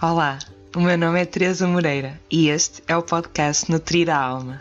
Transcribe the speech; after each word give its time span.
Olá, 0.00 0.38
o 0.76 0.80
meu 0.80 0.96
nome 0.96 1.20
é 1.20 1.26
Teresa 1.26 1.66
Moreira 1.66 2.20
e 2.30 2.50
este 2.50 2.84
é 2.86 2.96
o 2.96 3.02
podcast 3.02 3.68
Nutrir 3.68 4.08
a 4.08 4.16
Alma, 4.16 4.60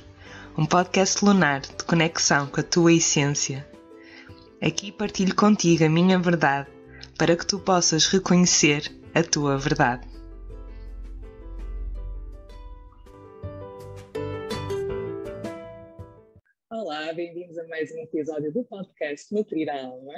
um 0.57 0.65
podcast 0.65 1.23
lunar 1.23 1.61
de 1.61 1.83
conexão 1.85 2.47
com 2.47 2.59
a 2.59 2.63
tua 2.63 2.91
essência. 2.91 3.63
Aqui 4.59 4.91
partilho 4.91 5.35
contigo 5.35 5.83
a 5.83 5.89
minha 5.89 6.17
verdade 6.17 6.67
para 7.19 7.37
que 7.37 7.45
tu 7.45 7.59
possas 7.59 8.07
reconhecer 8.07 8.91
a 9.13 9.21
tua 9.21 9.59
verdade. 9.59 10.07
Olá, 16.71 17.13
bem-vindos 17.13 17.59
a 17.59 17.67
mais 17.67 17.91
um 17.91 17.99
episódio 17.99 18.51
do 18.51 18.63
podcast 18.63 19.31
Nutrir 19.31 19.69
a 19.69 19.85
Alma. 19.85 20.15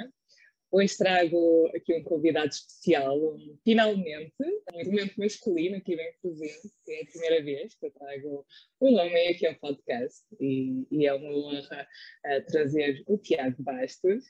Hoje 0.72 0.96
trago 0.96 1.68
aqui 1.74 1.92
um 1.94 2.02
convidado 2.04 2.48
especial, 2.48 3.18
um, 3.18 3.58
finalmente, 3.64 4.32
um 4.72 4.80
elemento 4.80 5.18
masculino 5.18 5.76
aqui 5.76 5.96
bem 5.96 6.12
presente, 6.22 6.70
que 6.84 6.92
é 6.92 7.02
a 7.02 7.06
primeira 7.06 7.42
vez 7.42 7.74
que 7.74 7.86
eu 7.86 7.90
trago 7.90 8.46
um 8.80 8.94
homem 8.94 9.28
aqui 9.30 9.48
ao 9.48 9.56
podcast 9.56 10.24
e, 10.38 10.86
e 10.88 11.06
é 11.06 11.12
uma 11.12 11.28
honra 11.28 11.88
uh, 12.24 12.46
trazer 12.46 13.02
o 13.08 13.18
Tiago 13.18 13.60
Bastos. 13.60 14.24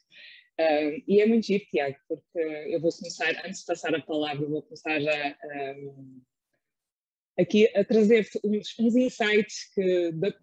Uh, 0.59 1.03
e 1.07 1.21
é 1.21 1.27
muito 1.27 1.47
giro, 1.47 1.65
Tiago, 1.67 1.98
porque 2.09 2.39
eu 2.39 2.81
vou 2.81 2.91
começar, 2.91 3.31
antes 3.45 3.61
de 3.61 3.67
passar 3.67 3.95
a 3.95 4.01
palavra, 4.01 4.47
vou 4.47 4.62
começar 4.62 4.98
já 4.98 5.37
um, 5.77 6.23
aqui 7.39 7.67
a 7.77 7.84
trazer 7.84 8.27
uns, 8.43 8.79
uns 8.79 8.97
insights 8.97 9.75
que, 9.75 10.12
da, 10.12 10.34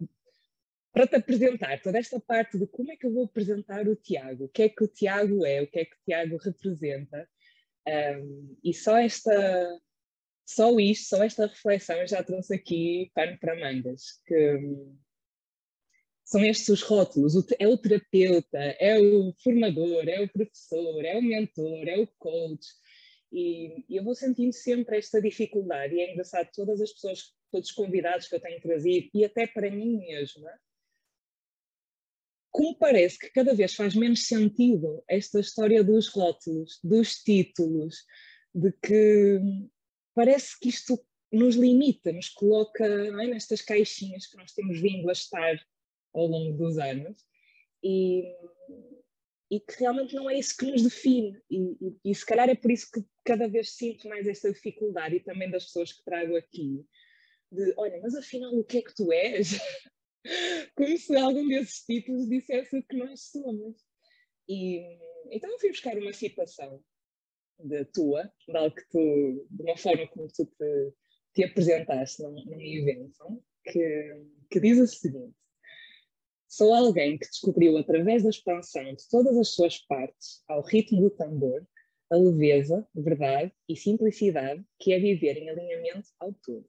para 0.92 1.06
te 1.06 1.16
apresentar 1.16 1.80
toda 1.82 1.98
esta 1.98 2.18
parte 2.20 2.58
de 2.58 2.66
como 2.66 2.90
é 2.90 2.96
que 2.96 3.06
eu 3.06 3.12
vou 3.12 3.24
apresentar 3.24 3.86
o 3.86 3.96
Tiago, 3.96 4.44
o 4.44 4.48
que 4.48 4.62
é 4.62 4.68
que 4.68 4.84
o 4.84 4.88
Tiago 4.88 5.44
é, 5.44 5.62
o 5.62 5.66
que 5.66 5.80
é 5.80 5.84
que 5.84 5.94
o 5.94 6.04
Tiago 6.04 6.36
representa. 6.38 7.28
Um, 7.86 8.56
e 8.62 8.74
só 8.74 8.98
esta, 8.98 9.80
só 10.44 10.78
isto, 10.78 11.08
só 11.08 11.22
esta 11.22 11.46
reflexão 11.46 12.06
já 12.06 12.22
trouxe 12.22 12.54
aqui 12.54 13.10
pano 13.14 13.38
para 13.38 13.58
mangas, 13.58 14.20
que 14.26 14.56
um, 14.56 14.98
são 16.24 16.44
estes 16.44 16.68
os 16.68 16.82
rótulos, 16.82 17.34
é 17.58 17.66
o 17.66 17.78
terapeuta, 17.78 18.58
é 18.58 18.98
o 18.98 19.32
formador, 19.42 20.06
é 20.08 20.20
o 20.20 20.28
professor, 20.28 21.04
é 21.04 21.16
o 21.16 21.22
mentor, 21.22 21.88
é 21.88 21.98
o 21.98 22.06
coach, 22.18 22.66
e 23.32 23.84
eu 23.88 24.04
vou 24.04 24.14
sentindo 24.14 24.52
sempre 24.52 24.98
esta 24.98 25.20
dificuldade, 25.22 25.94
e 25.94 26.00
é 26.00 26.12
engraçado, 26.12 26.50
todas 26.54 26.80
as 26.80 26.92
pessoas, 26.92 27.34
todos 27.50 27.70
os 27.70 27.74
convidados 27.74 28.28
que 28.28 28.34
eu 28.34 28.40
tenho 28.40 28.60
trazido, 28.60 29.08
e 29.14 29.24
até 29.24 29.46
para 29.46 29.70
mim 29.70 29.98
mesma, 29.98 30.50
como 32.58 32.76
parece 32.76 33.16
que 33.16 33.30
cada 33.30 33.54
vez 33.54 33.72
faz 33.72 33.94
menos 33.94 34.26
sentido 34.26 35.00
esta 35.08 35.38
história 35.38 35.84
dos 35.84 36.08
rótulos, 36.08 36.80
dos 36.82 37.22
títulos, 37.22 38.04
de 38.52 38.72
que 38.82 39.40
parece 40.12 40.58
que 40.58 40.68
isto 40.68 41.00
nos 41.30 41.54
limita, 41.54 42.10
nos 42.10 42.30
coloca 42.30 42.84
é, 42.84 43.26
nestas 43.28 43.62
caixinhas 43.62 44.26
que 44.26 44.36
nós 44.36 44.50
temos 44.54 44.80
vindo 44.80 45.08
a 45.08 45.12
estar 45.12 45.56
ao 46.12 46.26
longo 46.26 46.58
dos 46.58 46.78
anos 46.78 47.24
e, 47.80 48.24
e 49.52 49.60
que 49.60 49.78
realmente 49.78 50.16
não 50.16 50.28
é 50.28 50.36
isso 50.36 50.56
que 50.56 50.66
nos 50.66 50.82
define. 50.82 51.40
E, 51.48 51.76
e, 51.80 52.10
e, 52.10 52.12
se 52.12 52.26
calhar 52.26 52.50
é 52.50 52.56
por 52.56 52.72
isso 52.72 52.90
que 52.92 53.04
cada 53.24 53.46
vez 53.46 53.70
sinto 53.70 54.08
mais 54.08 54.26
esta 54.26 54.52
dificuldade 54.52 55.14
e 55.14 55.20
também 55.20 55.48
das 55.48 55.66
pessoas 55.66 55.92
que 55.92 56.04
trago 56.04 56.34
aqui. 56.34 56.84
De, 57.52 57.72
olha, 57.76 58.00
mas 58.02 58.16
afinal 58.16 58.52
o 58.52 58.64
que 58.64 58.78
é 58.78 58.82
que 58.82 58.96
tu 58.96 59.12
és? 59.12 59.52
como 60.74 60.98
se 60.98 61.16
algum 61.16 61.46
desses 61.48 61.84
títulos 61.84 62.28
dissesse 62.28 62.82
que 62.82 62.96
nós 62.96 63.20
somos. 63.30 63.76
E, 64.48 64.98
então 65.30 65.50
eu 65.50 65.58
fui 65.58 65.70
buscar 65.70 65.96
uma 65.96 66.12
citação 66.12 66.82
da 67.58 67.84
tua, 67.86 68.32
de 68.46 68.56
algo 68.56 68.74
que 68.74 68.88
tu, 68.88 69.46
de 69.50 69.62
uma 69.62 69.76
forma 69.76 70.06
como 70.08 70.28
tu 70.28 70.46
te, 70.46 70.92
te 71.34 71.44
apresentaste 71.44 72.22
num, 72.22 72.32
num 72.32 72.60
evento, 72.60 73.42
que, 73.64 74.26
que 74.50 74.60
diz 74.60 74.78
o 74.78 74.86
seguinte: 74.86 75.34
Sou 76.46 76.72
alguém 76.72 77.18
que 77.18 77.28
descobriu 77.28 77.76
através 77.76 78.22
da 78.22 78.30
expansão 78.30 78.94
de 78.94 79.08
todas 79.10 79.36
as 79.36 79.48
suas 79.48 79.78
partes, 79.86 80.42
ao 80.48 80.62
ritmo 80.62 81.02
do 81.02 81.10
tambor, 81.10 81.66
a 82.10 82.16
leveza, 82.16 82.88
verdade 82.94 83.52
e 83.68 83.76
simplicidade 83.76 84.64
que 84.78 84.92
é 84.92 84.98
viver 84.98 85.36
em 85.36 85.50
alinhamento 85.50 86.08
ao 86.18 86.32
todo. 86.32 86.66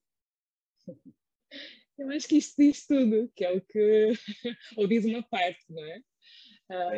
Eu 2.00 2.10
acho 2.12 2.30
que 2.30 2.38
isto 2.38 2.56
diz 2.58 2.88
tudo, 2.88 3.30
que 3.36 3.44
é 3.44 3.52
o 3.52 3.62
que. 3.62 4.14
ou 4.78 4.88
diz 4.88 5.04
uma 5.04 5.22
parte, 5.24 5.66
não 5.70 5.84
é? 5.84 6.02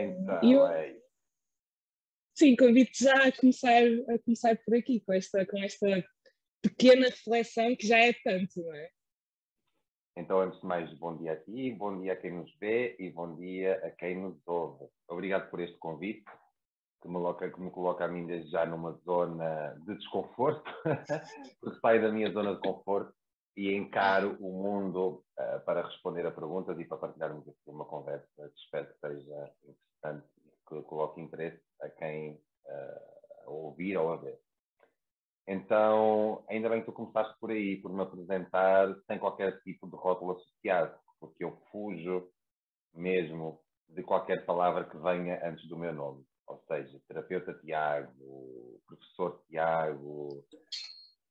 então, 0.04 0.40
eu, 0.44 0.68
é. 0.68 0.96
Sim, 2.36 2.56
convido-te 2.56 3.04
já 3.04 3.28
a 3.28 3.32
começar, 3.32 3.82
a 4.10 4.20
começar 4.20 4.56
por 4.64 4.76
aqui, 4.76 5.00
com 5.02 5.14
esta, 5.14 5.46
com 5.46 5.58
esta 5.58 6.06
pequena 6.62 7.08
reflexão 7.08 7.76
que 7.76 7.88
já 7.88 7.98
é 7.98 8.14
tanto, 8.14 8.62
não 8.62 8.76
é? 8.76 8.90
Então, 10.18 10.40
antes 10.40 10.60
de 10.60 10.68
mais, 10.68 10.94
bom 11.00 11.18
dia 11.18 11.34
a 11.34 11.38
ti, 11.38 11.72
bom 11.72 12.00
dia 12.00 12.14
a 12.14 12.16
quem 12.16 12.34
nos 12.34 12.54
vê 12.60 12.96
e 13.00 13.10
bom 13.10 13.36
dia 13.38 13.84
a 13.84 13.92
quem 13.92 14.22
nos 14.22 14.38
ouve. 14.46 14.86
Obrigado 15.08 15.50
por 15.50 15.62
este 15.62 15.78
convite, 15.78 16.26
que 17.02 17.08
me 17.08 17.16
coloca, 17.16 17.50
que 17.50 17.60
me 17.60 17.72
coloca 17.72 18.06
a 18.06 18.08
mim 18.08 18.28
desde 18.28 18.52
já 18.52 18.66
numa 18.66 18.92
zona 19.06 19.76
de 19.86 19.96
desconforto, 19.96 20.70
porque 21.60 21.80
saio 21.80 22.02
da 22.02 22.12
minha 22.12 22.32
zona 22.32 22.56
de 22.56 22.62
conforto 22.62 23.14
e 23.56 23.74
encaro 23.74 24.38
o 24.40 24.52
mundo 24.52 25.24
uh, 25.38 25.60
para 25.66 25.86
responder 25.86 26.26
a 26.26 26.32
perguntas 26.32 26.80
e 26.80 26.86
para 26.86 26.98
partilharmos 26.98 27.48
aqui 27.48 27.58
uma 27.68 27.86
conversa 27.86 28.28
que 28.36 28.60
espero 28.60 28.88
que 28.88 29.00
seja 29.00 29.52
interessante 29.64 30.28
e 30.46 30.52
que 30.70 30.82
coloque 30.84 31.22
interesse 31.22 31.62
a 31.82 31.90
quem 31.90 32.34
uh, 32.34 33.52
ouvir 33.52 33.98
ou 33.98 34.14
a 34.14 34.18
ver. 34.18 34.40
Então, 35.48 36.46
ainda 36.48 36.70
bem 36.70 36.80
que 36.80 36.86
tu 36.86 36.94
começaste 36.94 37.38
por 37.40 37.52
aí, 37.52 37.76
por 37.82 37.92
me 37.92 38.02
apresentar 38.02 38.96
sem 39.08 39.20
qualquer 39.20 39.62
tipo 39.64 39.88
de 39.90 39.96
rótulo 39.96 40.34
associado, 40.34 40.98
porque 41.20 41.44
eu 41.44 41.58
fujo 41.72 42.30
mesmo 42.94 43.60
de 43.90 44.04
qualquer 44.04 44.46
palavra 44.46 44.86
que 44.86 44.98
venha 44.98 45.46
antes 45.46 45.68
do 45.68 45.78
meu 45.78 45.94
nome. 45.94 46.24
Ou 46.48 46.62
seja, 46.68 47.02
terapeuta 47.08 47.54
Tiago, 47.56 48.82
professor 48.88 49.42
Tiago, 49.48 50.46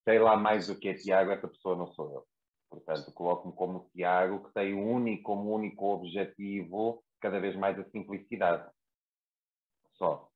sei 0.05 0.19
lá 0.19 0.37
mais 0.37 0.67
do 0.67 0.79
que 0.79 0.89
é 0.89 0.95
Tiago, 0.95 1.31
essa 1.31 1.49
pessoa 1.49 1.77
não 1.77 1.87
sou 1.93 2.13
eu. 2.13 2.27
Portanto, 2.71 3.13
coloco-me 3.13 3.55
como 3.55 3.91
Tiago, 3.93 4.45
que 4.45 4.55
tem 4.55 4.75
único, 4.75 5.25
como 5.25 5.55
único 5.55 5.87
objetivo 5.87 7.03
cada 7.21 7.41
vez 7.41 7.57
mais 7.57 7.79
a 7.79 7.85
simplicidade. 7.91 8.71
Só. 9.95 10.29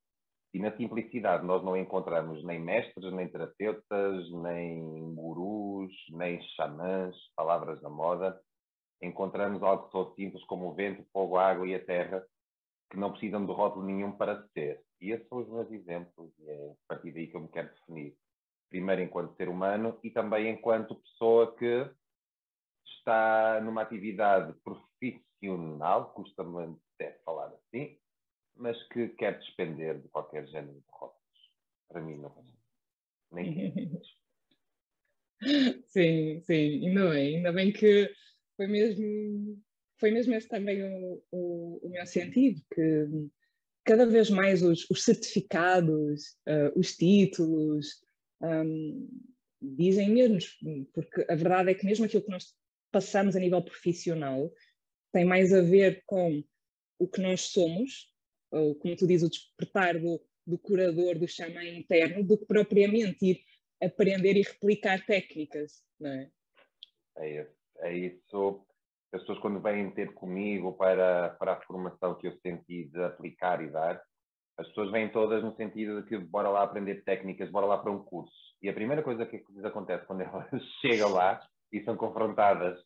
E 0.53 0.59
na 0.59 0.75
simplicidade 0.77 1.45
nós 1.45 1.63
não 1.63 1.75
encontramos 1.75 2.43
nem 2.43 2.59
mestres, 2.59 3.11
nem 3.11 3.27
terapeutas, 3.27 4.31
nem 4.31 5.13
gurus, 5.13 5.91
nem 6.11 6.41
xamãs, 6.55 7.15
palavras 7.35 7.81
da 7.81 7.89
moda. 7.89 8.39
Encontramos 9.01 9.61
algo 9.63 9.89
tão 9.89 10.13
simples 10.15 10.43
como 10.45 10.69
o 10.69 10.73
vento, 10.73 11.01
o 11.01 11.05
fogo, 11.11 11.37
a 11.37 11.49
água 11.49 11.67
e 11.67 11.75
a 11.75 11.83
terra, 11.83 12.25
que 12.89 12.97
não 12.97 13.11
precisam 13.11 13.45
de 13.45 13.51
rótulo 13.51 13.85
nenhum 13.85 14.11
para 14.11 14.47
ser. 14.53 14.81
E 15.01 15.11
esses 15.11 15.27
são 15.27 15.39
os 15.39 15.49
meus 15.49 15.69
exemplos, 15.71 16.31
e 16.39 16.49
é 16.49 16.71
a 16.71 16.75
partir 16.87 17.11
daí 17.11 17.27
que 17.27 17.35
eu 17.35 17.41
me 17.41 17.49
quero 17.49 17.73
definir 17.73 18.15
primeiro 18.69 19.01
enquanto 19.01 19.35
ser 19.35 19.49
humano 19.49 19.99
e 20.03 20.09
também 20.09 20.49
enquanto 20.49 20.95
pessoa 20.95 21.55
que 21.55 21.89
está 22.97 23.61
numa 23.61 23.81
atividade 23.81 24.53
profissional, 24.63 26.13
custa-me 26.13 26.77
até 26.95 27.19
falar 27.25 27.47
assim, 27.47 27.97
mas 28.55 28.81
que 28.89 29.09
quer 29.09 29.39
despender 29.39 30.01
de 30.01 30.07
qualquer 30.09 30.47
género 30.47 30.79
de 30.79 30.85
rótulos. 30.89 31.51
Para 31.89 32.01
mim 32.01 32.17
não 32.17 32.29
faz 32.31 32.45
nem 33.31 34.01
Sim, 35.87 36.41
sim, 36.41 36.87
ainda 36.87 37.09
bem, 37.09 37.35
ainda 37.37 37.51
bem 37.51 37.71
que 37.71 38.09
foi 38.55 38.67
mesmo, 38.67 39.61
foi 39.99 40.11
mesmo 40.11 40.33
esse 40.33 40.47
também 40.47 40.81
o, 40.81 41.21
o, 41.31 41.79
o 41.83 41.89
meu 41.89 42.05
sentido, 42.05 42.61
que 42.73 43.07
cada 43.83 44.05
vez 44.05 44.29
mais 44.29 44.63
os, 44.63 44.89
os 44.89 45.03
certificados, 45.03 46.37
uh, 46.47 46.79
os 46.79 46.95
títulos, 46.95 48.01
um, 48.45 49.09
dizem 49.61 50.09
menos, 50.09 50.57
porque 50.93 51.25
a 51.29 51.35
verdade 51.35 51.71
é 51.71 51.73
que 51.73 51.85
mesmo 51.85 52.05
aquilo 52.05 52.23
que 52.23 52.31
nós 52.31 52.53
passamos 52.91 53.35
a 53.35 53.39
nível 53.39 53.61
profissional 53.61 54.51
tem 55.11 55.25
mais 55.25 55.53
a 55.53 55.61
ver 55.61 56.03
com 56.05 56.43
o 56.99 57.07
que 57.07 57.21
nós 57.21 57.41
somos, 57.41 58.13
ou 58.51 58.75
como 58.75 58.95
tu 58.95 59.07
dizes, 59.07 59.27
o 59.27 59.29
despertar 59.29 59.99
do, 59.99 60.21
do 60.45 60.57
curador, 60.57 61.17
do 61.17 61.27
xamã 61.27 61.63
interno, 61.63 62.23
do 62.23 62.37
que 62.37 62.45
propriamente 62.45 63.25
ir 63.25 63.41
aprender 63.81 64.37
e 64.37 64.41
replicar 64.41 65.05
técnicas, 65.05 65.83
não 65.99 66.09
é? 66.09 66.31
É 67.17 67.41
isso. 67.41 67.55
É 67.79 67.93
isso. 67.93 68.65
As 69.11 69.21
pessoas 69.21 69.39
quando 69.39 69.61
vêm 69.61 69.91
ter 69.91 70.13
comigo 70.13 70.73
para, 70.73 71.29
para 71.31 71.53
a 71.53 71.61
formação 71.61 72.15
que 72.15 72.27
eu 72.27 72.37
senti 72.41 72.85
de 72.85 73.03
aplicar 73.03 73.63
e 73.63 73.69
dar, 73.69 74.01
as 74.57 74.67
pessoas 74.69 74.91
vêm 74.91 75.09
todas 75.09 75.43
no 75.43 75.55
sentido 75.55 76.01
de 76.01 76.07
que 76.07 76.17
bora 76.17 76.49
lá 76.49 76.63
aprender 76.63 77.03
técnicas, 77.03 77.51
bora 77.51 77.65
lá 77.65 77.77
para 77.77 77.91
um 77.91 78.03
curso. 78.03 78.33
E 78.61 78.69
a 78.69 78.73
primeira 78.73 79.03
coisa 79.03 79.25
que 79.25 79.43
lhes 79.49 79.65
acontece 79.65 80.05
quando 80.05 80.21
elas 80.23 80.49
chegam 80.81 81.11
lá 81.11 81.41
e 81.71 81.83
são 81.83 81.97
confrontadas 81.97 82.79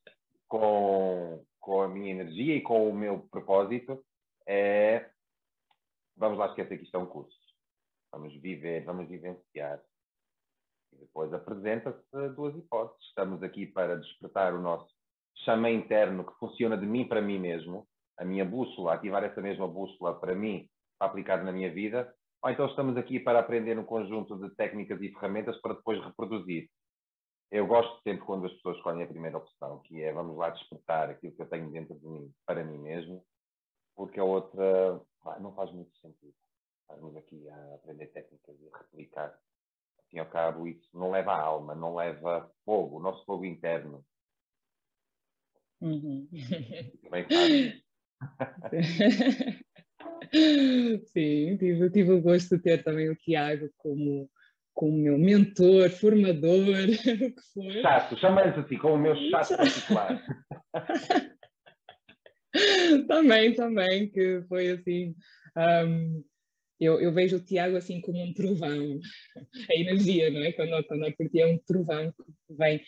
com, 0.48 1.44
com 1.60 1.82
a 1.82 1.88
minha 1.88 2.12
energia 2.12 2.56
e 2.56 2.62
com 2.62 2.90
o 2.90 2.94
meu 2.94 3.28
propósito 3.30 4.04
é 4.48 5.10
vamos 6.18 6.38
lá 6.38 6.48
esquecer 6.48 6.78
que 6.78 6.84
isto 6.84 6.98
é 6.98 7.00
um 7.00 7.06
curso. 7.06 7.38
Vamos 8.12 8.34
viver, 8.42 8.84
vamos 8.84 9.08
vivenciar. 9.08 9.80
E 10.92 10.98
depois 10.98 11.32
apresenta-se 11.32 12.30
duas 12.36 12.56
hipóteses. 12.56 13.08
Estamos 13.08 13.44
aqui 13.44 13.68
para 13.68 13.96
despertar 13.96 14.54
o 14.54 14.62
nosso 14.62 14.90
chama 15.46 15.70
interno 15.70 16.26
que 16.26 16.38
funciona 16.40 16.78
de 16.78 16.86
mim 16.86 17.08
para 17.08 17.22
mim 17.22 17.40
mesmo, 17.40 17.88
a 18.18 18.26
minha 18.26 18.44
bússola, 18.44 18.94
ativar 18.94 19.24
essa 19.24 19.42
mesma 19.42 19.68
bússola 19.68 20.20
para 20.20 20.36
mim, 20.36 20.70
aplicar 21.00 21.44
na 21.44 21.52
minha 21.52 21.72
vida, 21.72 22.14
ou 22.42 22.50
então 22.50 22.68
estamos 22.68 22.98
aqui 22.98 23.20
para 23.20 23.40
aprender 23.40 23.78
um 23.78 23.84
conjunto 23.84 24.38
de 24.38 24.54
técnicas 24.56 25.02
e 25.02 25.12
ferramentas 25.12 25.60
para 25.62 25.74
depois 25.74 26.04
reproduzir. 26.04 26.70
Eu 27.52 27.66
gosto 27.66 28.02
sempre 28.04 28.26
quando 28.26 28.46
as 28.46 28.54
pessoas 28.54 28.78
escolhem 28.78 29.04
a 29.04 29.08
primeira 29.08 29.38
opção, 29.38 29.82
que 29.82 30.04
é 30.04 30.14
vamos 30.14 30.38
lá 30.38 30.50
despertar 30.50 31.10
aquilo 31.10 31.36
que 31.36 31.42
eu 31.42 31.50
tenho 31.50 31.72
dentro 31.72 32.00
de 32.00 32.08
mim 32.08 32.32
para 32.46 32.64
mim 32.64 32.78
mesmo, 32.78 33.26
porque 33.96 34.20
a 34.20 34.24
outra 34.24 35.02
não 35.40 35.54
faz 35.56 35.72
muito 35.72 35.96
sentido. 35.98 36.34
Estamos 36.82 37.16
aqui 37.16 37.50
a 37.50 37.76
aprender 37.76 38.08
técnicas 38.08 38.56
e 38.62 38.70
a 38.72 38.78
replicar. 38.78 39.38
E 40.12 40.20
ao 40.20 40.26
cabo, 40.26 40.68
isso 40.68 40.90
não 40.94 41.12
leva 41.12 41.34
a 41.34 41.42
alma, 41.42 41.76
não 41.76 41.96
leva 41.96 42.52
fogo, 42.66 42.98
o 42.98 43.02
nosso 43.02 43.24
fogo 43.26 43.46
interno. 43.46 44.04
Uhum. 45.82 46.28
Sim, 51.14 51.58
tive, 51.58 51.90
tive 51.90 52.12
o 52.12 52.22
gosto 52.22 52.56
de 52.56 52.64
ter 52.64 52.84
também 52.84 53.10
o 53.10 53.16
Tiago 53.16 53.70
como, 53.78 54.30
como 54.74 54.98
meu 54.98 55.18
mentor, 55.18 55.90
formador, 55.90 56.54
o 56.56 57.34
que 57.34 57.42
for. 57.54 57.72
Chato, 57.82 58.18
chama-lhes 58.18 58.58
assim, 58.58 58.78
como 58.78 58.96
o 58.96 59.00
meu 59.00 59.16
chato 59.30 59.58
particular. 59.58 60.24
também, 63.08 63.54
também, 63.54 64.10
que 64.10 64.42
foi 64.48 64.70
assim. 64.70 65.16
Um, 65.58 66.24
eu, 66.80 67.02
eu, 67.02 67.12
vejo 67.12 67.38
o 67.38 67.44
Tiago 67.44 67.76
assim 67.76 68.00
como 68.00 68.24
um 68.24 68.34
trovão, 68.34 69.00
a 69.70 69.76
energia, 69.76 70.30
não 70.30 70.42
é? 70.42 70.54
Quando, 70.54 70.82
quando 70.86 71.06
a 71.06 71.12
partir 71.12 71.42
é 71.42 71.48
um 71.48 71.58
trovão 71.58 72.14
que 72.14 72.56
vem 72.56 72.82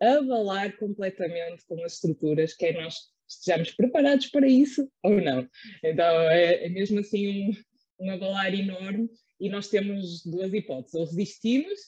abalar 0.00 0.76
completamente 0.76 1.64
com 1.66 1.82
as 1.84 1.94
estruturas, 1.94 2.54
quer 2.54 2.74
nós 2.74 2.96
estejamos 3.28 3.72
preparados 3.72 4.26
para 4.28 4.48
isso 4.48 4.90
ou 5.02 5.20
não. 5.20 5.48
Então 5.82 6.30
é, 6.30 6.66
é 6.66 6.68
mesmo 6.68 7.00
assim 7.00 7.50
um, 7.98 8.06
um 8.06 8.10
abalar 8.10 8.54
enorme 8.54 9.08
e 9.40 9.48
nós 9.48 9.68
temos 9.68 10.24
duas 10.24 10.52
hipóteses, 10.52 10.94
ou 10.94 11.04
resistimos, 11.04 11.78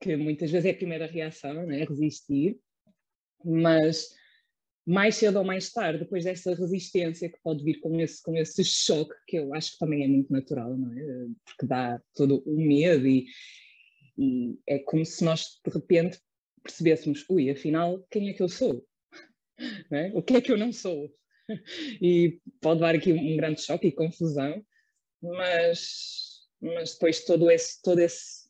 que 0.00 0.16
muitas 0.16 0.50
vezes 0.50 0.66
é 0.66 0.70
a 0.70 0.76
primeira 0.76 1.06
reação, 1.06 1.66
né? 1.66 1.84
resistir, 1.84 2.58
mas 3.44 4.10
mais 4.86 5.16
cedo 5.16 5.38
ou 5.38 5.44
mais 5.44 5.72
tarde, 5.72 6.00
depois 6.00 6.24
dessa 6.24 6.54
resistência 6.54 7.30
que 7.30 7.40
pode 7.42 7.64
vir 7.64 7.80
com 7.80 7.98
esse, 7.98 8.22
com 8.22 8.36
esse 8.36 8.62
choque, 8.62 9.14
que 9.26 9.38
eu 9.38 9.54
acho 9.54 9.72
que 9.72 9.78
também 9.78 10.04
é 10.04 10.08
muito 10.08 10.30
natural, 10.30 10.76
não 10.76 10.92
é? 10.92 11.26
Porque 11.46 11.66
dá 11.66 12.00
todo 12.14 12.42
o 12.46 12.56
medo 12.56 13.06
e, 13.06 13.26
e 14.18 14.58
é 14.66 14.78
como 14.78 15.04
se 15.04 15.24
nós 15.24 15.58
de 15.64 15.72
repente 15.72 16.18
percebêssemos, 16.62 17.24
ui, 17.30 17.50
afinal, 17.50 18.06
quem 18.10 18.28
é 18.28 18.34
que 18.34 18.42
eu 18.42 18.48
sou? 18.48 18.86
É? 19.90 20.10
O 20.14 20.22
que 20.22 20.36
é 20.36 20.40
que 20.40 20.50
eu 20.50 20.58
não 20.58 20.72
sou? 20.72 21.12
E 22.00 22.40
pode 22.60 22.80
dar 22.80 22.94
aqui 22.94 23.12
um 23.12 23.36
grande 23.36 23.60
choque 23.60 23.88
e 23.88 23.92
confusão, 23.92 24.64
mas, 25.22 26.46
mas 26.60 26.94
depois 26.94 27.24
todo 27.24 27.50
esse, 27.50 27.82
todo 27.82 28.00
esse, 28.00 28.48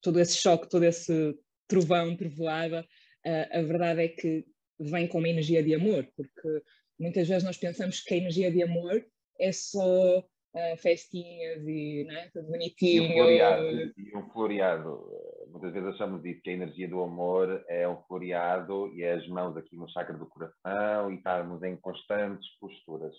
todo 0.00 0.20
esse 0.20 0.36
choque, 0.36 0.68
todo 0.68 0.84
esse 0.84 1.34
trovão, 1.68 2.16
trovoada, 2.16 2.86
a, 3.24 3.58
a 3.58 3.62
verdade 3.62 4.02
é 4.02 4.08
que 4.08 4.44
vem 4.78 5.06
com 5.06 5.18
uma 5.18 5.28
energia 5.28 5.62
de 5.62 5.74
amor, 5.74 6.08
porque 6.16 6.62
muitas 6.98 7.28
vezes 7.28 7.44
nós 7.44 7.56
pensamos 7.56 8.00
que 8.00 8.14
a 8.14 8.18
energia 8.18 8.50
de 8.50 8.62
amor 8.62 9.04
é 9.38 9.52
só 9.52 10.26
uh, 10.54 10.76
festinhas 10.78 11.66
e 11.66 12.04
né, 12.04 12.30
tudo 12.32 12.48
bonitinho. 12.48 13.02
E 13.02 13.10
um 13.10 13.12
floreado, 13.12 13.66
e 13.96 14.32
floreado. 14.32 15.10
Muitas 15.48 15.72
vezes 15.72 15.88
achamos 15.90 16.24
isso, 16.24 16.42
que 16.42 16.50
a 16.50 16.54
energia 16.54 16.88
do 16.88 17.02
amor 17.02 17.64
é 17.68 17.88
um 17.88 18.02
floreado 18.02 18.92
e 18.94 19.02
é 19.02 19.12
as 19.12 19.26
mãos 19.28 19.56
aqui 19.56 19.76
no 19.76 19.88
chakra 19.88 20.16
do 20.16 20.26
coração 20.26 21.12
e 21.12 21.16
estarmos 21.16 21.62
em 21.62 21.76
constantes 21.76 22.48
posturas. 22.58 23.14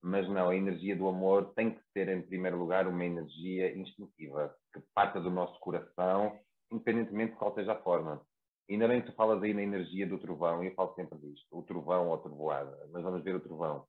Mas 0.00 0.28
não, 0.28 0.48
a 0.48 0.56
energia 0.56 0.94
do 0.94 1.08
amor 1.08 1.52
tem 1.54 1.72
que 1.72 1.80
ser, 1.92 2.08
em 2.08 2.22
primeiro 2.22 2.56
lugar, 2.56 2.86
uma 2.86 3.04
energia 3.04 3.76
instintiva, 3.76 4.54
que 4.72 4.80
parta 4.94 5.20
do 5.20 5.30
nosso 5.30 5.58
coração, 5.58 6.38
independentemente 6.70 7.32
de 7.32 7.38
qual 7.38 7.52
seja 7.54 7.72
a 7.72 7.82
forma. 7.82 8.22
Ainda 8.70 8.86
bem 8.86 9.00
que 9.00 9.10
tu 9.10 9.16
falas 9.16 9.42
aí 9.42 9.52
na 9.52 9.62
energia 9.62 10.06
do 10.06 10.18
trovão, 10.18 10.62
e 10.62 10.68
eu 10.68 10.74
falo 10.74 10.94
sempre 10.94 11.18
disto, 11.18 11.46
o 11.50 11.62
trovão 11.62 12.08
ou 12.08 12.14
a 12.14 12.18
trovoada, 12.18 12.88
mas 12.92 13.02
vamos 13.02 13.24
ver 13.24 13.34
o 13.34 13.40
trovão. 13.40 13.84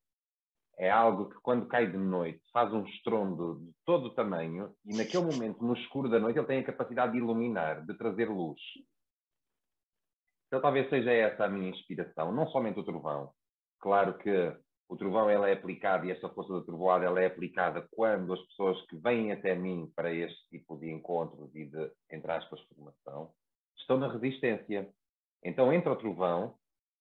É 0.80 0.90
algo 0.90 1.30
que 1.30 1.36
quando 1.42 1.68
cai 1.68 1.92
de 1.92 1.98
noite 1.98 2.42
faz 2.54 2.74
um 2.74 2.86
estrondo 2.86 3.60
de 3.60 3.72
todo 3.86 4.06
o 4.06 4.16
tamanho 4.16 4.74
e 4.86 4.96
naquele 4.96 5.26
momento, 5.26 5.64
no 5.64 5.74
escuro 5.74 6.10
da 6.10 6.20
noite, 6.20 6.40
ele 6.40 6.48
tem 6.48 6.60
a 6.60 6.66
capacidade 6.66 7.12
de 7.12 7.18
iluminar, 7.18 7.86
de 7.86 7.94
trazer 7.98 8.30
luz. 8.30 8.62
Então 10.48 10.62
talvez 10.62 10.90
seja 10.90 11.12
essa 11.12 11.46
a 11.46 11.50
minha 11.50 11.70
inspiração, 11.70 12.32
não 12.32 12.48
somente 12.48 12.80
o 12.80 12.84
trovão. 12.84 13.32
Claro 13.80 14.18
que 14.18 14.56
o 14.90 14.98
trovão 14.98 15.30
ela 15.30 15.48
é 15.48 15.54
aplicado 15.54 16.06
e 16.06 16.12
esta 16.12 16.28
força 16.30 16.52
da 16.54 16.66
trovoada 16.66 17.06
ela 17.06 17.22
é 17.22 17.28
aplicada 17.28 17.88
quando 17.92 18.34
as 18.34 18.42
pessoas 18.48 18.82
que 18.88 18.98
vêm 18.98 19.32
até 19.32 19.54
mim 19.54 19.92
para 19.96 20.12
este 20.12 20.50
tipo 20.50 20.76
de 20.78 20.90
encontros 20.90 21.54
e 21.54 21.66
de, 21.66 21.92
entre 22.12 22.32
aspas, 22.32 22.60
formação, 22.62 23.32
estão 23.78 23.98
na 23.98 24.12
resistência. 24.12 24.90
Então 25.44 25.72
entra 25.72 25.92
o 25.92 25.96
trovão, 25.96 26.56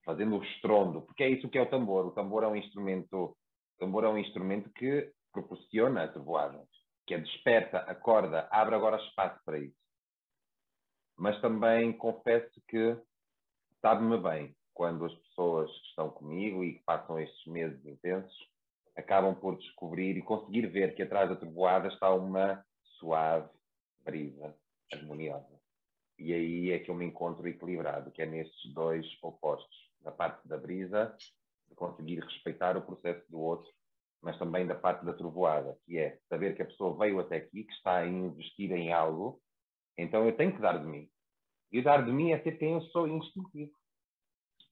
fazendo 0.04 0.36
o 0.36 0.44
estrondo, 0.44 1.00
porque 1.02 1.24
é 1.24 1.30
isso 1.30 1.48
que 1.48 1.56
é 1.56 1.62
o 1.62 1.70
tambor. 1.70 2.06
O 2.06 2.10
tambor 2.10 2.44
é 2.44 2.48
um 2.48 2.56
instrumento, 2.56 3.34
o 3.78 3.84
tambor 3.84 4.04
é 4.04 4.08
um 4.08 4.18
instrumento 4.18 4.68
que 4.70 5.12
proporciona 5.32 6.04
a 6.04 6.08
trovoada, 6.08 6.60
que 7.06 7.14
é 7.14 7.18
desperta, 7.18 7.78
acorda, 7.78 8.48
abre 8.50 8.74
agora 8.74 9.00
espaço 9.02 9.40
para 9.44 9.58
isso. 9.58 9.78
Mas 11.16 11.40
também 11.40 11.92
confesso 11.92 12.60
que 12.66 12.96
sabe-me 13.80 14.18
bem 14.18 14.56
quando 14.74 15.04
as 15.04 15.14
pessoas 15.14 15.70
que 15.70 15.86
estão 15.88 16.10
comigo 16.10 16.64
e 16.64 16.74
que 16.74 16.84
passam 16.84 17.20
estes 17.20 17.46
meses 17.46 17.84
intensos 17.86 18.36
acabam 18.96 19.34
por 19.34 19.56
descobrir 19.56 20.16
e 20.16 20.22
conseguir 20.22 20.66
ver 20.66 20.94
que 20.96 21.02
atrás 21.02 21.28
da 21.28 21.36
trovoada 21.36 21.86
está 21.86 22.12
uma 22.12 22.64
suave 22.98 23.48
brisa 24.04 24.56
harmoniosa. 24.92 25.56
E 26.18 26.32
aí 26.32 26.72
é 26.72 26.80
que 26.80 26.90
eu 26.90 26.96
me 26.96 27.04
encontro 27.04 27.46
equilibrado, 27.46 28.10
que 28.10 28.22
é 28.22 28.26
nestes 28.26 28.74
dois 28.74 29.06
opostos. 29.22 29.88
Da 30.00 30.10
parte 30.10 30.46
da 30.48 30.56
brisa, 30.56 31.16
de 31.68 31.74
conseguir 31.74 32.20
respeitar 32.20 32.76
o 32.76 32.82
processo 32.82 33.24
do 33.30 33.40
outro, 33.40 33.70
mas 34.22 34.38
também 34.38 34.66
da 34.66 34.74
parte 34.74 35.04
da 35.04 35.12
trovoada, 35.12 35.78
que 35.84 35.98
é 35.98 36.18
saber 36.28 36.56
que 36.56 36.62
a 36.62 36.66
pessoa 36.66 36.96
veio 36.96 37.20
até 37.20 37.36
aqui, 37.36 37.64
que 37.64 37.72
está 37.72 37.98
a 37.98 38.06
investir 38.06 38.70
em 38.72 38.92
algo, 38.92 39.40
então 39.96 40.24
eu 40.26 40.36
tenho 40.36 40.54
que 40.54 40.60
dar 40.60 40.78
de 40.78 40.86
mim. 40.86 41.08
E 41.70 41.82
dar 41.82 42.04
de 42.04 42.10
mim 42.10 42.32
é 42.32 42.40
ser 42.42 42.58
quem 42.58 42.72
eu 42.72 42.80
sou 42.82 43.06
instintivo. 43.06 43.72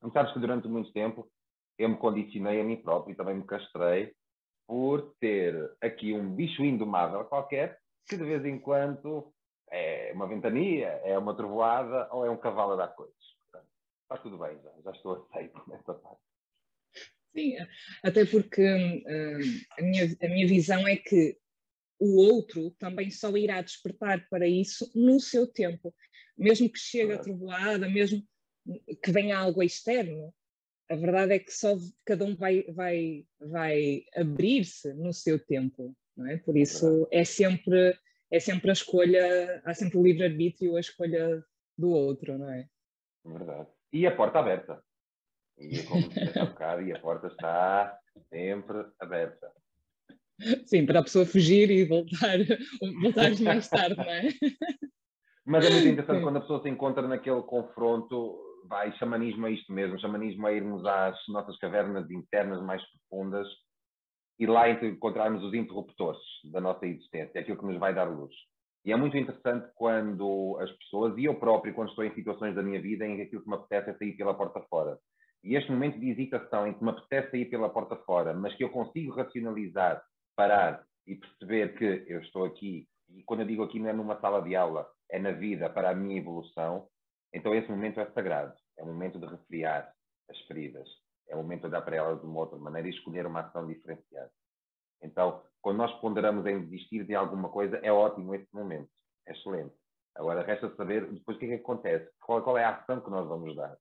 Não 0.03 0.11
sabes 0.11 0.33
que 0.33 0.39
durante 0.39 0.67
muito 0.69 0.93
tempo 0.93 1.29
eu 1.79 1.89
me 1.89 1.97
condicionei 1.97 2.61
a 2.61 2.65
mim 2.65 2.77
próprio 2.77 3.13
e 3.13 3.17
também 3.17 3.37
me 3.37 3.45
castrei 3.45 4.15
por 4.67 5.15
ter 5.21 5.77
aqui 5.81 6.13
um 6.13 6.35
bicho 6.35 6.63
indomável 6.63 7.25
qualquer 7.25 7.79
que 8.09 8.17
de 8.17 8.25
vez 8.25 8.45
em 8.45 8.59
quando 8.59 9.33
é 9.71 10.13
uma 10.15 10.27
ventania, 10.27 10.89
é 11.05 11.19
uma 11.19 11.35
trovoada 11.35 12.09
ou 12.13 12.25
é 12.25 12.31
um 12.31 12.37
cavalo 12.37 12.73
a 12.73 12.77
dar 12.77 12.89
coisas. 12.89 13.17
Está 14.03 14.19
tudo 14.23 14.39
bem, 14.39 14.57
já, 14.63 14.71
já 14.83 14.91
estou 14.93 15.15
aceito 15.15 15.61
nessa 15.69 15.95
parte. 15.95 16.26
Sim, 17.37 17.57
até 18.03 18.25
porque 18.25 18.63
uh, 18.63 19.79
a, 19.79 19.83
minha, 19.83 20.17
a 20.23 20.29
minha 20.29 20.49
visão 20.49 20.89
é 20.89 20.97
que 20.97 21.37
o 21.99 22.17
outro 22.17 22.71
também 22.79 23.11
só 23.11 23.37
irá 23.37 23.61
despertar 23.61 24.27
para 24.31 24.47
isso 24.47 24.91
no 24.95 25.21
seu 25.21 25.47
tempo. 25.47 25.95
Mesmo 26.37 26.71
que 26.71 26.79
chegue 26.79 27.13
a 27.13 27.19
trovoada, 27.19 27.89
mesmo 27.89 28.23
que 29.03 29.13
venha 29.13 29.39
algo 29.39 29.63
externo, 29.63 30.35
a 30.89 30.97
verdade 30.97 31.35
é 31.35 31.39
que 31.39 31.53
só 31.53 31.77
cada 32.05 32.25
um 32.25 32.35
vai, 32.37 32.63
vai, 32.71 33.27
vai 33.39 34.05
abrir-se 34.15 34.93
no 34.95 35.13
seu 35.13 35.39
tempo. 35.39 35.95
Não 36.17 36.27
é? 36.27 36.39
Por 36.39 36.57
isso 36.57 37.07
é 37.11 37.25
sempre 37.25 37.95
é 38.31 38.41
sempre 38.41 38.71
a 38.71 38.73
escolha, 38.73 39.63
há 39.65 39.75
sempre 39.75 39.99
o 39.99 40.03
livre-arbítrio, 40.03 40.77
a 40.77 40.81
escolha 40.81 41.45
do 41.79 41.91
outro, 41.91 42.37
não 42.39 42.51
é? 42.51 42.69
Verdade. 43.25 43.69
E 43.93 44.07
a 44.07 44.15
porta 44.15 44.39
aberta. 44.39 44.83
E 45.59 45.83
como 45.85 46.09
disse 46.09 46.39
há 46.39 46.45
bocado, 46.45 46.83
e 46.83 46.93
a 46.93 46.99
porta 46.99 47.29
está 47.29 47.99
sempre 48.29 48.85
aberta. 49.01 49.51
Sim, 50.67 50.85
para 50.85 51.01
a 51.01 51.03
pessoa 51.03 51.25
fugir 51.25 51.71
e 51.71 51.85
voltar, 51.85 52.39
voltar 53.03 53.31
mais 53.43 53.69
tarde, 53.69 53.97
não 53.97 54.05
é? 54.05 54.29
Mas 55.47 55.65
é 55.65 55.71
muito 55.71 55.89
interessante 55.89 56.19
Sim. 56.19 56.23
quando 56.25 56.37
a 56.37 56.41
pessoa 56.41 56.63
se 56.63 56.69
encontra 56.69 57.07
naquele 57.09 57.41
confronto, 57.43 58.39
vai, 58.69 58.93
xamanismo 58.99 59.47
é 59.47 59.53
isto 59.53 59.73
mesmo, 59.73 59.99
xamanismo 59.99 60.47
é 60.49 60.57
irmos 60.57 60.85
às 60.85 61.17
nossas 61.29 61.57
cavernas 61.59 62.11
internas 62.11 62.61
mais 62.63 62.83
profundas 62.91 63.47
e 64.39 64.47
lá 64.47 64.69
encontrarmos 64.69 65.43
os 65.43 65.55
interruptores 65.55 66.21
da 66.53 66.61
nossa 66.61 66.87
existência, 66.87 67.41
aquilo 67.41 67.59
que 67.59 67.65
nos 67.65 67.79
vai 67.79 67.95
dar 67.95 68.05
luz. 68.05 68.35
E 68.85 68.93
é 68.93 68.97
muito 68.97 69.17
interessante 69.17 69.69
quando 69.75 70.59
as 70.61 70.71
pessoas, 70.73 71.17
e 71.17 71.25
eu 71.25 71.35
próprio, 71.37 71.75
quando 71.75 71.89
estou 71.89 72.05
em 72.05 72.15
situações 72.15 72.55
da 72.55 72.63
minha 72.63 72.81
vida 72.81 73.07
em 73.07 73.17
que 73.17 73.23
aquilo 73.23 73.43
que 73.43 73.49
me 73.49 73.57
apetece 73.57 73.91
é 73.91 73.95
sair 73.95 74.17
pela 74.17 74.35
porta 74.35 74.61
fora. 74.69 74.99
E 75.47 75.55
este 75.55 75.71
momento 75.71 76.01
de 76.01 76.11
hesitação 76.11 76.67
em 76.67 76.75
que 76.75 76.83
me 76.83 76.91
apetece 76.91 77.31
sair 77.31 77.45
pela 77.45 77.71
porta 77.71 77.95
fora, 77.99 78.35
mas 78.35 78.53
que 78.57 78.65
eu 78.65 78.69
consigo 78.69 79.15
racionalizar, 79.15 80.05
parar 80.35 80.85
e 81.07 81.15
perceber 81.15 81.79
que 81.79 82.05
eu 82.13 82.21
estou 82.21 82.45
aqui, 82.45 82.89
e 83.09 83.23
quando 83.23 83.41
eu 83.41 83.47
digo 83.47 83.63
aqui 83.63 83.79
não 83.79 83.89
é 83.89 83.93
numa 83.93 84.21
sala 84.21 84.43
de 84.43 84.57
aula, 84.57 84.91
é 85.09 85.21
na 85.21 85.31
vida 85.31 85.71
para 85.71 85.91
a 85.91 85.95
minha 85.95 86.19
evolução, 86.19 86.89
então 87.33 87.55
esse 87.55 87.71
momento 87.71 88.01
é 88.01 88.11
sagrado. 88.11 88.53
É 88.77 88.83
o 88.83 88.87
momento 88.87 89.21
de 89.21 89.27
refriar 89.27 89.89
as 90.29 90.37
feridas. 90.49 90.89
É 91.29 91.37
o 91.37 91.39
momento 91.39 91.61
de 91.61 91.67
olhar 91.69 91.83
para 91.83 91.95
elas 91.95 92.21
de 92.21 92.27
uma 92.27 92.41
outra 92.41 92.59
maneira 92.59 92.89
e 92.89 92.91
escolher 92.91 93.25
uma 93.25 93.43
ação 93.43 93.69
diferenciada. 93.69 94.33
Então, 95.01 95.45
quando 95.63 95.77
nós 95.77 95.93
ponderamos 96.01 96.45
em 96.47 96.65
desistir 96.65 97.05
de 97.05 97.15
alguma 97.15 97.51
coisa, 97.51 97.77
é 97.85 97.93
ótimo 97.93 98.35
esse 98.35 98.53
momento. 98.53 98.91
É 99.29 99.33
excelente. 99.33 99.77
Agora, 100.17 100.43
resta 100.43 100.75
saber 100.75 101.07
depois 101.13 101.37
o 101.37 101.41
que 101.41 101.47
é 101.47 101.49
que 101.51 101.63
acontece. 101.63 102.11
Qual, 102.19 102.43
qual 102.43 102.59
é 102.59 102.65
a 102.65 102.75
ação 102.75 103.01
que 103.01 103.11
nós 103.11 103.29
vamos 103.29 103.55
dar? 103.55 103.77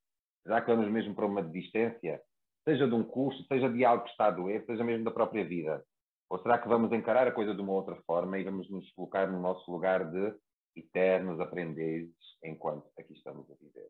Já 0.45 0.61
que 0.61 0.67
vamos 0.67 0.91
mesmo 0.91 1.15
para 1.15 1.25
uma 1.25 1.43
desistência, 1.43 2.21
seja 2.63 2.87
de 2.87 2.93
um 2.93 3.03
curso, 3.03 3.43
seja 3.47 3.69
de 3.69 3.83
algo 3.83 4.03
que 4.03 4.11
está 4.11 4.27
a 4.27 4.31
doer, 4.31 4.63
seja 4.65 4.83
mesmo 4.83 5.03
da 5.03 5.11
própria 5.11 5.45
vida? 5.45 5.83
Ou 6.29 6.39
será 6.39 6.57
que 6.57 6.67
vamos 6.67 6.91
encarar 6.91 7.27
a 7.27 7.31
coisa 7.31 7.53
de 7.53 7.61
uma 7.61 7.73
outra 7.73 7.95
forma 8.07 8.37
e 8.37 8.43
vamos 8.43 8.69
nos 8.69 8.91
colocar 8.91 9.27
no 9.27 9.39
nosso 9.39 9.69
lugar 9.71 10.09
de 10.11 10.35
eternos 10.75 11.39
aprendizes 11.39 12.15
enquanto 12.43 12.89
aqui 12.97 13.13
estamos 13.13 13.49
a 13.49 13.55
viver? 13.55 13.89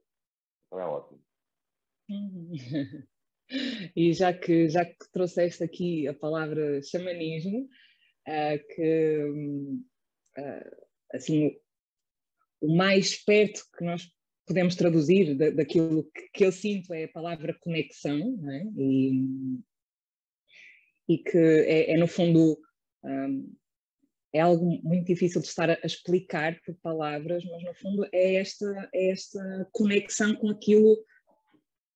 Então 0.68 0.80
é 0.80 0.86
ótimo. 0.86 1.22
E 3.96 4.12
já 4.12 4.34
que, 4.34 4.68
já 4.70 4.84
que 4.84 5.12
trouxeste 5.14 5.64
aqui 5.64 6.08
a 6.08 6.16
palavra 6.16 6.82
xamanismo, 6.82 7.70
uh, 8.28 8.76
que 8.76 9.24
uh, 10.36 10.86
assim 11.14 11.56
o 12.60 12.76
mais 12.76 13.24
perto 13.24 13.62
que 13.78 13.86
nós 13.86 14.10
podemos 14.46 14.76
traduzir 14.76 15.36
da, 15.36 15.50
daquilo 15.50 16.10
que, 16.34 16.46
eu 16.46 16.52
sinto 16.52 16.94
é 16.94 17.06
a 17.06 17.12
palavra 17.12 17.58
conexão, 17.60 18.20
é? 18.50 18.64
e, 18.78 19.60
e, 21.10 21.18
que 21.18 21.38
é, 21.38 21.92
é 21.94 21.98
no 21.98 22.08
fundo 22.08 22.60
um, 23.04 23.56
é 24.34 24.42
algo 24.42 24.66
muito 24.84 25.06
difícil 25.06 25.42
de 25.42 25.48
estar 25.48 25.70
a, 25.70 25.80
explicar 25.84 26.60
por 26.66 26.76
palavras, 26.82 27.44
mas 27.46 27.64
no 27.64 27.74
fundo 27.74 28.06
é 28.12 28.36
esta, 28.36 28.90
é 28.94 29.12
esta 29.12 29.70
conexão 29.72 30.36
com 30.36 30.50
aquilo, 30.50 30.98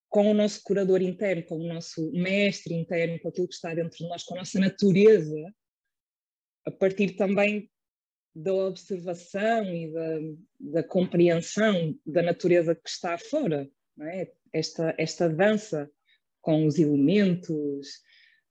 com 0.07 0.31
o 0.31 0.33
nosso 0.33 0.61
curador 0.63 1.01
interno, 1.01 1.43
com 1.43 1.57
o 1.57 1.67
nosso 1.67 2.09
mestre 2.13 2.73
interno, 2.73 3.19
com 3.19 3.27
aquilo 3.27 3.47
que 3.47 3.55
está 3.55 3.73
dentro 3.73 3.97
de 3.97 4.07
nós, 4.07 4.23
com 4.23 4.35
a 4.35 4.37
nossa 4.37 4.57
natureza, 4.57 5.53
a 6.65 6.71
partir 6.71 7.15
também 7.17 7.69
da 8.41 8.53
observação 8.53 9.65
e 9.65 9.91
da, 9.91 10.19
da 10.59 10.83
compreensão 10.83 11.95
da 12.05 12.21
natureza 12.21 12.73
que 12.73 12.89
está 12.89 13.17
fora, 13.17 13.69
é? 14.01 14.31
esta, 14.53 14.95
esta 14.97 15.29
dança 15.29 15.89
com 16.41 16.65
os 16.65 16.79
elementos. 16.79 17.87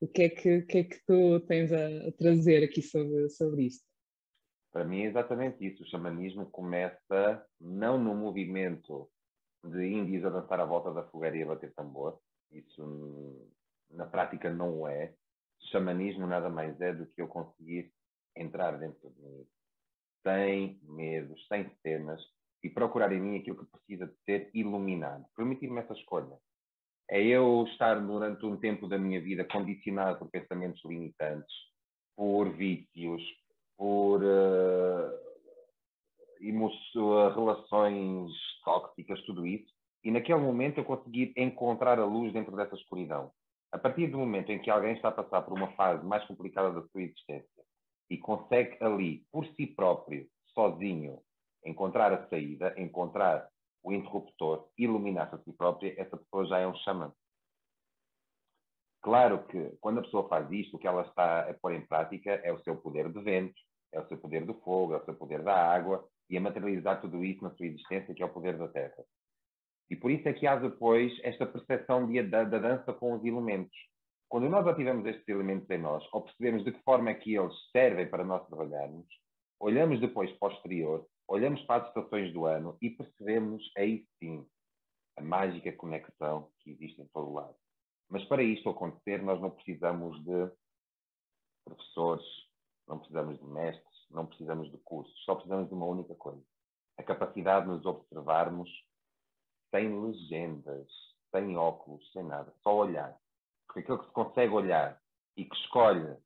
O 0.01 0.07
que 0.07 0.23
é 0.23 0.29
que, 0.29 0.63
que, 0.63 0.79
é 0.79 0.85
que 0.85 1.05
tu 1.07 1.41
tens 1.41 1.73
a, 1.73 2.09
a 2.09 2.13
trazer 2.13 2.63
aqui 2.63 2.83
sobre, 2.83 3.29
sobre 3.31 3.63
isto? 3.65 3.85
Para 4.71 4.85
mim 4.85 5.03
é 5.03 5.07
exatamente 5.07 5.67
isso. 5.67 5.83
O 5.83 5.87
xamanismo 5.87 6.47
começa 6.47 7.45
não 7.61 7.99
no 7.99 8.15
movimento 8.15 9.11
de 9.65 9.87
índios 9.87 10.25
a 10.25 10.31
dançar 10.31 10.61
à 10.61 10.65
volta 10.65 10.93
da 10.93 11.03
fogueira 11.05 11.37
e 11.37 11.43
a 11.43 11.47
bater 11.47 11.73
tambor. 11.73 12.21
Isso 12.53 13.49
na 13.91 14.07
prática 14.07 14.53
não 14.53 14.87
é. 14.87 15.15
Xamanismo 15.73 16.27
nada 16.27 16.49
mais 16.49 16.79
é 16.81 16.93
do 16.93 17.07
que 17.07 17.21
eu 17.21 17.27
conseguir 17.27 17.91
entrar 18.37 18.79
dentro 18.79 19.11
de 19.11 19.21
mim, 19.21 19.47
sem 20.23 20.81
medos, 20.83 21.47
sem 21.49 21.71
cenas, 21.83 22.23
e 22.63 22.69
procurar 22.69 23.13
em 23.13 23.21
mim 23.21 23.39
aquilo 23.39 23.59
que 23.59 23.71
precisa 23.71 24.07
de 24.07 24.15
ser 24.25 24.51
iluminado. 24.53 25.25
Permitir-me 25.37 25.81
essa 25.81 25.93
escolha. 25.93 26.37
É 27.11 27.23
eu 27.23 27.65
estar 27.69 27.95
durante 27.95 28.45
um 28.45 28.57
tempo 28.57 28.87
da 28.87 28.99
minha 28.99 29.21
vida 29.21 29.45
condicionado 29.45 30.19
por 30.19 30.31
pensamentos 30.31 30.85
limitantes, 30.85 31.55
por 32.17 32.51
vícios, 32.51 33.23
por 33.77 34.23
uh, 34.23 35.11
relações 37.35 38.31
tóxicas, 38.65 39.23
tudo 39.23 39.47
isso, 39.47 39.73
e 40.05 40.11
naquele 40.11 40.41
momento 40.41 40.79
eu 40.79 40.85
conseguir 40.85 41.33
encontrar 41.37 41.99
a 41.99 42.05
luz 42.05 42.33
dentro 42.33 42.55
dessa 42.57 42.75
escuridão. 42.75 43.31
A 43.73 43.79
partir 43.79 44.09
do 44.09 44.19
momento 44.19 44.51
em 44.51 44.59
que 44.59 44.71
alguém 44.71 44.93
está 44.95 45.09
a 45.09 45.13
passar 45.13 45.43
por 45.43 45.57
uma 45.57 45.73
fase 45.73 46.05
mais 46.05 46.25
complicada 46.25 46.73
da 46.73 46.87
sua 46.89 47.03
existência 47.03 47.58
e 48.11 48.17
consegue 48.17 48.77
ali, 48.83 49.27
por 49.31 49.47
si 49.55 49.67
próprio, 49.67 50.29
sozinho, 50.55 51.23
encontrar 51.65 52.13
a 52.13 52.29
saída, 52.29 52.75
encontrar 52.79 53.49
o 53.83 53.93
interruptor, 53.93 54.69
iluminar-se 54.77 55.35
a 55.35 55.39
si 55.39 55.53
própria, 55.53 55.95
essa 56.01 56.17
pessoa 56.17 56.47
já 56.47 56.59
é 56.59 56.67
um 56.67 56.75
xamã. 56.77 57.13
Claro 59.01 59.47
que 59.47 59.77
quando 59.81 59.99
a 59.99 60.03
pessoa 60.03 60.29
faz 60.29 60.51
isto, 60.51 60.77
o 60.77 60.79
que 60.79 60.87
ela 60.87 61.03
está 61.03 61.49
a 61.49 61.55
pôr 61.55 61.73
em 61.73 61.87
prática 61.87 62.33
é 62.45 62.53
o 62.53 62.63
seu 62.63 62.77
poder 62.77 63.11
de 63.13 63.21
vento, 63.21 63.61
é 63.93 64.01
o 64.01 64.09
seu 64.09 64.19
poder 64.19 64.45
do 64.45 64.55
fogo, 64.55 64.95
é 64.95 64.99
o 64.99 65.05
seu 65.05 65.15
poder 65.15 65.43
da 65.43 65.55
água 65.55 66.07
e 66.29 66.37
a 66.37 66.41
materializar 66.41 67.01
tudo 67.01 67.25
isso 67.25 67.43
na 67.43 67.51
sua 67.55 67.67
existência, 67.67 68.15
que 68.15 68.23
é 68.23 68.27
o 68.27 68.33
poder 68.33 68.59
da 68.59 68.69
terra. 68.69 69.05
E 69.91 69.97
por 69.97 70.11
isso 70.11 70.29
é 70.29 70.33
que 70.33 70.47
há 70.47 70.57
depois 70.57 71.13
esta 71.23 71.47
percepção 71.47 72.07
de, 72.07 72.23
da, 72.23 72.45
da 72.45 72.59
dança 72.59 72.93
com 72.93 73.15
os 73.15 73.25
elementos. 73.25 73.77
Quando 74.29 74.49
nós 74.49 74.67
ativamos 74.67 75.07
estes 75.07 75.27
elementos 75.27 75.69
em 75.71 75.79
nós, 75.79 76.07
ou 76.13 76.23
percebemos 76.23 76.63
de 76.63 76.73
que 76.73 76.83
forma 76.83 77.11
é 77.11 77.15
que 77.15 77.35
eles 77.35 77.55
servem 77.73 78.09
para 78.09 78.25
nós 78.25 78.47
trabalharmos, 78.47 79.07
olhamos 79.59 80.01
depois 80.01 80.31
para 80.33 80.49
o 80.49 80.53
exterior, 80.53 81.07
olhamos 81.27 81.63
para 81.63 81.83
as 81.83 81.89
estações 81.89 82.33
do 82.33 82.45
ano 82.45 82.77
e 82.83 82.91
percebemos 82.91 83.73
aí 83.77 84.07
sim 84.19 84.47
a 85.17 85.23
mágica 85.23 85.73
conexão 85.73 86.51
que 86.61 86.71
existe 86.71 87.01
em 87.01 87.07
todo 87.09 87.33
lado. 87.33 87.57
Mas 88.09 88.25
para 88.27 88.43
isto 88.43 88.69
acontecer, 88.69 89.23
nós 89.23 89.41
não 89.41 89.51
precisamos 89.51 90.23
de 90.23 90.51
professores, 91.65 92.27
não 92.87 92.99
precisamos 92.99 93.39
de 93.39 93.45
mestres, 93.47 94.07
não 94.11 94.27
precisamos 94.27 94.71
de 94.71 94.79
cursos, 94.79 95.25
só 95.25 95.35
precisamos 95.35 95.69
de 95.69 95.75
uma 95.75 95.87
única 95.87 96.15
coisa: 96.15 96.43
a 96.99 97.03
capacidade 97.03 97.67
de 97.67 97.73
nos 97.73 97.87
observarmos 97.87 98.71
sem 99.71 100.01
legendas, 100.03 100.89
sem 101.31 101.57
óculos, 101.57 102.11
sem 102.13 102.23
nada, 102.23 102.55
só 102.63 102.77
olhar. 102.77 103.19
Porque 103.69 103.81
aquele 103.81 103.99
que 103.99 104.07
se 104.07 104.13
consegue 104.13 104.53
olhar 104.53 105.01
e 105.37 105.45
que 105.45 105.55
escolhe 105.57 106.17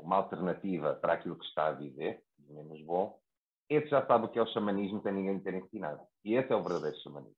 uma 0.00 0.16
alternativa 0.16 0.94
para 0.94 1.12
aquilo 1.12 1.36
que 1.36 1.44
está 1.44 1.68
a 1.68 1.72
viver, 1.72 2.24
menos 2.38 2.82
bom, 2.82 3.20
esse 3.68 3.88
já 3.88 4.04
sabe 4.06 4.24
o 4.24 4.28
que 4.28 4.38
é 4.38 4.42
o 4.42 4.48
xamanismo 4.48 5.00
sem 5.02 5.12
ninguém 5.12 5.34
lhe 5.34 5.40
ter 5.40 5.54
ensinado. 5.54 6.02
E 6.24 6.34
esse 6.34 6.52
é 6.52 6.56
o 6.56 6.62
verdadeiro 6.62 6.96
xamanismo. 6.98 7.36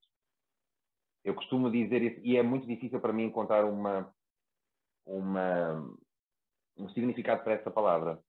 Eu 1.23 1.35
costumo 1.35 1.71
dizer 1.71 2.01
isso, 2.01 2.19
e 2.23 2.37
é 2.37 2.43
muito 2.43 2.65
difícil 2.65 2.99
para 2.99 3.13
mim 3.13 3.25
encontrar 3.25 3.65
uma, 3.65 4.13
uma, 5.05 5.95
um 6.75 6.89
significado 6.89 7.43
para 7.43 7.53
essa 7.53 7.69
palavra. 7.69 8.21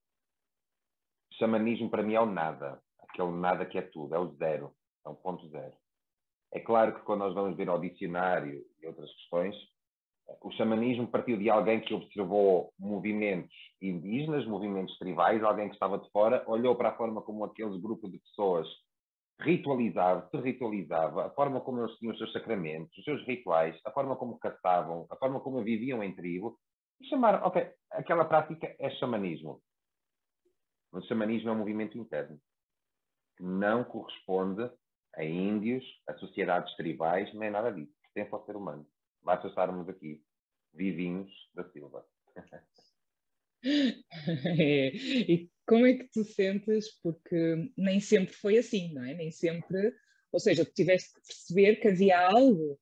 Xamanismo 1.33 1.89
para 1.89 2.03
mim 2.03 2.15
é 2.15 2.21
o 2.21 2.27
nada. 2.27 2.81
Aquele 3.01 3.33
nada 3.33 3.65
que 3.65 3.79
é 3.79 3.83
tudo, 3.83 4.15
é 4.15 4.19
o 4.19 4.35
zero, 4.35 4.75
é 5.05 5.09
o 5.09 5.15
ponto 5.15 5.49
zero. 5.49 5.75
É 6.53 6.61
claro 6.61 6.95
que 6.95 7.03
quando 7.03 7.21
nós 7.21 7.35
vamos 7.35 7.57
ver 7.57 7.69
ao 7.69 7.81
dicionário 7.81 8.65
e 8.81 8.87
outras 8.87 9.13
questões, 9.15 9.57
o 10.41 10.51
xamanismo 10.53 11.07
partiu 11.07 11.37
de 11.37 11.51
alguém 11.51 11.81
que 11.81 11.95
observou 11.95 12.73
movimentos 12.79 13.55
indígenas, 13.81 14.47
movimentos 14.47 14.97
tribais, 14.99 15.43
alguém 15.43 15.69
que 15.69 15.75
estava 15.75 15.99
de 15.99 16.11
fora, 16.11 16.45
olhou 16.47 16.75
para 16.77 16.91
a 16.91 16.97
forma 16.97 17.23
como 17.23 17.45
aqueles 17.45 17.81
grupos 17.81 18.11
de 18.11 18.19
pessoas 18.19 18.67
ritualizavam, 19.41 20.29
se 20.31 20.37
ritualizava, 20.39 21.27
a 21.27 21.31
forma 21.31 21.61
como 21.61 21.81
eles 21.81 21.97
tinham 21.99 22.13
os 22.13 22.19
seus 22.19 22.33
sacramentos, 22.33 22.97
os 22.97 23.05
seus 23.05 23.25
rituais, 23.27 23.79
a 23.85 23.91
forma 23.91 24.17
como 24.17 24.39
caçavam, 24.39 25.07
a 25.11 25.17
forma 25.17 25.41
como 25.41 25.63
viviam 25.63 26.03
em 26.03 26.15
tribo, 26.15 26.59
e 27.01 27.07
chamaram, 27.07 27.45
ok, 27.45 27.69
aquela 27.91 28.25
prática 28.25 28.75
é 28.79 28.91
xamanismo. 28.91 29.61
O 30.93 31.01
xamanismo 31.03 31.51
é 31.51 31.53
um 31.53 31.59
movimento 31.59 31.99
interno 31.99 32.39
que 33.37 33.43
não 33.43 33.83
corresponde 33.83 34.71
a 35.17 35.25
índios, 35.25 35.85
a 36.09 36.15
sociedades 36.15 36.75
tribais, 36.77 37.33
nem 37.35 37.51
nada 37.51 37.73
disso. 37.73 37.93
Pertence 38.15 38.35
ao 38.35 38.47
ser 38.47 38.57
humano. 38.57 38.87
Basta 39.25 39.49
estarmos 39.49 39.89
aqui, 39.89 40.23
vivinhos 40.73 41.33
da 41.55 41.65
Silva. 41.65 42.07
É. 43.67 44.89
E 44.95 45.51
como 45.67 45.87
é 45.87 45.95
que 45.95 46.05
tu 46.13 46.23
sentes? 46.23 47.01
Porque 47.03 47.73
nem 47.79 47.99
sempre 47.99 48.35
foi 48.35 48.59
assim, 48.59 48.93
não 48.93 49.03
é? 49.03 49.15
Nem 49.15 49.31
sempre. 49.31 49.91
Ou 50.31 50.39
seja, 50.39 50.67
tu 50.67 50.75
tiveste 50.75 51.15
que 51.15 51.27
perceber 51.27 51.77
que 51.77 51.89
havia 51.89 52.19
algo 52.19 52.79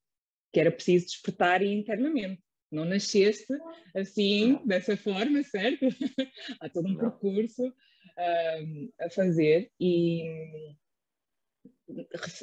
que 0.53 0.59
era 0.59 0.73
preciso 0.73 1.07
despertar 1.07 1.63
internamente. 1.63 2.43
Não 2.69 2.85
nasceste 2.85 3.47
assim, 3.95 4.55
não. 4.55 4.67
dessa 4.67 4.97
forma, 4.97 5.43
certo? 5.45 5.87
Há 6.61 6.69
todo 6.69 6.89
um 6.89 6.95
não. 6.95 6.99
percurso 6.99 7.63
um, 7.69 8.93
a 9.01 9.11
fazer 9.11 9.71
e 9.79 10.75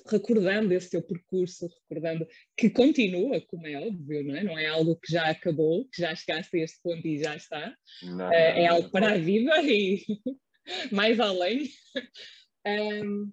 recordando 0.07 0.73
esse 0.73 0.89
teu 0.89 1.01
percurso, 1.01 1.67
recordando 1.67 2.27
que 2.55 2.69
continua, 2.69 3.41
como 3.41 3.67
é 3.67 3.79
óbvio, 3.79 4.23
não 4.23 4.35
é? 4.35 4.43
Não 4.43 4.59
é 4.59 4.65
algo 4.67 4.95
que 4.95 5.11
já 5.11 5.29
acabou, 5.29 5.87
que 5.89 6.01
já 6.01 6.15
chegaste 6.15 6.57
a 6.57 6.63
este 6.63 6.81
ponto 6.81 7.07
e 7.07 7.19
já 7.19 7.35
está. 7.35 7.75
Não, 8.03 8.31
é, 8.31 8.63
é 8.63 8.67
não, 8.67 8.75
algo 8.75 8.89
para 8.89 9.13
a 9.13 9.17
vida 9.17 9.61
e 9.63 10.03
mais 10.91 11.19
além. 11.19 11.69
Um, 12.65 13.31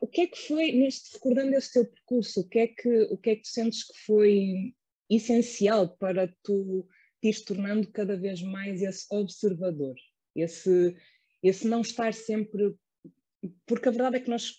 o 0.00 0.06
que 0.06 0.22
é 0.22 0.26
que 0.26 0.38
foi, 0.38 0.72
neste, 0.72 1.14
recordando 1.14 1.54
esse 1.54 1.72
teu 1.72 1.86
percurso, 1.86 2.40
o 2.40 2.48
que, 2.48 2.58
é 2.58 2.66
que, 2.66 3.02
o 3.10 3.16
que 3.16 3.30
é 3.30 3.36
que 3.36 3.42
tu 3.42 3.48
sentes 3.48 3.84
que 3.84 3.98
foi 4.06 4.74
essencial 5.08 5.96
para 5.96 6.28
tu 6.42 6.86
te 7.20 7.28
ires 7.28 7.42
tornando 7.42 7.90
cada 7.90 8.16
vez 8.16 8.42
mais 8.42 8.82
esse 8.82 9.06
observador, 9.10 9.94
esse, 10.34 10.96
esse 11.42 11.66
não 11.66 11.80
estar 11.80 12.12
sempre 12.12 12.74
porque 13.66 13.88
a 13.88 13.92
verdade 13.92 14.16
é 14.16 14.20
que 14.20 14.30
nós 14.30 14.54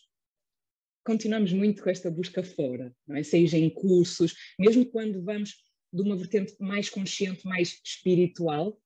continuamos 1.05 1.51
muito 1.53 1.81
com 1.83 1.89
esta 1.89 2.11
busca 2.11 2.43
fora, 2.43 2.95
não 3.07 3.15
é? 3.15 3.23
seja 3.23 3.57
em 3.57 3.69
cursos, 3.69 4.35
mesmo 4.59 4.85
quando 4.85 5.23
vamos 5.23 5.55
de 5.91 6.01
uma 6.01 6.15
vertente 6.15 6.55
mais 6.59 6.89
consciente, 6.89 7.47
mais 7.47 7.81
espiritual, 7.83 8.79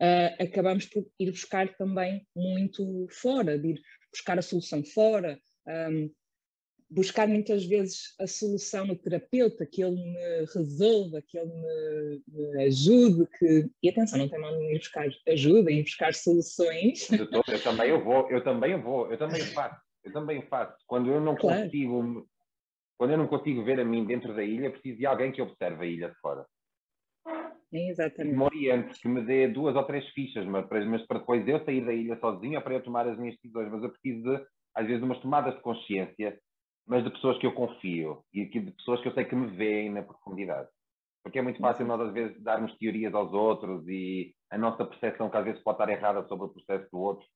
uh, 0.00 0.42
acabamos 0.42 0.86
por 0.86 1.04
ir 1.18 1.30
buscar 1.30 1.76
também 1.76 2.26
muito 2.34 3.06
fora, 3.10 3.58
de 3.58 3.70
ir 3.70 3.82
buscar 4.12 4.38
a 4.38 4.42
solução 4.42 4.84
fora, 4.84 5.40
um, 5.66 6.10
buscar 6.88 7.26
muitas 7.26 7.64
vezes 7.64 8.14
a 8.20 8.26
solução 8.26 8.86
no 8.86 8.96
terapeuta, 8.96 9.66
que 9.66 9.82
ele 9.82 9.96
me 9.96 10.44
resolva, 10.54 11.20
que 11.20 11.36
ele 11.36 11.52
me, 11.52 12.22
me 12.28 12.64
ajude, 12.64 13.26
que... 13.38 13.68
e 13.82 13.88
atenção, 13.88 14.18
não 14.18 14.28
tem 14.28 14.38
mal 14.38 14.52
nenhum 14.52 14.70
ir 14.70 14.78
buscar 14.78 15.08
ajuda, 15.28 15.70
ir 15.70 15.82
buscar 15.82 16.14
soluções. 16.14 17.10
Eu, 17.10 17.28
tô, 17.28 17.42
eu, 17.48 17.62
também 17.62 17.90
eu 17.90 18.02
vou, 18.02 18.30
eu 18.30 18.42
também 18.42 18.72
eu 18.72 18.82
vou, 18.82 19.10
eu 19.10 19.18
também 19.18 19.40
faço, 19.52 19.80
eu 20.04 20.12
também 20.12 20.42
faço. 20.42 20.76
Quando 20.86 21.10
eu 21.10 21.20
não 21.20 21.34
claro. 21.34 21.64
consigo, 21.64 22.28
quando 22.96 23.10
eu 23.10 23.18
não 23.18 23.26
consigo 23.26 23.64
ver 23.64 23.80
a 23.80 23.84
mim 23.84 24.04
dentro 24.04 24.34
da 24.34 24.42
ilha, 24.42 24.70
preciso 24.70 24.98
de 24.98 25.06
alguém 25.06 25.32
que 25.32 25.42
observe 25.42 25.84
a 25.84 25.88
ilha 25.88 26.08
de 26.08 26.18
fora. 26.20 26.46
É 27.72 27.90
exatamente. 27.90 28.32
Que 28.32 28.38
me 28.38 28.44
oriente, 28.44 29.00
que 29.00 29.08
me 29.08 29.22
dê 29.22 29.48
duas 29.48 29.74
ou 29.74 29.84
três 29.84 30.06
fichas, 30.10 30.46
mas 30.46 30.66
para, 30.66 30.84
mas 30.86 31.04
para 31.04 31.18
depois 31.18 31.46
eu 31.48 31.64
sair 31.64 31.84
da 31.84 31.92
ilha 31.92 32.16
sozinho 32.20 32.56
ou 32.56 32.62
para 32.62 32.74
eu 32.74 32.82
tomar 32.82 33.08
as 33.08 33.18
minhas 33.18 33.34
decisões. 33.34 33.70
Mas 33.70 33.82
eu 33.82 33.90
preciso 33.90 34.22
de, 34.22 34.46
às 34.74 34.86
vezes, 34.86 35.02
umas 35.02 35.18
tomadas 35.18 35.54
de 35.54 35.60
consciência 35.60 36.38
mas 36.86 37.02
de 37.02 37.10
pessoas 37.10 37.38
que 37.38 37.46
eu 37.46 37.52
confio 37.52 38.24
e 38.32 38.44
de 38.46 38.70
pessoas 38.72 39.00
que 39.00 39.08
eu 39.08 39.12
sei 39.12 39.24
que 39.24 39.34
me 39.34 39.48
veem 39.56 39.90
na 39.90 40.02
profundidade. 40.02 40.68
Porque 41.22 41.40
é 41.40 41.42
muito 41.42 41.58
fácil 41.58 41.84
nós, 41.84 42.00
às 42.00 42.12
vezes, 42.12 42.40
darmos 42.40 42.76
teorias 42.78 43.12
aos 43.12 43.32
outros 43.32 43.86
e 43.88 44.32
a 44.48 44.56
nossa 44.56 44.84
percepção, 44.84 45.28
que 45.28 45.36
às 45.36 45.44
vezes 45.44 45.62
pode 45.62 45.82
estar 45.82 45.92
errada 45.92 46.26
sobre 46.28 46.46
o 46.46 46.48
processo 46.50 46.88
do 46.92 47.00
outro. 47.00 47.26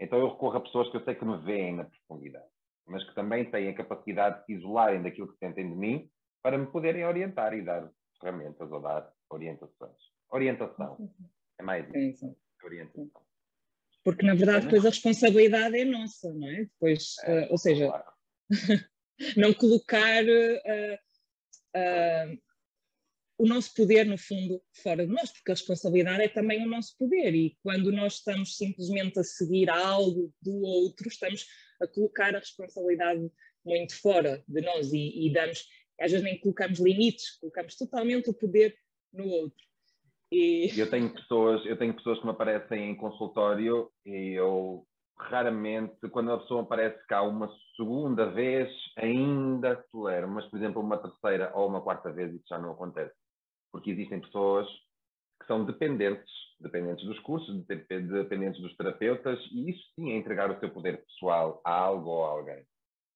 Então 0.00 0.18
eu 0.18 0.28
recorro 0.28 0.56
a 0.56 0.60
pessoas 0.60 0.90
que 0.90 0.96
eu 0.96 1.04
sei 1.04 1.14
que 1.14 1.24
me 1.24 1.38
veem 1.38 1.76
na 1.76 1.84
profundidade, 1.84 2.48
mas 2.86 3.04
que 3.04 3.14
também 3.14 3.48
têm 3.50 3.68
a 3.68 3.74
capacidade 3.74 4.40
de 4.40 4.46
se 4.46 4.52
isolarem 4.54 5.02
daquilo 5.02 5.28
que 5.28 5.38
sentem 5.38 5.70
de 5.70 5.76
mim 5.76 6.10
para 6.42 6.58
me 6.58 6.66
poderem 6.66 7.04
orientar 7.04 7.54
e 7.54 7.62
dar 7.62 7.88
ferramentas 8.20 8.70
ou 8.70 8.80
dar 8.80 9.10
orientações. 9.30 9.96
Orientação. 10.30 11.10
É 11.58 11.62
mais 11.62 11.88
isso. 11.94 12.36
É 12.60 12.66
orientação. 12.66 13.10
Porque, 14.04 14.26
na 14.26 14.34
verdade, 14.34 14.66
depois 14.66 14.84
a 14.84 14.90
responsabilidade 14.90 15.78
é 15.78 15.84
nossa, 15.84 16.32
não 16.32 16.48
é? 16.48 16.64
Depois, 16.64 17.14
é, 17.24 17.46
uh, 17.46 17.52
ou 17.52 17.58
seja, 17.58 17.88
claro. 17.88 18.04
não 19.36 19.52
colocar 19.52 20.24
uh, 20.24 20.94
uh, 21.76 22.38
o 23.38 23.46
nosso 23.46 23.74
poder, 23.74 24.06
no 24.06 24.16
fundo, 24.16 24.62
fora 24.82 25.06
de 25.06 25.12
nós, 25.12 25.30
porque 25.30 25.50
a 25.50 25.54
responsabilidade 25.54 26.22
é 26.22 26.28
também 26.28 26.64
o 26.64 26.68
nosso 26.68 26.96
poder. 26.98 27.34
E 27.34 27.56
quando 27.62 27.92
nós 27.92 28.14
estamos 28.14 28.56
simplesmente 28.56 29.18
a 29.18 29.24
seguir 29.24 29.68
algo 29.68 30.32
do 30.40 30.54
outro, 30.62 31.08
estamos 31.08 31.46
a 31.80 31.86
colocar 31.86 32.34
a 32.34 32.38
responsabilidade 32.38 33.30
muito 33.64 34.00
fora 34.00 34.42
de 34.48 34.60
nós 34.62 34.92
e, 34.92 35.26
e 35.26 35.32
damos, 35.32 35.66
às 36.00 36.12
vezes 36.12 36.24
nem 36.24 36.38
colocamos 36.38 36.78
limites, 36.78 37.36
colocamos 37.38 37.76
totalmente 37.76 38.30
o 38.30 38.34
poder 38.34 38.74
no 39.12 39.26
outro. 39.26 39.66
E... 40.32 40.72
Eu 40.76 40.88
tenho 40.88 41.12
pessoas, 41.12 41.64
eu 41.66 41.76
tenho 41.76 41.94
pessoas 41.94 42.18
que 42.18 42.24
me 42.24 42.30
aparecem 42.30 42.90
em 42.90 42.96
consultório 42.96 43.90
e 44.04 44.32
eu 44.32 44.86
raramente, 45.18 46.08
quando 46.10 46.32
a 46.32 46.38
pessoa 46.38 46.62
aparece 46.62 47.04
cá 47.06 47.22
uma 47.22 47.50
segunda 47.76 48.30
vez, 48.30 48.70
ainda 48.96 49.76
tolero, 49.90 50.28
mas, 50.28 50.46
por 50.46 50.56
exemplo, 50.56 50.82
uma 50.82 50.98
terceira 50.98 51.52
ou 51.54 51.68
uma 51.68 51.80
quarta 51.80 52.12
vez, 52.12 52.34
isso 52.34 52.44
já 52.48 52.58
não 52.58 52.72
acontece. 52.72 53.14
Porque 53.72 53.90
existem 53.90 54.20
pessoas 54.20 54.66
que 55.40 55.46
são 55.46 55.64
dependentes, 55.64 56.30
dependentes 56.60 57.04
dos 57.04 57.18
cursos, 57.20 57.64
dependentes 57.66 58.60
dos 58.60 58.74
terapeutas, 58.76 59.38
e 59.52 59.70
isso 59.70 59.82
sim 59.94 60.12
é 60.12 60.16
entregar 60.16 60.50
o 60.50 60.58
seu 60.60 60.70
poder 60.70 61.04
pessoal 61.04 61.60
a 61.64 61.72
algo 61.72 62.10
ou 62.10 62.24
a 62.24 62.28
alguém. 62.30 62.64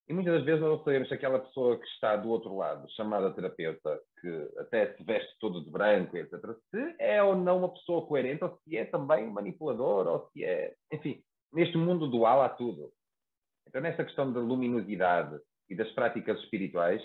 E 0.09 0.13
muitas 0.13 0.35
das 0.35 0.45
vezes 0.45 0.61
não 0.61 0.77
sabemos 0.83 1.07
se 1.07 1.15
aquela 1.15 1.39
pessoa 1.39 1.79
que 1.79 1.87
está 1.87 2.17
do 2.17 2.31
outro 2.31 2.57
lado, 2.57 2.91
chamada 2.91 3.33
terapeuta, 3.33 4.01
que 4.21 4.51
até 4.59 4.93
se 4.95 5.05
veste 5.05 5.39
todo 5.39 5.65
de 5.65 5.71
branco, 5.71 6.17
etc., 6.17 6.33
se 6.69 6.97
é 6.99 7.23
ou 7.23 7.37
não 7.37 7.59
uma 7.59 7.73
pessoa 7.73 8.05
coerente, 8.05 8.43
ou 8.43 8.59
se 8.65 8.77
é 8.77 8.85
também 8.87 9.31
manipulador, 9.31 10.09
ou 10.09 10.29
se 10.33 10.45
é. 10.45 10.75
Enfim, 10.93 11.23
neste 11.53 11.77
mundo 11.77 12.09
dual 12.09 12.43
há 12.43 12.49
tudo. 12.49 12.93
Então, 13.67 13.81
nessa 13.81 14.05
questão 14.05 14.33
da 14.33 14.41
luminosidade 14.41 15.39
e 15.69 15.75
das 15.75 15.91
práticas 15.93 16.39
espirituais, 16.41 17.03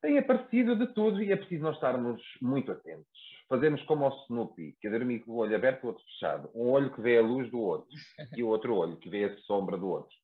tem 0.00 0.18
aparecido 0.18 0.76
de 0.76 0.86
tudo 0.94 1.22
e 1.22 1.32
é 1.32 1.36
preciso 1.36 1.64
nós 1.64 1.74
estarmos 1.74 2.22
muito 2.40 2.70
atentos. 2.70 3.06
Fazermos 3.48 3.82
como 3.84 4.06
o 4.06 4.24
Snoopy, 4.24 4.76
que 4.80 4.86
é 4.86 4.90
dormir 4.90 5.20
com 5.20 5.32
o 5.32 5.36
olho 5.36 5.56
aberto 5.56 5.82
e 5.82 5.86
o 5.86 5.88
outro 5.88 6.04
fechado. 6.04 6.50
Um 6.54 6.70
olho 6.70 6.92
que 6.92 7.00
vê 7.00 7.18
a 7.18 7.22
luz 7.22 7.50
do 7.50 7.60
outro 7.60 7.88
e 8.36 8.42
o 8.42 8.48
outro 8.48 8.74
olho 8.74 8.96
que 8.96 9.08
vê 9.08 9.24
a 9.24 9.36
sombra 9.38 9.76
do 9.76 9.88
outro. 9.88 10.14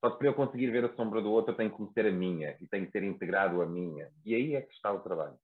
Só 0.00 0.10
que 0.10 0.18
para 0.18 0.28
eu 0.28 0.34
conseguir 0.34 0.70
ver 0.70 0.84
a 0.84 0.94
sombra 0.94 1.20
do 1.20 1.30
outro, 1.30 1.52
eu 1.52 1.56
tenho 1.56 1.70
que 1.70 1.76
conhecer 1.76 2.06
a 2.06 2.12
minha 2.12 2.56
e 2.60 2.68
tenho 2.68 2.86
que 2.86 2.92
ter 2.92 3.02
integrado 3.02 3.60
a 3.60 3.66
minha. 3.66 4.10
E 4.24 4.34
aí 4.34 4.54
é 4.54 4.62
que 4.62 4.72
está 4.72 4.92
o 4.92 5.00
trabalho. 5.00 5.36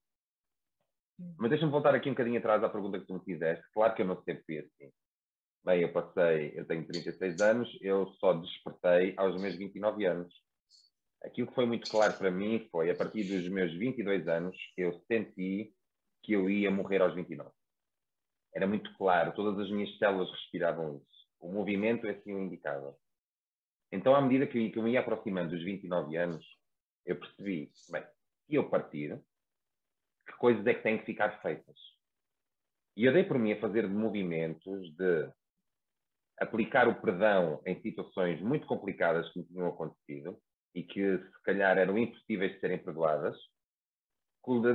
Mas 1.38 1.50
deixa-me 1.50 1.72
voltar 1.72 1.94
aqui 1.94 2.08
um 2.08 2.12
bocadinho 2.12 2.38
atrás 2.38 2.62
à 2.62 2.68
pergunta 2.68 2.98
que 2.98 3.06
tu 3.06 3.14
me 3.14 3.24
fizeste. 3.24 3.64
Claro 3.72 3.94
que 3.94 4.02
eu 4.02 4.06
não 4.06 4.22
sempre 4.22 4.42
fui 4.44 4.58
assim. 4.58 4.92
Bem, 5.64 5.80
eu 5.80 5.92
passei, 5.92 6.52
eu 6.56 6.66
tenho 6.66 6.84
36 6.84 7.40
anos, 7.40 7.78
eu 7.80 8.08
só 8.14 8.32
despertei 8.32 9.14
aos 9.16 9.40
meus 9.40 9.54
29 9.54 10.04
anos. 10.04 10.34
Aquilo 11.22 11.46
que 11.46 11.54
foi 11.54 11.66
muito 11.66 11.88
claro 11.88 12.18
para 12.18 12.32
mim 12.32 12.68
foi, 12.72 12.90
a 12.90 12.96
partir 12.96 13.22
dos 13.22 13.48
meus 13.48 13.72
22 13.72 14.26
anos, 14.26 14.56
eu 14.76 14.92
senti 15.06 15.72
que 16.20 16.32
eu 16.32 16.50
ia 16.50 16.68
morrer 16.68 17.00
aos 17.00 17.14
29. 17.14 17.48
Era 18.52 18.66
muito 18.66 18.92
claro, 18.96 19.32
todas 19.34 19.56
as 19.60 19.70
minhas 19.70 19.96
células 19.98 20.28
respiravam 20.32 20.96
isso. 20.96 21.28
O 21.38 21.52
movimento 21.52 22.08
assim 22.08 22.34
o 22.34 22.40
indicava. 22.40 22.96
Então, 23.92 24.16
à 24.16 24.20
medida 24.20 24.48
que 24.48 24.72
eu 24.74 24.82
me 24.82 24.92
ia 24.92 25.00
aproximando 25.00 25.50
dos 25.50 25.62
29 25.62 26.16
anos, 26.16 26.44
eu 27.06 27.20
percebi, 27.20 27.70
bem, 27.88 28.02
se 28.46 28.56
eu 28.56 28.68
partir, 28.68 29.16
que 30.26 30.32
coisas 30.38 30.66
é 30.66 30.74
que 30.74 30.82
têm 30.82 30.98
que 30.98 31.06
ficar 31.06 31.40
feitas? 31.40 31.78
E 32.96 33.04
eu 33.04 33.12
dei 33.12 33.22
por 33.22 33.38
mim 33.38 33.52
a 33.52 33.60
fazer 33.60 33.88
movimentos 33.88 34.92
de 34.96 35.32
aplicar 36.42 36.88
o 36.88 37.00
perdão 37.00 37.62
em 37.64 37.80
situações 37.80 38.40
muito 38.40 38.66
complicadas 38.66 39.30
que 39.32 39.38
me 39.38 39.46
tinham 39.46 39.68
acontecido 39.68 40.36
e 40.74 40.82
que 40.82 41.18
se 41.18 41.42
calhar 41.44 41.78
eram 41.78 41.96
impossíveis 41.96 42.52
de 42.52 42.60
serem 42.60 42.78
perdoadas. 42.78 43.36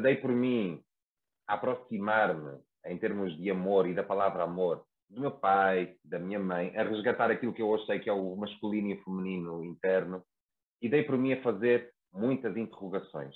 Dei 0.01 0.15
por 0.15 0.31
mim 0.31 0.81
aproximar-me 1.45 2.59
em 2.85 2.97
termos 2.97 3.35
de 3.37 3.51
amor 3.51 3.87
e 3.87 3.93
da 3.93 4.03
palavra 4.03 4.43
amor 4.43 4.85
do 5.09 5.19
meu 5.19 5.31
pai, 5.31 5.95
da 6.03 6.19
minha 6.19 6.39
mãe, 6.39 6.75
a 6.77 6.83
resgatar 6.83 7.29
aquilo 7.31 7.53
que 7.53 7.61
eu 7.61 7.67
hoje 7.67 7.85
sei 7.85 7.99
que 7.99 8.09
é 8.09 8.13
o 8.13 8.35
masculino 8.35 8.89
e 8.89 8.93
o 8.93 9.03
feminino 9.03 9.63
interno 9.63 10.23
e 10.81 10.87
dei 10.87 11.03
por 11.03 11.17
mim 11.17 11.33
a 11.33 11.41
fazer 11.41 11.91
muitas 12.13 12.55
interrogações. 12.55 13.35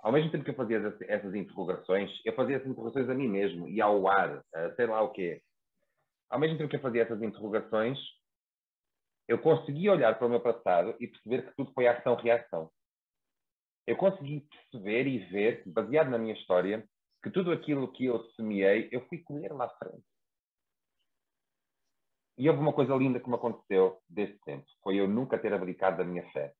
Ao 0.00 0.12
mesmo 0.12 0.30
tempo 0.30 0.44
que 0.44 0.50
eu 0.50 0.54
fazia 0.54 0.78
essas 1.08 1.34
interrogações, 1.34 2.10
eu 2.24 2.34
fazia 2.34 2.56
essas 2.56 2.68
interrogações 2.68 3.08
a 3.08 3.14
mim 3.14 3.28
mesmo 3.28 3.68
e 3.68 3.80
ao 3.80 4.06
ar, 4.06 4.44
sei 4.76 4.86
lá 4.86 5.02
o 5.02 5.10
quê 5.10 5.42
ao 6.34 6.40
mesmo 6.40 6.58
tempo 6.58 6.68
que 6.68 6.74
eu 6.74 6.80
fazia 6.80 7.02
essas 7.02 7.22
interrogações, 7.22 7.96
eu 9.28 9.38
consegui 9.38 9.88
olhar 9.88 10.18
para 10.18 10.26
o 10.26 10.30
meu 10.30 10.40
passado 10.40 10.96
e 10.98 11.06
perceber 11.06 11.46
que 11.46 11.54
tudo 11.54 11.72
foi 11.72 11.86
ação-reação. 11.86 12.72
Eu 13.86 13.96
consegui 13.96 14.40
perceber 14.40 15.06
e 15.06 15.18
ver, 15.26 15.62
baseado 15.64 16.10
na 16.10 16.18
minha 16.18 16.34
história, 16.34 16.84
que 17.22 17.30
tudo 17.30 17.52
aquilo 17.52 17.92
que 17.92 18.06
eu 18.06 18.20
semeei, 18.32 18.88
eu 18.90 19.06
fui 19.06 19.18
colher 19.18 19.52
lá 19.52 19.66
à 19.66 19.68
frente. 19.78 20.04
E 22.36 22.48
houve 22.48 22.60
uma 22.60 22.72
coisa 22.72 22.96
linda 22.96 23.20
que 23.20 23.28
me 23.28 23.36
aconteceu 23.36 24.00
desde 24.08 24.36
tempo. 24.40 24.66
Foi 24.82 24.96
eu 24.96 25.06
nunca 25.06 25.38
ter 25.38 25.52
abdicado 25.52 25.98
da 25.98 26.04
minha 26.04 26.28
fé. 26.32 26.52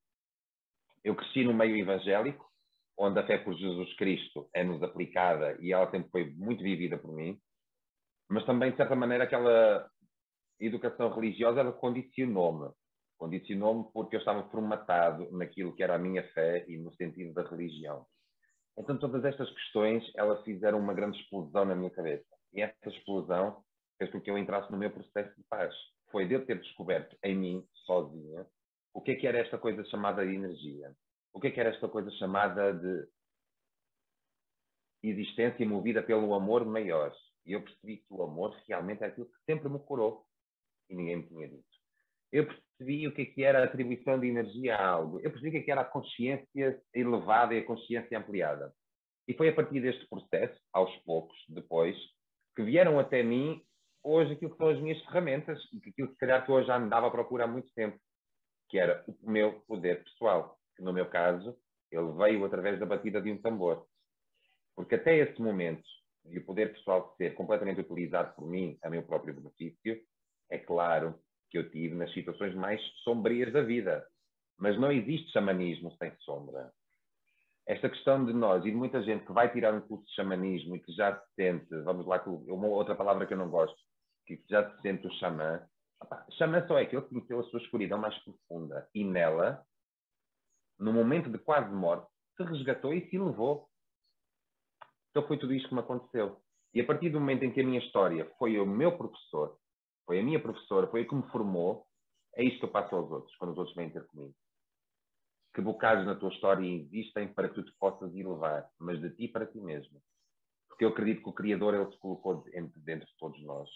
Eu 1.02 1.16
cresci 1.16 1.42
no 1.42 1.52
meio 1.52 1.76
evangélico, 1.76 2.48
onde 2.96 3.18
a 3.18 3.26
fé 3.26 3.38
por 3.38 3.52
Jesus 3.54 3.92
Cristo 3.96 4.48
é-nos 4.54 4.80
aplicada 4.84 5.60
e 5.60 5.72
ela 5.72 5.90
sempre 5.90 6.10
foi 6.12 6.30
muito 6.30 6.62
vivida 6.62 6.96
por 6.96 7.12
mim 7.12 7.42
mas 8.28 8.44
também, 8.44 8.70
de 8.70 8.76
certa 8.76 8.94
maneira, 8.94 9.24
aquela 9.24 9.88
educação 10.60 11.12
religiosa 11.12 11.60
ela 11.60 11.72
condicionou-me. 11.72 12.70
Condicionou-me 13.18 13.90
porque 13.92 14.16
eu 14.16 14.20
estava 14.20 14.48
formatado 14.50 15.30
naquilo 15.32 15.74
que 15.74 15.82
era 15.82 15.94
a 15.94 15.98
minha 15.98 16.22
fé 16.32 16.64
e 16.68 16.78
no 16.78 16.92
sentido 16.94 17.32
da 17.32 17.42
religião. 17.42 18.06
Então, 18.76 18.98
todas 18.98 19.24
estas 19.24 19.48
questões, 19.50 20.02
elas 20.16 20.42
fizeram 20.42 20.78
uma 20.78 20.94
grande 20.94 21.18
explosão 21.20 21.64
na 21.64 21.74
minha 21.74 21.90
cabeça. 21.90 22.26
E 22.52 22.60
essa 22.60 22.88
explosão 22.88 23.62
fez 23.98 24.10
com 24.10 24.20
que 24.20 24.30
eu 24.30 24.36
entrasse 24.36 24.70
no 24.70 24.78
meu 24.78 24.90
processo 24.90 25.34
de 25.36 25.44
paz. 25.48 25.72
Foi 26.10 26.26
de 26.26 26.34
eu 26.34 26.44
ter 26.44 26.60
descoberto 26.60 27.16
em 27.22 27.36
mim, 27.36 27.68
sozinha, 27.84 28.46
o 28.92 29.00
que 29.00 29.12
é 29.12 29.14
que 29.16 29.26
era 29.26 29.38
esta 29.38 29.58
coisa 29.58 29.84
chamada 29.86 30.24
de 30.24 30.34
energia. 30.34 30.94
O 31.32 31.40
que 31.40 31.48
é 31.48 31.50
que 31.50 31.60
era 31.60 31.70
esta 31.70 31.88
coisa 31.88 32.10
chamada 32.12 32.72
de 32.72 33.08
existência 35.02 35.66
movida 35.66 36.02
pelo 36.02 36.32
amor 36.32 36.64
maior. 36.64 37.12
E 37.46 37.52
eu 37.52 37.62
percebi 37.62 37.98
que 37.98 38.06
o 38.12 38.22
amor 38.22 38.56
realmente 38.66 39.02
é 39.02 39.06
aquilo 39.06 39.26
que 39.26 39.44
sempre 39.44 39.68
me 39.68 39.78
curou. 39.78 40.24
E 40.88 40.94
ninguém 40.94 41.16
me 41.16 41.26
tinha 41.26 41.48
dito. 41.48 41.64
Eu 42.32 42.46
percebi 42.46 43.06
o 43.06 43.14
que, 43.14 43.22
é 43.22 43.26
que 43.26 43.44
era 43.44 43.60
a 43.60 43.64
atribuição 43.64 44.18
de 44.18 44.26
energia 44.26 44.76
a 44.76 44.86
algo. 44.86 45.20
Eu 45.20 45.30
percebi 45.30 45.48
o 45.48 45.52
que, 45.52 45.58
é 45.58 45.62
que 45.62 45.70
era 45.70 45.82
a 45.82 45.84
consciência 45.84 46.82
elevada 46.92 47.54
e 47.54 47.58
a 47.58 47.64
consciência 47.64 48.18
ampliada. 48.18 48.74
E 49.26 49.34
foi 49.34 49.48
a 49.48 49.54
partir 49.54 49.80
deste 49.80 50.06
processo, 50.08 50.58
aos 50.72 50.94
poucos, 50.98 51.36
depois, 51.48 51.96
que 52.54 52.62
vieram 52.62 52.98
até 52.98 53.22
mim 53.22 53.64
hoje 54.02 54.34
aquilo 54.34 54.50
que 54.50 54.58
são 54.58 54.68
as 54.68 54.80
minhas 54.80 55.00
ferramentas 55.04 55.58
e 55.72 55.78
aquilo 55.88 56.08
que 56.08 56.14
se 56.14 56.20
calhar 56.20 56.44
que 56.44 56.52
hoje 56.52 56.66
já 56.66 56.78
me 56.78 56.90
dava 56.90 57.06
a 57.06 57.10
procura 57.10 57.44
há 57.44 57.46
muito 57.46 57.72
tempo, 57.72 57.98
que 58.68 58.78
era 58.78 59.02
o 59.06 59.30
meu 59.30 59.60
poder 59.62 60.04
pessoal, 60.04 60.58
que 60.76 60.82
no 60.82 60.92
meu 60.92 61.08
caso 61.08 61.56
ele 61.90 62.12
veio 62.12 62.44
através 62.44 62.78
da 62.78 62.86
batida 62.86 63.20
de 63.20 63.32
um 63.32 63.40
tambor. 63.40 63.86
Porque 64.76 64.96
até 64.96 65.16
esse 65.16 65.40
momento, 65.40 65.84
de 66.24 66.38
o 66.38 66.44
poder 66.44 66.72
pessoal 66.72 67.14
ser 67.16 67.34
completamente 67.34 67.80
utilizado 67.80 68.34
por 68.34 68.46
mim 68.46 68.78
a 68.82 68.90
meu 68.90 69.02
próprio 69.02 69.34
benefício, 69.34 70.00
é 70.50 70.58
claro 70.58 71.18
que 71.50 71.58
eu 71.58 71.70
tive 71.70 71.94
nas 71.94 72.12
situações 72.12 72.54
mais 72.54 72.80
sombrias 73.02 73.52
da 73.52 73.62
vida. 73.62 74.06
Mas 74.58 74.78
não 74.78 74.90
existe 74.90 75.30
xamanismo 75.32 75.94
sem 75.96 76.12
sombra. 76.20 76.72
Esta 77.66 77.88
questão 77.88 78.24
de 78.24 78.32
nós 78.32 78.64
e 78.64 78.70
de 78.70 78.76
muita 78.76 79.02
gente 79.02 79.24
que 79.24 79.32
vai 79.32 79.50
tirar 79.50 79.72
um 79.74 79.80
curso 79.80 80.04
de 80.04 80.12
xamanismo 80.12 80.76
e 80.76 80.80
que 80.80 80.92
já 80.92 81.18
se 81.18 81.34
sente, 81.34 81.74
vamos 81.82 82.06
lá, 82.06 82.22
uma 82.26 82.68
outra 82.68 82.94
palavra 82.94 83.26
que 83.26 83.32
eu 83.32 83.38
não 83.38 83.48
gosto, 83.48 83.76
que 84.26 84.42
já 84.48 84.70
se 84.70 84.82
sente 84.82 85.06
o 85.06 85.12
xamã. 85.12 85.62
Xamã 86.32 86.66
só 86.66 86.78
é 86.78 86.82
aquele 86.82 87.02
que 87.02 87.08
conheceu 87.08 87.40
a 87.40 87.44
sua 87.44 87.60
escuridão 87.60 87.98
mais 87.98 88.16
profunda 88.18 88.88
e 88.94 89.02
nela, 89.02 89.64
no 90.78 90.92
momento 90.92 91.30
de 91.30 91.38
quase 91.38 91.72
morte, 91.72 92.06
se 92.36 92.42
resgatou 92.42 92.92
e 92.92 93.08
se 93.08 93.16
elevou. 93.16 93.68
Então 95.14 95.28
foi 95.28 95.38
tudo 95.38 95.54
isto 95.54 95.68
que 95.68 95.74
me 95.74 95.80
aconteceu. 95.80 96.42
E 96.74 96.80
a 96.80 96.84
partir 96.84 97.08
do 97.08 97.20
momento 97.20 97.44
em 97.44 97.52
que 97.52 97.60
a 97.60 97.64
minha 97.64 97.78
história 97.78 98.28
foi 98.36 98.58
o 98.58 98.66
meu 98.66 98.98
professor, 98.98 99.56
foi 100.04 100.18
a 100.18 100.22
minha 100.24 100.42
professora, 100.42 100.88
foi 100.88 101.02
a 101.02 101.08
que 101.08 101.14
me 101.14 101.22
formou, 101.30 101.86
é 102.34 102.42
isto 102.42 102.58
que 102.58 102.64
eu 102.64 102.72
passo 102.72 102.96
aos 102.96 103.08
outros, 103.08 103.36
quando 103.36 103.52
os 103.52 103.58
outros 103.58 103.76
vêm 103.76 103.90
ter 103.90 104.04
comigo. 104.08 104.34
Que 105.54 105.60
bocados 105.60 106.04
na 106.04 106.16
tua 106.16 106.30
história 106.30 106.66
existem 106.66 107.32
para 107.32 107.48
que 107.48 107.54
tu 107.54 107.62
te 107.62 107.72
possas 107.78 108.12
elevar, 108.12 108.68
mas 108.76 109.00
de 109.00 109.08
ti 109.10 109.28
para 109.28 109.46
ti 109.46 109.60
mesmo. 109.60 110.02
Porque 110.68 110.84
eu 110.84 110.88
acredito 110.88 111.22
que 111.22 111.28
o 111.28 111.32
Criador, 111.32 111.74
Ele 111.74 111.92
se 111.92 111.98
colocou 111.98 112.42
dentro, 112.42 112.80
dentro 112.80 113.06
de 113.06 113.16
todos 113.16 113.40
nós. 113.44 113.70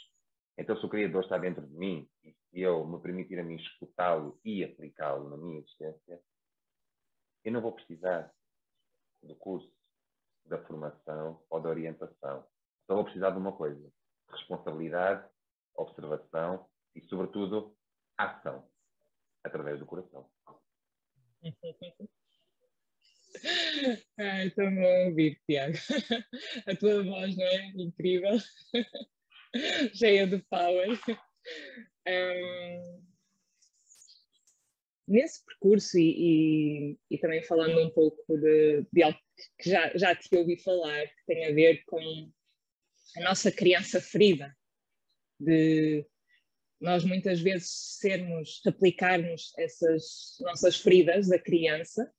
Então, 0.59 0.77
se 0.77 0.85
o 0.85 0.89
Criador 0.89 1.23
está 1.23 1.39
dentro 1.39 1.65
de 1.65 1.73
mim, 1.73 2.11
e 2.25 2.33
se 2.33 2.61
eu 2.61 2.85
me 2.85 3.01
permitir 3.01 3.39
a 3.39 3.45
mim 3.45 3.55
escutá-lo 3.55 4.41
e 4.45 4.65
aplicá-lo 4.65 5.31
na 5.31 5.37
minha 5.37 5.61
existência, 5.61 6.21
eu 7.45 7.53
não 7.53 7.61
vou 7.61 7.71
precisar 7.71 8.29
do 9.23 9.37
curso, 9.37 9.78
da 10.49 10.59
formação 10.65 11.43
ou 11.49 11.61
da 11.61 11.69
orientação. 11.69 12.47
Só 12.87 12.95
vou 12.95 13.05
precisar 13.05 13.31
de 13.31 13.39
uma 13.39 13.53
coisa: 13.53 13.93
responsabilidade, 14.31 15.29
observação 15.75 16.69
e, 16.95 17.03
sobretudo, 17.03 17.77
ação 18.17 18.69
através 19.45 19.79
do 19.79 19.87
coração. 19.87 20.29
Ai, 24.19 24.47
estou 24.49 24.65
a 24.65 25.07
ouvir, 25.07 25.41
Tiago. 25.47 25.77
A 26.67 26.75
tua 26.75 27.05
voz 27.05 27.37
não 27.37 27.45
é 27.45 27.69
incrível, 27.77 28.39
cheia 29.95 30.27
de 30.27 30.39
power. 30.51 30.89
Um, 32.09 33.03
nesse 35.09 35.45
percurso 35.45 35.99
e, 35.99 36.03
e, 36.91 36.99
e, 37.11 37.19
também 37.19 37.43
falando 37.43 37.81
um 37.81 37.91
pouco 37.91 38.37
de, 38.37 38.87
de 38.93 39.03
algo 39.03 39.19
que 39.59 39.71
já, 39.71 39.91
já 39.97 40.15
te 40.15 40.29
ouvi 40.37 40.57
falar, 40.57 41.07
que 41.07 41.27
tem 41.27 41.47
a 41.47 41.53
ver 41.53 41.83
com 41.87 41.99
a 43.17 43.21
nossa 43.23 43.51
criança 43.51 44.01
ferida, 44.01 44.55
de 45.41 46.05
nós 46.81 47.05
muitas 47.05 47.41
vezes 47.41 47.97
sermos, 47.99 48.61
aplicarmos 48.67 49.53
essas 49.59 50.37
nossas 50.41 50.77
feridas 50.77 51.29
da 51.29 51.39
criança, 51.39 52.13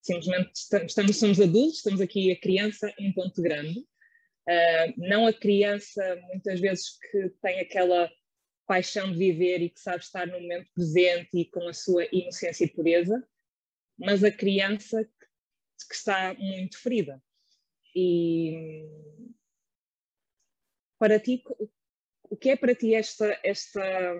simplesmente 0.00 0.50
estamos, 0.54 0.94
somos 1.16 1.40
adultos, 1.40 1.76
estamos 1.76 2.00
aqui 2.00 2.32
a 2.32 2.40
criança 2.40 2.92
em 2.98 3.12
ponto 3.12 3.40
grande, 3.40 3.78
uh, 3.78 4.94
não 4.96 5.26
a 5.26 5.32
criança 5.32 6.16
muitas 6.28 6.58
vezes 6.58 6.98
que 7.10 7.30
tem 7.40 7.60
aquela 7.60 8.10
paixão 8.66 9.10
de 9.10 9.18
viver 9.18 9.60
e 9.60 9.70
que 9.70 9.80
sabe 9.80 10.02
estar 10.02 10.26
no 10.26 10.40
momento 10.40 10.70
presente 10.74 11.38
e 11.38 11.44
com 11.44 11.68
a 11.68 11.72
sua 11.72 12.06
inocência 12.12 12.64
e 12.64 12.70
pureza, 12.70 13.26
mas 13.98 14.24
a 14.24 14.30
criança 14.30 15.04
que, 15.04 15.86
que 15.88 15.94
está 15.94 16.34
muito 16.34 16.80
ferida. 16.80 17.22
E 17.94 18.88
para 20.98 21.18
ti, 21.18 21.42
o 22.24 22.36
que 22.36 22.50
é 22.50 22.56
para 22.56 22.74
ti 22.74 22.94
esta, 22.94 23.38
esta, 23.44 24.14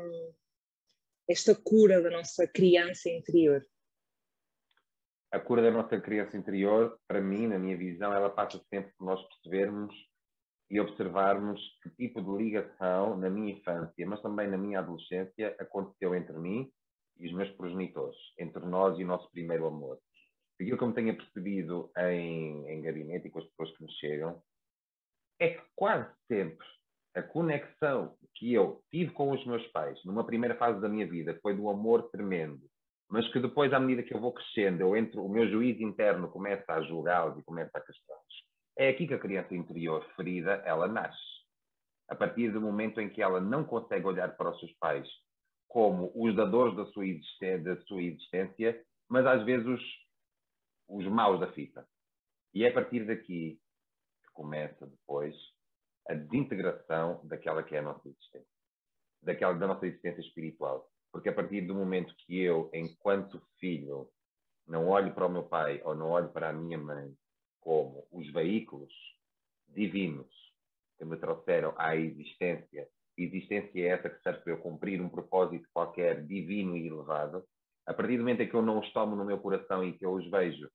esta 1.29 1.55
cura 1.55 2.03
da 2.03 2.11
nossa 2.11 2.47
criança 2.47 3.09
interior? 3.09 3.67
A 5.31 5.41
cura 5.41 5.63
da 5.63 5.71
nossa 5.71 5.99
criança 5.99 6.37
interior, 6.37 7.01
para 7.09 7.23
mim, 7.23 7.47
na 7.47 7.59
minha 7.59 7.77
visão, 7.77 8.13
ela 8.13 8.29
passa 8.29 8.63
sempre 8.69 8.93
por 8.99 9.07
nós 9.07 9.23
percebermos 9.29 9.95
e 10.73 10.81
observarmos 10.81 11.61
que 11.83 11.91
tipo 11.91 12.23
de 12.23 12.43
ligação 12.43 13.15
na 13.19 13.29
minha 13.29 13.53
infância, 13.53 14.07
mas 14.07 14.23
também 14.23 14.49
na 14.49 14.57
minha 14.57 14.79
adolescência, 14.79 15.55
aconteceu 15.61 16.15
entre 16.15 16.33
mim 16.39 16.73
e 17.19 17.27
os 17.27 17.35
meus 17.35 17.51
progenitores, 17.51 18.17
entre 18.39 18.65
nós 18.65 18.99
e 18.99 19.05
o 19.05 19.07
nosso 19.07 19.31
primeiro 19.31 19.67
amor. 19.67 19.99
Aquilo 20.59 20.79
que 20.79 20.83
eu 20.83 20.89
me 20.89 20.95
tenho 20.95 21.15
percebido 21.15 21.91
em, 21.99 22.67
em 22.71 22.81
gabinete 22.81 23.27
e 23.27 23.31
com 23.31 23.41
as 23.41 23.45
pessoas 23.49 23.77
que 23.77 23.85
me 23.85 23.93
chegam, 23.93 24.43
é 25.39 25.51
que 25.51 25.63
quase 25.77 26.11
sempre 26.27 26.67
a 27.15 27.21
conexão 27.21 28.17
que 28.35 28.55
eu 28.55 28.83
tive 28.91 29.13
com 29.13 29.31
os 29.31 29.45
meus 29.45 29.67
pais 29.73 30.03
numa 30.07 30.25
primeira 30.25 30.55
fase 30.55 30.81
da 30.81 30.89
minha 30.89 31.07
vida 31.07 31.39
foi 31.43 31.55
do 31.55 31.69
amor 31.69 32.09
tremendo, 32.09 32.63
mas 33.11 33.31
que 33.31 33.41
depois, 33.41 33.75
à 33.75 33.79
medida 33.79 34.09
que 34.09 34.15
eu 34.15 34.21
vou 34.21 34.33
crescendo, 34.33 34.81
eu 34.81 34.97
entro, 34.97 35.23
o 35.23 35.29
meu 35.29 35.47
juízo 35.51 35.83
interno 35.83 36.31
começa 36.31 36.73
a 36.73 36.81
julgá-los 36.81 37.39
e 37.39 37.43
começa 37.43 37.77
a 37.77 37.81
castrá-los. 37.83 38.52
É 38.77 38.89
aqui 38.89 39.07
que 39.07 39.15
a 39.15 39.19
criança 39.19 39.55
interior 39.55 40.05
ferida, 40.17 40.63
ela 40.65 40.89
nasce. 40.89 41.19
A 42.09 42.15
partir 42.15 42.51
do 42.51 42.61
momento 42.61 43.01
em 43.01 43.09
que 43.09 43.23
ela 43.23 43.41
não 43.41 43.65
consegue 43.65 44.07
olhar 44.07 44.37
para 44.37 44.51
os 44.51 44.59
seus 44.59 44.73
pais 44.75 45.09
como 45.69 46.13
os 46.15 46.35
dadores 46.35 46.77
da 46.77 46.85
sua 46.87 47.07
existência, 47.07 47.59
da 47.59 47.81
sua 47.83 48.03
existência 48.03 48.85
mas 49.13 49.27
às 49.27 49.45
vezes 49.45 49.67
os, 49.67 49.83
os 50.89 51.07
maus 51.07 51.39
da 51.39 51.53
fita. 51.53 51.87
E 52.55 52.65
é 52.65 52.71
a 52.71 52.73
partir 52.73 53.05
daqui 53.05 53.61
que 54.25 54.33
começa 54.33 54.87
depois 54.87 55.37
a 56.09 56.15
desintegração 56.15 57.21
daquela 57.25 57.63
que 57.63 57.77
é 57.77 57.81
a 57.81 57.83
nossa 57.83 58.09
existência, 58.09 58.49
daquela 59.23 59.53
da 59.53 59.67
nossa 59.67 59.87
existência 59.87 60.23
espiritual. 60.23 60.91
Porque 61.13 61.29
a 61.29 61.35
partir 61.35 61.61
do 61.61 61.75
momento 61.75 62.15
que 62.21 62.41
eu, 62.41 62.71
enquanto 62.73 63.39
filho, 63.61 64.11
não 64.67 64.89
olho 64.89 65.13
para 65.15 65.27
o 65.27 65.31
meu 65.31 65.43
pai 65.43 65.83
ou 65.85 65.95
não 65.95 66.09
olho 66.09 66.31
para 66.31 66.49
a 66.49 66.53
minha 66.55 66.79
mãe 66.79 67.15
como 67.63 68.07
os 68.13 68.31
veículos 68.33 68.93
divinos 69.69 70.29
que 70.99 71.05
me 71.05 71.17
trouxeram 71.17 71.75
à 71.79 71.97
existência, 71.97 72.87
existência 73.17 73.81
é 73.81 73.89
essa 73.89 74.11
que 74.11 74.23
serve 74.23 74.41
para 74.41 74.53
eu 74.53 74.59
cumprir 74.59 75.01
um 75.01 75.09
propósito 75.09 75.67
qualquer 75.73 76.27
divino 76.27 76.77
e 76.77 76.87
elevado, 76.87 77.45
a 77.87 77.95
partir 77.95 78.17
do 78.17 78.21
momento 78.21 78.43
em 78.43 78.49
que 78.49 78.55
eu 78.55 78.63
não 78.63 78.79
os 78.79 78.93
tomo 78.93 79.17
no 79.17 79.25
meu 79.25 79.39
coração 79.39 79.83
e 79.83 79.93
que 79.93 80.05
eu 80.05 80.13
os 80.13 80.31
vejo 80.31 80.69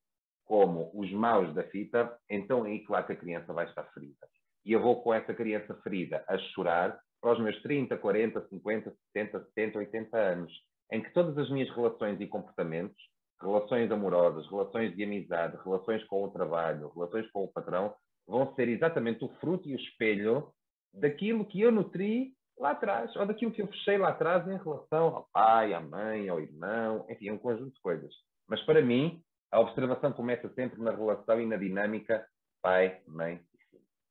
como 0.46 0.90
os 0.94 1.12
maus 1.12 1.54
da 1.54 1.64
fita, 1.64 2.18
então 2.30 2.66
é 2.66 2.70
aí 2.70 2.80
claro 2.86 3.06
que 3.06 3.14
a 3.14 3.18
criança 3.18 3.54
vai 3.54 3.68
estar 3.68 3.84
ferida. 3.94 4.28
E 4.66 4.72
eu 4.72 4.82
vou 4.82 5.02
com 5.02 5.14
essa 5.14 5.34
criança 5.34 5.76
ferida 5.84 6.24
a 6.28 6.38
chorar 6.38 6.98
para 7.22 7.34
os 7.34 7.40
meus 7.40 7.62
30, 7.62 7.98
40, 7.98 8.48
50, 8.48 8.96
60, 9.14 9.46
70, 9.56 9.80
80 9.80 10.18
anos, 10.18 10.54
em 10.92 11.02
que 11.02 11.12
todas 11.12 11.38
as 11.38 11.50
minhas 11.50 11.70
relações 11.76 12.20
e 12.22 12.28
comportamentos, 12.28 12.98
relações 13.42 13.92
amorosas, 13.92 14.48
relações 14.50 14.96
de 14.96 15.04
amizade, 15.04 15.58
relações 15.64 16.04
com 16.06 16.24
o 16.24 16.32
trabalho, 16.32 16.92
relações 16.96 17.30
com 17.32 17.44
o 17.44 17.48
patrão, 17.48 17.94
vão 18.28 18.54
ser 18.56 18.68
exatamente 18.68 19.24
o 19.24 19.30
fruto 19.40 19.68
e 19.70 19.76
o 19.76 19.80
espelho 19.80 20.52
daquilo 20.94 21.46
que 21.46 21.62
eu 21.62 21.72
nutri 21.72 22.34
lá 22.58 22.72
atrás, 22.72 23.16
ou 23.16 23.26
daquilo 23.26 23.52
que 23.52 23.62
eu 23.62 23.68
fechei 23.68 23.98
lá 23.98 24.10
atrás 24.10 24.48
em 24.48 24.58
relação 24.58 25.16
ao 25.16 25.30
pai, 25.32 25.74
à 25.74 25.80
mãe, 25.80 26.28
ao 26.28 26.40
irmão, 26.40 27.06
enfim, 27.10 27.30
um 27.32 27.38
conjunto 27.38 27.74
de 27.74 27.82
coisas. 27.82 28.14
Mas 28.48 28.62
para 28.64 28.82
mim, 28.82 29.22
a 29.52 29.60
observação 29.60 30.12
começa 30.12 30.50
sempre 30.54 30.82
na 30.82 30.92
relação 30.92 31.40
e 31.40 31.46
na 31.46 31.56
dinâmica 31.56 32.28
pai, 32.62 33.02
mãe 33.08 33.40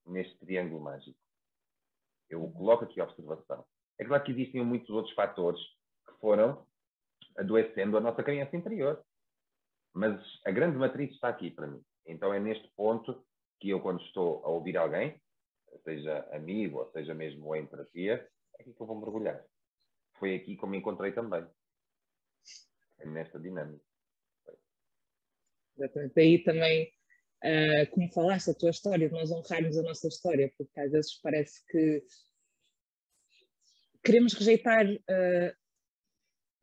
neste 0.07 0.39
triângulo 0.39 0.81
mágico. 0.81 1.19
Eu 2.31 2.49
coloco 2.53 2.85
aqui 2.85 3.01
a 3.01 3.05
observação. 3.05 3.65
É 3.99 4.05
claro 4.05 4.23
que 4.23 4.33
existem 4.33 4.65
muitos 4.65 4.91
outros 4.91 5.15
fatores 5.15 5.61
que 6.07 6.15
foram 6.21 6.65
adoecendo 7.37 7.97
a 7.97 8.01
nossa 8.01 8.23
criança 8.23 8.57
interior. 8.57 9.03
Mas 9.97 10.21
a 10.45 10.51
grande 10.51 10.77
matriz 10.77 11.11
está 11.11 11.31
aqui 11.31 11.51
para 11.51 11.67
mim. 11.67 11.83
Então 12.07 12.33
é 12.33 12.39
neste 12.39 12.69
ponto 12.77 13.27
que 13.59 13.71
eu, 13.71 13.81
quando 13.81 14.03
estou 14.03 14.45
a 14.45 14.49
ouvir 14.49 14.77
alguém, 14.77 15.19
seja 15.83 16.29
amigo 16.33 16.81
ou 16.81 16.91
seja 16.93 17.15
mesmo 17.15 17.57
em 17.57 17.67
terapia, 17.67 18.29
é 18.59 18.63
aqui 18.63 18.75
que 18.75 18.81
eu 18.81 18.87
vou 18.87 19.01
mergulhar. 19.01 19.43
Foi 20.19 20.35
aqui 20.35 20.55
que 20.55 20.67
me 20.67 20.77
encontrei 20.77 21.13
também. 21.13 21.47
Nesta 23.07 23.41
dinâmica. 23.41 23.83
Exatamente. 25.79 26.21
Aí 26.21 26.45
também 26.45 26.93
uh, 27.43 27.91
como 27.91 28.13
falaste, 28.13 28.51
a 28.51 28.55
tua 28.55 28.71
história, 28.71 29.09
de 29.09 29.15
nós 29.15 29.31
honrarmos 29.31 29.79
a 29.79 29.83
nossa 29.83 30.09
história, 30.09 30.53
porque 30.59 30.79
às 30.79 30.93
vezes 30.93 31.19
parece 31.23 31.65
que 31.67 32.05
queremos 34.05 34.35
rejeitar 34.35 34.87
uh, 34.87 35.57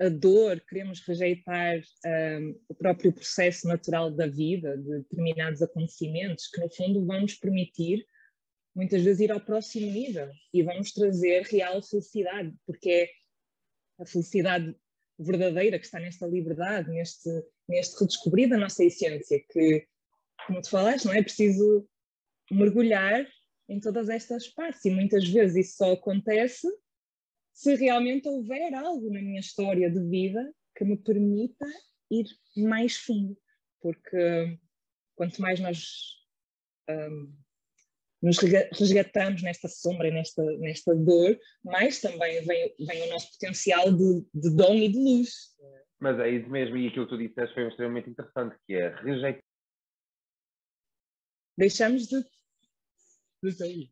a 0.04 0.10
dor, 0.10 0.60
queremos 0.68 1.00
rejeitar 1.02 1.80
um, 2.06 2.60
o 2.68 2.76
próprio 2.76 3.14
processo 3.14 3.68
natural 3.68 4.12
da 4.12 4.28
vida, 4.28 4.78
de 4.78 5.00
determinados 5.00 5.62
acontecimentos 5.62 6.48
que, 6.48 6.60
no 6.60 6.70
fundo, 6.70 7.06
vão 7.06 7.22
nos 7.22 7.36
permitir 7.36 8.06
muitas 8.76 9.02
vezes 9.02 9.22
ir 9.22 9.32
ao 9.32 9.40
próximo 9.40 9.86
nível 9.90 10.30
e 10.54 10.62
vamos 10.62 10.92
trazer 10.92 11.44
real 11.44 11.82
felicidade, 11.82 12.54
porque 12.66 12.90
é 12.90 14.02
a 14.02 14.06
felicidade 14.06 14.76
verdadeira 15.18 15.80
que 15.80 15.86
está 15.86 16.00
nesta 16.00 16.26
liberdade, 16.28 16.90
neste, 16.90 17.30
neste 17.70 18.00
redescobrir 18.00 18.50
da 18.50 18.58
nossa 18.58 18.84
essência, 18.84 19.40
que, 19.52 19.88
como 20.48 20.62
tu 20.62 20.70
falaste, 20.70 21.06
não 21.06 21.14
é? 21.14 21.22
Preciso 21.22 21.88
mergulhar 22.52 23.26
em 23.70 23.80
todas 23.80 24.10
estas 24.10 24.48
partes 24.50 24.84
e 24.84 24.90
muitas 24.90 25.28
vezes 25.28 25.68
isso 25.68 25.78
só 25.78 25.94
acontece 25.94 26.68
se 27.54 27.76
realmente 27.76 28.28
houver 28.28 28.74
algo 28.74 29.12
na 29.12 29.22
minha 29.22 29.40
história 29.40 29.90
de 29.90 30.04
vida 30.10 30.54
que 30.76 30.84
me 30.84 30.98
permita 30.98 31.66
ir 32.10 32.26
mais 32.58 32.98
fundo, 32.98 33.38
porque 33.80 34.60
quanto 35.16 35.42
mais 35.42 35.60
nós 35.60 35.86
um, 36.90 37.34
nos 38.22 38.38
resgatamos 38.40 39.44
nesta 39.44 39.68
sombra 39.68 40.08
e 40.08 40.12
nesta, 40.12 40.44
nesta 40.58 40.96
dor, 40.96 41.38
mais 41.64 42.00
também 42.00 42.42
vem, 42.46 42.74
vem 42.80 43.04
o 43.04 43.10
nosso 43.10 43.32
potencial 43.34 43.92
de, 43.92 44.26
de 44.34 44.56
dom 44.56 44.76
e 44.76 44.90
de 44.90 44.98
luz. 44.98 45.54
Mas 46.00 46.20
é 46.20 46.30
isso 46.30 46.50
mesmo, 46.50 46.78
e 46.78 46.88
aquilo 46.88 47.06
que 47.06 47.16
tu 47.16 47.18
disseste 47.18 47.54
foi 47.54 47.68
extremamente 47.68 48.10
interessante, 48.10 48.58
que 48.66 48.74
é 48.74 48.96
rejeitar. 48.96 49.44
Deixamos 51.58 52.08
de, 52.08 52.24
de 53.44 53.52
sair. 53.52 53.92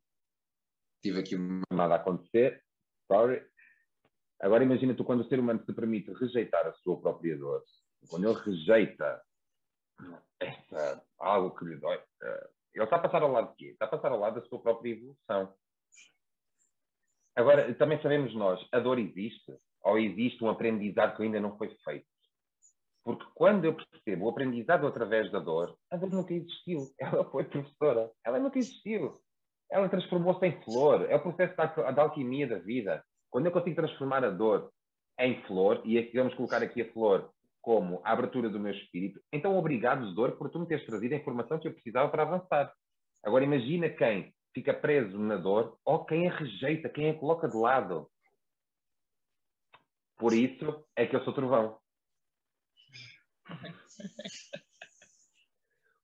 Tive 1.04 1.20
aqui 1.20 1.36
uma 1.36 1.64
nada 1.72 1.96
a 1.96 1.98
acontecer, 1.98 2.64
sorry. 3.12 3.51
Agora 4.42 4.64
imagina 4.64 4.96
tu 4.96 5.04
quando 5.04 5.22
o 5.22 5.28
ser 5.28 5.40
humano 5.40 5.64
se 5.64 5.74
permite 5.74 6.12
rejeitar 6.14 6.66
a 6.66 6.74
sua 6.74 7.00
própria 7.00 7.38
dor, 7.38 7.64
quando 8.10 8.28
ele 8.28 8.40
rejeita 8.40 9.22
essa, 10.40 11.04
algo 11.20 11.56
que 11.56 11.66
lhe 11.66 11.76
dói, 11.78 11.98
uh, 11.98 12.50
ele 12.74 12.84
está 12.84 12.96
a 12.96 13.00
passar 13.00 13.22
ao 13.22 13.32
lado 13.32 13.52
de 13.52 13.56
quê? 13.58 13.66
Está 13.74 13.86
a 13.86 13.90
passar 13.90 14.12
ao 14.12 14.20
lado 14.20 14.42
da 14.42 14.48
sua 14.48 14.60
própria 14.60 14.92
evolução. 14.92 15.54
Agora, 17.36 17.74
também 17.76 18.02
sabemos 18.02 18.34
nós, 18.34 18.60
a 18.72 18.80
dor 18.80 18.98
existe 18.98 19.56
ou 19.84 19.98
existe 19.98 20.44
um 20.44 20.50
aprendizado 20.50 21.16
que 21.16 21.24
ainda 21.24 21.40
não 21.40 21.58
foi 21.58 21.70
feito? 21.84 22.06
Porque 23.04 23.26
quando 23.34 23.66
eu 23.66 23.76
percebo 23.76 24.26
o 24.26 24.30
aprendizado 24.30 24.86
através 24.86 25.32
da 25.32 25.40
dor, 25.40 25.76
a 25.90 25.98
dor 25.98 26.12
nunca 26.12 26.34
existiu. 26.34 26.92
Ela 27.00 27.26
foi 27.30 27.44
professora. 27.46 28.12
Ela 28.24 28.40
nunca 28.40 28.60
existiu. 28.60 29.20
Ela 29.70 29.90
transformou-se 29.90 30.46
em 30.46 30.62
flor. 30.64 31.10
É 31.10 31.16
o 31.16 31.22
processo 31.22 31.56
da, 31.56 31.92
da 31.92 32.02
alquimia 32.04 32.48
da 32.48 32.60
vida. 32.60 33.04
Quando 33.32 33.46
eu 33.46 33.52
consigo 33.52 33.78
transformar 33.78 34.24
a 34.26 34.30
dor 34.30 34.72
em 35.18 35.42
flor, 35.44 35.82
e 35.86 35.98
aqui 35.98 36.18
vamos 36.18 36.36
colocar 36.36 36.62
aqui 36.62 36.82
a 36.82 36.92
flor 36.92 37.34
como 37.62 38.02
a 38.04 38.12
abertura 38.12 38.50
do 38.50 38.60
meu 38.60 38.74
espírito, 38.74 39.22
então 39.32 39.58
obrigado, 39.58 40.14
dor, 40.14 40.38
por 40.38 40.50
tu 40.50 40.60
me 40.60 40.68
teres 40.68 40.86
trazido 40.86 41.16
a 41.16 41.18
informação 41.18 41.58
que 41.58 41.68
eu 41.68 41.74
precisava 41.74 42.10
para 42.10 42.24
avançar. 42.24 42.74
Agora 43.24 43.44
imagina 43.44 43.90
quem 43.90 44.34
fica 44.54 44.74
preso 44.74 45.18
na 45.18 45.38
dor 45.38 45.78
ou 45.86 46.04
quem 46.06 46.28
a 46.28 46.36
rejeita, 46.36 46.90
quem 46.90 47.10
a 47.10 47.18
coloca 47.18 47.48
de 47.48 47.56
lado. 47.56 48.12
Por 50.18 50.34
isso 50.34 50.86
é 50.96 51.08
que 51.08 51.16
eu 51.16 51.24
sou 51.24 51.34
trovão. 51.34 51.80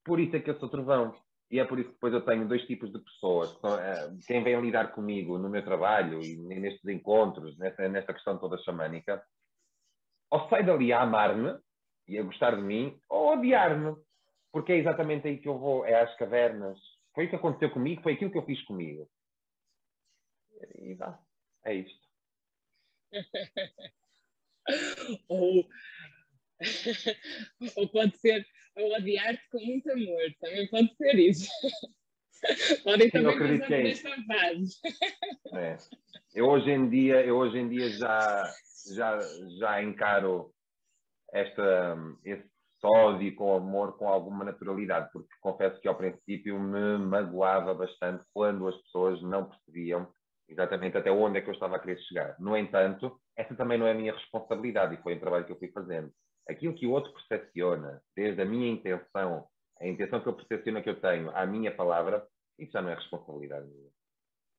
Por 0.05 0.19
isso 0.21 0.35
é 0.37 0.39
que 0.39 0.49
eu 0.49 0.57
sou 0.57 0.69
trovão. 0.69 1.13
E 1.49 1.59
é 1.59 1.65
por 1.65 1.79
isso 1.79 1.89
que 1.89 1.95
depois 1.95 2.13
eu 2.13 2.25
tenho 2.25 2.47
dois 2.47 2.65
tipos 2.65 2.91
de 2.91 2.99
pessoas. 2.99 3.57
Eh, 3.63 4.17
quem 4.27 4.43
vem 4.43 4.59
lidar 4.59 4.91
comigo 4.91 5.37
no 5.37 5.49
meu 5.49 5.63
trabalho 5.63 6.21
e 6.21 6.37
nestes 6.37 6.85
encontros, 6.85 7.57
nesta, 7.57 7.87
nesta 7.87 8.13
questão 8.13 8.37
toda 8.37 8.61
xamânica, 8.63 9.23
ou 10.29 10.49
sai 10.49 10.65
dali 10.65 10.91
a 10.91 11.01
amar-me 11.01 11.57
e 12.07 12.17
a 12.17 12.23
gostar 12.23 12.55
de 12.55 12.61
mim, 12.61 12.99
ou 13.09 13.33
odiar-me. 13.33 13.95
Porque 14.51 14.73
é 14.73 14.77
exatamente 14.77 15.27
aí 15.27 15.37
que 15.37 15.47
eu 15.47 15.57
vou, 15.57 15.85
é 15.85 16.01
às 16.01 16.15
cavernas. 16.17 16.79
Foi 17.13 17.25
o 17.25 17.29
que 17.29 17.35
aconteceu 17.35 17.71
comigo, 17.71 18.01
foi 18.01 18.13
aquilo 18.13 18.31
que 18.31 18.37
eu 18.37 18.45
fiz 18.45 18.61
comigo. 18.63 19.09
E 20.75 20.95
vá, 20.95 21.19
é 21.63 21.75
isto. 21.75 22.07
ou, 25.29 25.65
ou 27.77 27.89
pode 27.89 28.17
ser 28.17 28.45
ou 28.77 28.95
odiar-te 28.95 29.41
com 29.51 29.59
muito 29.59 29.91
amor, 29.91 30.21
também 30.39 30.67
pode 30.67 30.95
ser 30.95 31.15
isso. 31.15 31.49
Podem 32.83 33.09
também 33.09 33.37
passar 33.37 33.67
por 33.67 33.73
esta 33.73 34.15
fase. 34.27 34.79
É. 35.55 35.77
Eu 36.35 36.45
hoje 36.45 36.69
em 36.69 36.87
dia, 36.87 37.25
eu 37.25 37.35
hoje 37.35 37.57
em 37.57 37.67
dia 37.67 37.89
já, 37.89 38.43
já, 38.93 39.19
já 39.59 39.81
encaro 39.81 40.53
esta, 41.33 41.97
esse 42.23 42.47
sódio 42.79 43.35
com 43.35 43.55
amor 43.55 43.97
com 43.97 44.07
alguma 44.07 44.45
naturalidade, 44.45 45.09
porque 45.11 45.33
confesso 45.41 45.81
que 45.81 45.87
ao 45.87 45.97
princípio 45.97 46.59
me 46.59 46.99
magoava 46.99 47.73
bastante 47.73 48.23
quando 48.31 48.67
as 48.67 48.77
pessoas 48.83 49.21
não 49.23 49.49
percebiam 49.49 50.07
exatamente 50.47 50.95
até 50.95 51.11
onde 51.11 51.39
é 51.39 51.41
que 51.41 51.49
eu 51.49 51.53
estava 51.53 51.75
a 51.75 51.79
querer 51.79 51.99
chegar. 52.01 52.35
No 52.39 52.55
entanto, 52.55 53.19
essa 53.35 53.55
também 53.55 53.77
não 53.77 53.87
é 53.87 53.91
a 53.91 53.95
minha 53.95 54.13
responsabilidade 54.13 54.93
e 54.93 55.01
foi 55.01 55.15
um 55.15 55.19
trabalho 55.19 55.45
que 55.45 55.51
eu 55.51 55.59
fui 55.59 55.69
fazendo 55.71 56.11
aquilo 56.49 56.73
que 56.73 56.87
o 56.87 56.91
outro 56.91 57.11
percepciona, 57.13 58.01
desde 58.15 58.41
a 58.41 58.45
minha 58.45 58.69
intenção, 58.69 59.47
a 59.79 59.87
intenção 59.87 60.21
que 60.21 60.27
eu 60.27 60.33
percepciono 60.33 60.81
que 60.81 60.89
eu 60.89 60.99
tenho, 60.99 61.29
à 61.35 61.45
minha 61.45 61.71
palavra, 61.71 62.25
isso 62.57 62.71
já 62.71 62.81
não 62.81 62.89
é 62.89 62.95
responsabilidade 62.95 63.67
minha. 63.67 63.89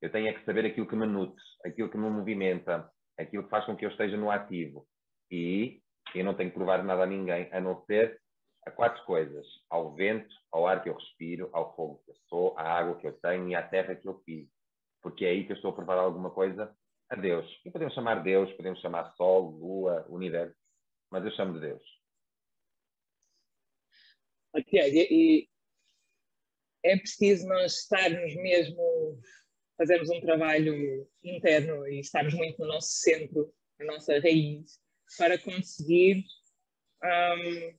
Eu 0.01 0.13
tenho 0.13 0.29
é 0.29 0.33
que 0.33 0.45
saber 0.45 0.65
aquilo 0.65 0.87
que 0.87 0.95
me 0.95 1.07
nutre, 1.07 1.43
aquilo 1.65 1.91
que 1.91 1.99
me 1.99 2.09
movimenta, 2.09 2.89
aquilo 3.19 3.43
que 3.45 3.51
faz 3.51 3.65
com 3.65 3.77
que 3.77 3.85
eu 3.85 3.91
esteja 3.91 4.17
no 4.17 4.31
ativo. 4.31 4.87
E 5.31 5.81
eu 6.15 6.25
não 6.25 6.35
tenho 6.35 6.51
que 6.51 6.57
provar 6.57 6.85
nada 6.85 7.03
a 7.03 7.07
ninguém, 7.07 7.49
a 7.53 7.61
não 7.61 7.85
ser 7.85 8.21
a 8.65 8.71
quatro 8.71 9.05
coisas: 9.05 9.45
ao 9.69 9.95
vento, 9.95 10.33
ao 10.53 10.69
ar 10.69 10.83
que 10.83 10.89
eu 10.89 10.95
respiro, 10.95 11.51
ao 11.53 11.75
fogo 11.75 12.01
que 12.05 12.13
eu 12.13 12.17
sou, 12.29 12.57
à 12.57 12.63
água 12.63 12.97
que 12.97 13.07
eu 13.09 13.13
tenho 13.21 13.49
e 13.49 13.55
à 13.57 13.63
terra 13.67 13.97
que 13.97 14.07
eu 14.07 14.15
piso. 14.15 14.51
Porque 15.03 15.25
é 15.25 15.31
aí 15.31 15.45
que 15.45 15.53
eu 15.53 15.57
estou 15.57 15.73
a 15.73 15.75
provar 15.75 15.99
alguma 15.99 16.31
coisa 16.31 16.73
a 17.11 17.17
Deus. 17.17 17.47
E 17.65 17.71
podemos 17.71 17.95
chamar 17.95 18.23
Deus, 18.23 18.53
podemos 18.53 18.81
chamar 18.81 19.13
Sol, 19.17 19.51
Lua, 19.51 20.07
Universo 20.09 20.57
mas 21.11 21.25
eu 21.25 21.31
chamo 21.33 21.55
de 21.55 21.61
Deus. 21.61 21.83
Ok, 24.55 24.81
e 25.11 25.49
é 26.85 26.97
preciso 26.97 27.47
nós 27.47 27.81
estarmos 27.81 28.35
mesmo, 28.37 29.21
fazermos 29.77 30.09
um 30.11 30.21
trabalho 30.21 31.09
interno 31.23 31.87
e 31.87 32.01
estarmos 32.01 32.35
muito 32.35 32.59
no 32.61 32.69
nosso 32.69 32.93
centro, 32.93 33.53
na 33.79 33.87
nossa 33.87 34.19
raiz, 34.19 34.81
para 35.17 35.39
conseguir 35.39 36.25
um, 37.05 37.79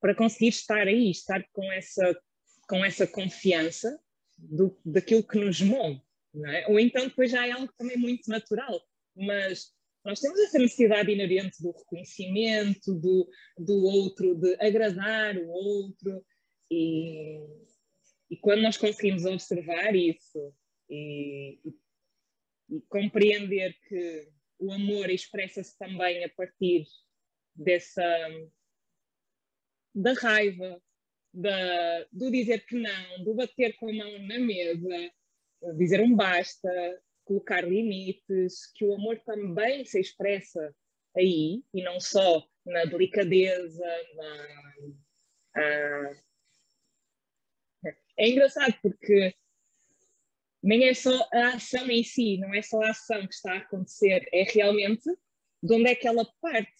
para 0.00 0.14
conseguir 0.14 0.48
estar 0.48 0.86
aí, 0.86 1.10
estar 1.10 1.42
com 1.50 1.72
essa, 1.72 2.22
com 2.68 2.84
essa 2.84 3.06
confiança 3.06 3.98
do, 4.36 4.78
daquilo 4.84 5.26
que 5.26 5.38
nos 5.38 5.62
move. 5.62 6.02
É? 6.46 6.66
Ou 6.68 6.78
então 6.78 7.06
depois 7.08 7.30
já 7.30 7.46
é 7.46 7.52
algo 7.52 7.72
também 7.78 7.96
muito 7.96 8.28
natural, 8.28 8.78
mas 9.16 9.72
nós 10.04 10.20
temos 10.20 10.38
essa 10.40 10.58
necessidade 10.58 11.10
inerente 11.10 11.62
do 11.62 11.70
reconhecimento, 11.70 12.94
do, 12.94 13.28
do 13.58 13.84
outro, 13.84 14.34
de 14.34 14.54
agradar 14.60 15.36
o 15.38 15.48
outro, 15.48 16.24
e, 16.70 17.38
e 18.30 18.36
quando 18.36 18.62
nós 18.62 18.76
conseguimos 18.76 19.24
observar 19.24 19.94
isso 19.94 20.54
e, 20.90 21.58
e, 22.68 22.80
compreender 22.88 23.74
que 23.88 24.28
o 24.58 24.72
amor 24.72 25.08
expressa-se 25.08 25.76
também 25.78 26.24
a 26.24 26.28
partir 26.28 26.86
dessa 27.54 28.02
da 29.94 30.12
raiva, 30.14 30.82
da, 31.32 32.04
do 32.12 32.30
dizer 32.30 32.66
que 32.66 32.76
não, 32.76 33.24
do 33.24 33.34
bater 33.34 33.76
com 33.76 33.88
a 33.88 33.92
mão 33.92 34.18
na 34.26 34.38
mesa, 34.40 35.12
dizer 35.76 36.00
um 36.00 36.14
basta, 36.14 36.68
colocar 37.24 37.62
limites, 37.62 38.70
que 38.74 38.84
o 38.84 38.94
amor 38.94 39.18
também 39.20 39.84
se 39.84 40.00
expressa 40.00 40.74
aí 41.16 41.62
e 41.72 41.82
não 41.82 41.98
só 42.00 42.46
na 42.64 42.84
delicadeza, 42.84 43.84
na, 44.16 46.14
é 48.16 48.28
engraçado 48.28 48.74
porque 48.82 49.34
nem 50.62 50.88
é 50.88 50.94
só 50.94 51.28
a 51.32 51.54
ação 51.54 51.90
em 51.90 52.02
si, 52.02 52.38
não 52.38 52.54
é 52.54 52.62
só 52.62 52.80
a 52.82 52.90
ação 52.90 53.26
que 53.26 53.34
está 53.34 53.52
a 53.52 53.58
acontecer, 53.58 54.26
é 54.32 54.44
realmente 54.44 55.10
de 55.62 55.74
onde 55.74 55.90
é 55.90 55.94
que 55.94 56.06
ela 56.06 56.24
parte. 56.40 56.72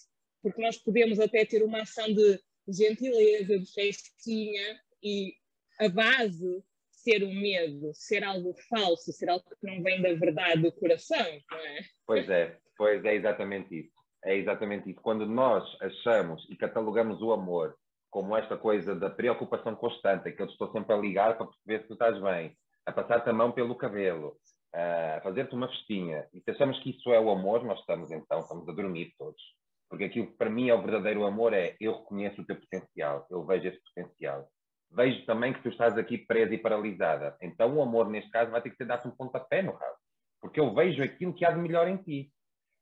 Porque 0.42 0.61
nós 0.61 0.76
podemos 0.78 1.18
até 1.20 1.44
ter 1.44 1.62
uma 1.62 1.83
ação 1.83 2.12
de 2.12 2.40
gentileza, 2.68 3.59
de 3.59 3.72
festinha, 3.72 4.80
e 5.02 5.35
a 5.78 5.88
base 5.88 6.64
ser 7.04 7.22
um 7.22 7.34
medo, 7.34 7.92
ser 7.92 8.24
algo 8.24 8.54
falso, 8.68 9.12
ser 9.12 9.28
algo 9.28 9.44
que 9.44 9.66
não 9.66 9.82
vem 9.82 10.00
da 10.00 10.14
verdade 10.14 10.62
do 10.62 10.72
coração, 10.72 11.26
não 11.50 11.58
é? 11.58 11.80
Pois 12.06 12.28
é, 12.30 12.58
pois 12.76 13.04
é 13.04 13.14
exatamente 13.14 13.78
isso. 13.78 13.92
É 14.24 14.34
exatamente 14.34 14.90
isso. 14.90 15.00
Quando 15.02 15.26
nós 15.26 15.62
achamos 15.82 16.46
e 16.50 16.56
catalogamos 16.56 17.20
o 17.20 17.32
amor 17.32 17.76
como 18.10 18.36
esta 18.36 18.56
coisa 18.56 18.94
da 18.94 19.10
preocupação 19.10 19.76
constante, 19.76 20.32
que 20.32 20.40
eu 20.40 20.46
estou 20.46 20.72
sempre 20.72 20.94
a 20.94 20.96
ligar 20.96 21.36
para 21.36 21.46
perceber 21.46 21.82
se 21.82 21.88
tu 21.88 21.92
estás 21.92 22.18
bem, 22.22 22.56
a 22.86 22.92
passar-te 22.92 23.28
a 23.28 23.32
mão 23.32 23.52
pelo 23.52 23.74
cabelo, 23.74 24.36
a 24.72 25.20
fazer-te 25.22 25.54
uma 25.54 25.68
festinha, 25.68 26.26
e 26.32 26.40
se 26.40 26.50
achamos 26.50 26.78
que 26.80 26.90
isso 26.90 27.12
é 27.12 27.20
o 27.20 27.30
amor, 27.30 27.64
nós 27.64 27.80
estamos 27.80 28.10
então, 28.10 28.40
estamos 28.40 28.68
a 28.68 28.72
dormir 28.72 29.12
todos. 29.18 29.42
Porque 29.90 30.04
aquilo 30.04 30.28
que 30.28 30.36
para 30.36 30.48
mim 30.48 30.68
é 30.68 30.74
o 30.74 30.82
verdadeiro 30.82 31.24
amor 31.24 31.52
é 31.52 31.76
eu 31.80 31.98
reconheço 31.98 32.40
o 32.40 32.46
teu 32.46 32.56
potencial, 32.56 33.26
eu 33.30 33.44
vejo 33.44 33.68
esse 33.68 33.80
potencial. 33.94 34.48
Vejo 34.90 35.25
também 35.27 35.53
que 35.53 35.62
tu 35.62 35.68
estás 35.68 35.97
aqui 35.97 36.18
presa 36.18 36.55
e 36.55 36.59
paralisada. 36.59 37.37
Então 37.40 37.75
o 37.77 37.83
amor, 37.83 38.09
neste 38.09 38.31
caso, 38.31 38.51
vai 38.51 38.62
ter 38.62 38.70
que 38.70 38.77
ter 38.77 38.87
dado 38.87 39.09
um 39.09 39.16
pontapé 39.16 39.62
no 39.62 39.73
rabo. 39.73 39.97
Porque 40.40 40.61
eu 40.61 40.75
vejo 40.75 41.03
aquilo 41.03 41.35
que 41.35 41.44
há 41.44 41.51
de 41.51 41.59
melhor 41.59 41.88
em 41.88 41.97
ti. 41.97 42.31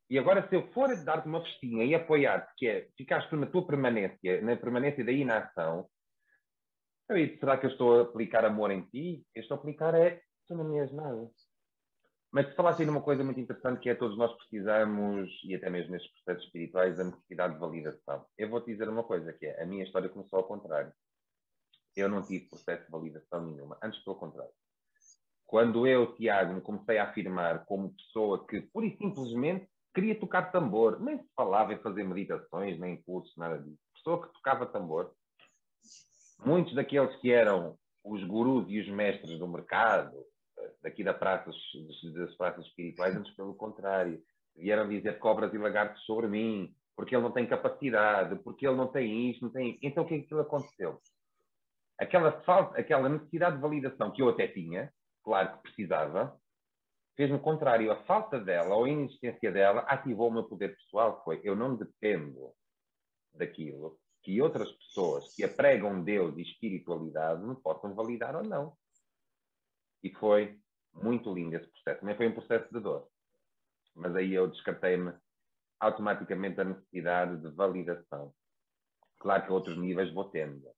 E 0.09 0.19
agora, 0.19 0.47
se 0.47 0.55
eu 0.55 0.67
for 0.73 0.89
dar-te 1.03 1.27
uma 1.27 1.41
festinha 1.41 1.85
e 1.85 1.95
apoiar-te, 1.95 2.53
que 2.57 2.67
é, 2.67 2.87
ficaste 2.97 3.29
tu 3.29 3.37
na 3.37 3.47
tua 3.47 3.65
permanência, 3.65 4.41
na 4.41 4.55
permanência 4.55 5.03
da 5.03 5.11
inação, 5.11 5.87
então, 7.05 7.39
será 7.39 7.57
que 7.57 7.65
eu 7.65 7.71
estou 7.71 7.99
a 7.99 8.03
aplicar 8.03 8.45
amor 8.45 8.71
em 8.71 8.81
ti? 8.81 9.25
Eu 9.35 9.41
estou 9.41 9.55
a 9.55 9.59
aplicar 9.59 9.93
é, 9.93 10.21
tu 10.47 10.55
não 10.55 10.63
me 10.63 10.79
és 10.79 10.91
nada. 10.91 11.29
Mas 12.31 12.47
se 12.47 12.55
falasse 12.55 12.81
aí 12.81 12.87
numa 12.87 13.01
coisa 13.01 13.23
muito 13.23 13.39
interessante 13.39 13.79
que 13.79 13.89
é 13.89 13.95
todos 13.95 14.17
nós 14.17 14.33
precisamos, 14.37 15.29
e 15.43 15.53
até 15.53 15.69
mesmo 15.69 15.91
nestes 15.91 16.11
processos 16.13 16.45
espirituais, 16.45 16.99
a 16.99 17.03
necessidade 17.03 17.53
de 17.53 17.59
validação. 17.59 18.25
Eu 18.37 18.49
vou-te 18.49 18.71
dizer 18.71 18.89
uma 18.89 19.03
coisa, 19.03 19.31
que 19.33 19.45
é, 19.45 19.61
a 19.61 19.65
minha 19.65 19.83
história 19.83 20.09
começou 20.09 20.39
ao 20.39 20.47
contrário. 20.47 20.91
Eu 21.95 22.09
não 22.09 22.21
tive 22.23 22.49
processo 22.49 22.85
de 22.85 22.91
validação 22.91 23.45
nenhuma, 23.45 23.77
antes 23.83 24.03
pelo 24.03 24.15
contrário. 24.15 24.51
Quando 25.45 25.85
eu, 25.85 26.15
Tiago, 26.15 26.53
me 26.53 26.61
comecei 26.61 26.97
a 26.97 27.09
afirmar 27.09 27.65
como 27.65 27.93
pessoa 27.93 28.45
que, 28.47 28.61
pura 28.61 28.87
e 28.87 28.97
simplesmente, 28.97 29.69
queria 29.93 30.19
tocar 30.19 30.51
tambor, 30.51 30.99
nem 30.99 31.19
se 31.19 31.29
falava 31.35 31.73
em 31.73 31.81
fazer 31.81 32.03
meditações, 32.03 32.79
nem 32.79 33.01
cursos, 33.03 33.35
nada 33.37 33.59
disso. 33.59 33.77
Pessoa 33.93 34.25
que 34.25 34.33
tocava 34.33 34.65
tambor. 34.65 35.13
Muitos 36.43 36.73
daqueles 36.73 37.15
que 37.17 37.31
eram 37.31 37.77
os 38.03 38.23
gurus 38.23 38.65
e 38.67 38.79
os 38.79 38.89
mestres 38.89 39.37
do 39.37 39.47
mercado, 39.47 40.17
daqui 40.81 41.03
da 41.03 41.13
das 41.13 42.35
praças 42.35 42.65
espirituais, 42.65 43.15
antes 43.15 43.33
pelo 43.35 43.55
contrário. 43.55 44.21
Vieram 44.55 44.89
dizer 44.89 45.19
cobras 45.19 45.53
e 45.53 45.57
lagartos 45.57 46.03
sobre 46.03 46.27
mim, 46.27 46.75
porque 46.95 47.15
ele 47.15 47.23
não 47.23 47.31
tem 47.31 47.47
capacidade, 47.47 48.35
porque 48.43 48.67
ele 48.67 48.75
não 48.75 48.87
tem 48.87 49.31
isto, 49.31 49.45
não 49.45 49.51
tem. 49.51 49.79
Então 49.81 50.03
o 50.03 50.07
que 50.07 50.15
é 50.15 50.19
que 50.19 50.33
aconteceu? 50.33 50.99
Aquela 51.99 52.41
falta, 52.41 52.79
aquela 52.79 53.07
necessidade 53.07 53.55
de 53.55 53.61
validação 53.61 54.11
que 54.11 54.21
eu 54.21 54.29
até 54.29 54.47
tinha, 54.47 54.91
claro 55.23 55.53
que 55.53 55.63
precisava, 55.63 56.39
fez-me 57.15 57.37
o 57.37 57.41
contrário. 57.41 57.91
A 57.91 58.03
falta 58.03 58.39
dela, 58.39 58.75
ou 58.75 58.85
a 58.85 58.89
inexistência 58.89 59.51
dela, 59.51 59.81
ativou 59.81 60.29
o 60.29 60.33
meu 60.33 60.43
poder 60.43 60.75
pessoal. 60.75 61.21
Foi 61.23 61.39
eu 61.43 61.55
não 61.55 61.75
dependo 61.75 62.53
daquilo 63.33 63.99
que 64.23 64.41
outras 64.41 64.71
pessoas 64.71 65.35
que 65.35 65.43
apregam 65.43 66.03
Deus 66.03 66.37
e 66.37 66.41
espiritualidade 66.41 67.43
me 67.43 67.55
possam 67.55 67.93
validar 67.93 68.35
ou 68.35 68.43
não. 68.43 68.75
E 70.01 70.09
foi 70.15 70.57
muito 70.93 71.33
lindo 71.33 71.55
esse 71.55 71.67
processo. 71.67 71.99
Também 71.99 72.15
foi 72.15 72.27
um 72.27 72.33
processo 72.33 72.73
de 72.73 72.79
dor. 72.79 73.07
Mas 73.95 74.15
aí 74.15 74.33
eu 74.33 74.47
descartei-me 74.47 75.13
automaticamente 75.79 76.61
a 76.61 76.63
necessidade 76.63 77.41
de 77.41 77.49
validação. 77.49 78.33
Claro 79.19 79.43
que 79.43 79.49
a 79.49 79.53
outros 79.53 79.77
níveis 79.77 80.13
vou 80.13 80.29
tendo. 80.29 80.69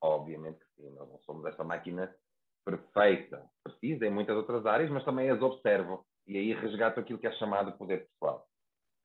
Obviamente 0.00 0.58
que 0.58 0.82
sim. 0.82 0.90
Nós 0.90 1.08
não 1.08 1.18
somos 1.20 1.44
essa 1.46 1.64
máquina 1.64 2.14
perfeita. 2.64 3.48
Precisa 3.62 4.06
em 4.06 4.10
muitas 4.10 4.36
outras 4.36 4.64
áreas, 4.66 4.90
mas 4.90 5.04
também 5.04 5.30
as 5.30 5.40
observo. 5.40 6.06
E 6.26 6.36
aí 6.36 6.54
resgato 6.54 7.00
aquilo 7.00 7.18
que 7.18 7.26
é 7.26 7.32
chamado 7.32 7.76
poder 7.76 8.06
pessoal. 8.08 8.48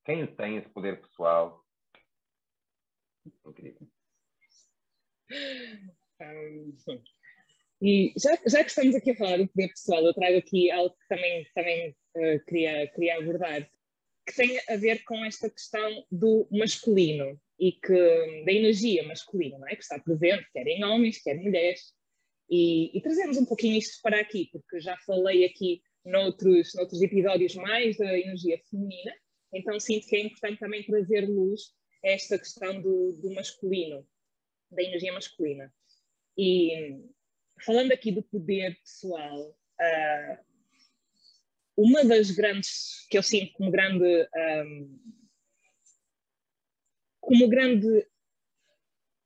Quem 0.06 0.28
tem 0.36 0.58
esse 0.58 0.70
poder 0.70 1.02
pessoal? 1.02 1.64
Incrível. 3.46 3.88
E 7.82 8.14
já, 8.18 8.36
já 8.48 8.64
que 8.64 8.70
estamos 8.70 8.96
aqui 8.96 9.12
a 9.12 9.16
falar 9.16 9.38
do 9.38 9.48
poder 9.48 9.68
pessoal, 9.70 10.06
eu 10.06 10.14
trago 10.14 10.38
aqui 10.38 10.72
algo 10.72 10.96
que 10.96 11.08
também, 11.08 11.46
também 11.54 11.90
uh, 11.90 12.46
queria, 12.46 12.88
queria 12.92 13.18
abordar, 13.18 13.70
que 14.26 14.36
tem 14.36 14.60
a 14.70 14.78
ver 14.78 15.04
com 15.04 15.26
esta 15.26 15.50
questão 15.50 16.06
do 16.12 16.48
masculino 16.52 17.40
e 17.60 17.72
que, 17.72 18.44
da 18.46 18.52
energia 18.52 19.04
masculina, 19.08 19.58
não 19.58 19.68
é? 19.68 19.76
que 19.76 19.82
está 19.84 20.00
presente, 20.00 20.46
quer 20.52 20.68
em 20.68 20.84
homens, 20.84 21.22
quer 21.22 21.36
em 21.36 21.44
mulheres. 21.44 21.94
E, 22.50 22.96
e 22.96 23.02
trazemos 23.02 23.38
um 23.38 23.46
pouquinho 23.46 23.78
isto 23.78 24.02
para 24.02 24.20
aqui, 24.20 24.50
porque 24.52 24.80
já 24.80 24.98
falei 25.06 25.46
aqui 25.46 25.82
noutros, 26.04 26.74
noutros 26.76 27.02
episódios 27.02 27.56
mais 27.56 27.98
da 27.98 28.18
energia 28.18 28.62
feminina, 28.70 29.14
então 29.54 29.80
sinto 29.80 30.06
que 30.08 30.16
é 30.16 30.20
importante 30.20 30.60
também 30.60 30.84
trazer 30.84 31.28
luz 31.28 31.74
a 32.04 32.10
esta 32.10 32.38
questão 32.38 32.82
do, 32.82 33.14
do 33.14 33.34
masculino, 33.34 34.06
da 34.70 34.84
energia 34.84 35.14
masculina. 35.14 35.74
E 36.38 37.00
falando 37.66 37.92
aqui 37.92 38.12
do 38.12 38.22
poder 38.22 38.78
pessoal, 38.82 39.50
uh, 39.50 40.38
uma 41.78 42.04
das 42.06 42.32
grandes, 42.32 43.06
que 43.10 43.18
eu 43.18 43.24
sinto 43.24 43.54
como 43.54 43.72
grande, 43.72 44.28
um, 44.66 45.00
como 47.26 47.50
grande 47.50 48.08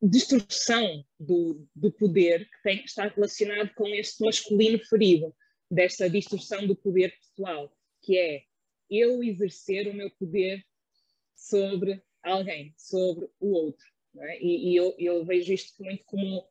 distorção 0.02 1.06
do, 1.20 1.68
do 1.76 1.92
poder 1.92 2.50
que 2.50 2.64
tem, 2.64 2.84
está 2.84 3.08
relacionado 3.08 3.74
com 3.76 3.88
este 3.90 4.24
masculino 4.24 4.80
ferido, 4.80 5.36
desta 5.70 6.10
distorção 6.10 6.66
do 6.66 6.76
poder 6.76 7.14
pessoal, 7.20 7.72
que 8.02 8.18
é 8.18 8.44
eu 8.90 9.22
exercer 9.22 9.88
o 9.88 9.94
meu 9.94 10.10
poder 10.12 10.66
sobre 11.36 12.02
alguém, 12.24 12.74
sobre 12.78 13.30
o 13.40 13.52
outro. 13.52 13.86
É? 14.18 14.42
E, 14.42 14.72
e 14.72 14.76
eu, 14.76 14.96
eu, 14.98 15.26
vejo 15.26 15.54
isto 15.54 15.84
muito 15.84 16.04
como 16.06 16.44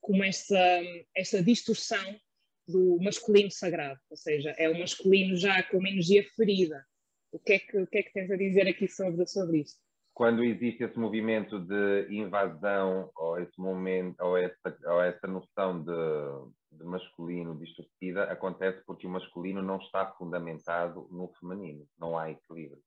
como 0.00 0.24
essa, 0.24 0.80
essa 1.14 1.42
distorção 1.42 2.18
do 2.66 2.98
masculino 3.02 3.50
sagrado, 3.50 4.00
ou 4.08 4.16
seja, 4.16 4.50
é 4.56 4.66
o 4.68 4.78
masculino 4.78 5.36
já 5.36 5.62
com 5.64 5.76
uma 5.76 5.90
energia 5.90 6.24
ferida. 6.34 6.84
O 7.30 7.38
que 7.38 7.52
é 7.52 7.58
que, 7.58 7.76
o 7.76 7.86
que, 7.86 7.98
é 7.98 8.02
que 8.02 8.12
tens 8.12 8.30
a 8.30 8.36
dizer 8.36 8.66
aqui 8.66 8.88
sobre, 8.88 9.26
sobre 9.26 9.60
isso? 9.60 9.76
Quando 10.20 10.44
existe 10.44 10.84
esse 10.84 10.98
movimento 10.98 11.58
de 11.58 12.08
invasão 12.10 13.10
ou 13.16 13.38
esse 13.38 13.58
momento 13.58 14.20
ou 14.20 14.36
essa, 14.36 14.76
ou 14.84 15.00
essa 15.00 15.26
noção 15.26 15.82
de, 15.82 16.76
de 16.76 16.84
masculino 16.84 17.58
distorcida, 17.58 18.24
acontece 18.24 18.84
porque 18.84 19.06
o 19.06 19.10
masculino 19.10 19.62
não 19.62 19.78
está 19.78 20.12
fundamentado 20.18 21.08
no 21.10 21.32
feminino, 21.40 21.86
não 21.98 22.18
há 22.18 22.30
equilíbrio. 22.30 22.82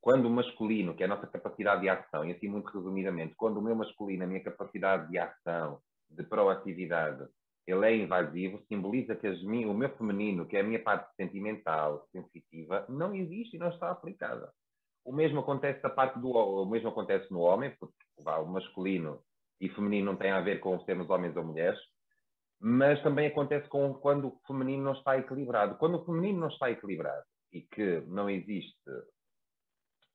Quando 0.00 0.26
o 0.26 0.30
masculino, 0.30 0.96
que 0.96 1.04
é 1.04 1.06
a 1.06 1.08
nossa 1.08 1.28
capacidade 1.28 1.82
de 1.82 1.88
ação, 1.88 2.24
e 2.24 2.32
assim 2.32 2.48
muito 2.48 2.66
resumidamente, 2.66 3.36
quando 3.36 3.58
o 3.58 3.62
meu 3.62 3.76
masculino, 3.76 4.24
a 4.24 4.26
minha 4.26 4.42
capacidade 4.42 5.08
de 5.12 5.18
ação, 5.18 5.78
de 6.10 6.24
proatividade, 6.24 7.28
ele 7.64 7.86
é 7.86 7.96
invasivo, 7.96 8.60
simboliza 8.66 9.14
que 9.14 9.28
o 9.28 9.72
meu 9.72 9.96
feminino, 9.96 10.46
que 10.46 10.56
é 10.56 10.62
a 10.62 10.64
minha 10.64 10.82
parte 10.82 11.14
sentimental, 11.14 12.08
sensitiva, 12.10 12.84
não 12.88 13.14
existe 13.14 13.54
e 13.54 13.60
não 13.60 13.68
está 13.68 13.92
aplicada. 13.92 14.52
O 15.04 15.12
mesmo 15.12 15.40
acontece 15.40 15.82
da 15.82 15.90
parte 15.90 16.18
do 16.18 16.30
o 16.30 16.64
mesmo 16.66 16.88
acontece 16.88 17.30
no 17.30 17.40
homem, 17.40 17.74
porque 17.78 17.94
vá, 18.18 18.38
o 18.38 18.46
masculino 18.46 19.20
e 19.60 19.68
feminino 19.68 20.12
não 20.12 20.16
tem 20.16 20.30
a 20.30 20.40
ver 20.40 20.60
com 20.60 20.80
sermos 20.80 21.08
homens 21.10 21.36
ou 21.36 21.44
mulheres, 21.44 21.78
mas 22.60 23.02
também 23.02 23.26
acontece 23.26 23.68
com 23.68 23.92
quando 23.94 24.28
o 24.28 24.40
feminino 24.46 24.82
não 24.82 24.92
está 24.92 25.18
equilibrado. 25.18 25.76
Quando 25.76 25.98
o 25.98 26.04
feminino 26.04 26.40
não 26.40 26.48
está 26.48 26.70
equilibrado 26.70 27.24
e 27.52 27.60
que 27.60 28.00
não 28.06 28.30
existe 28.30 28.90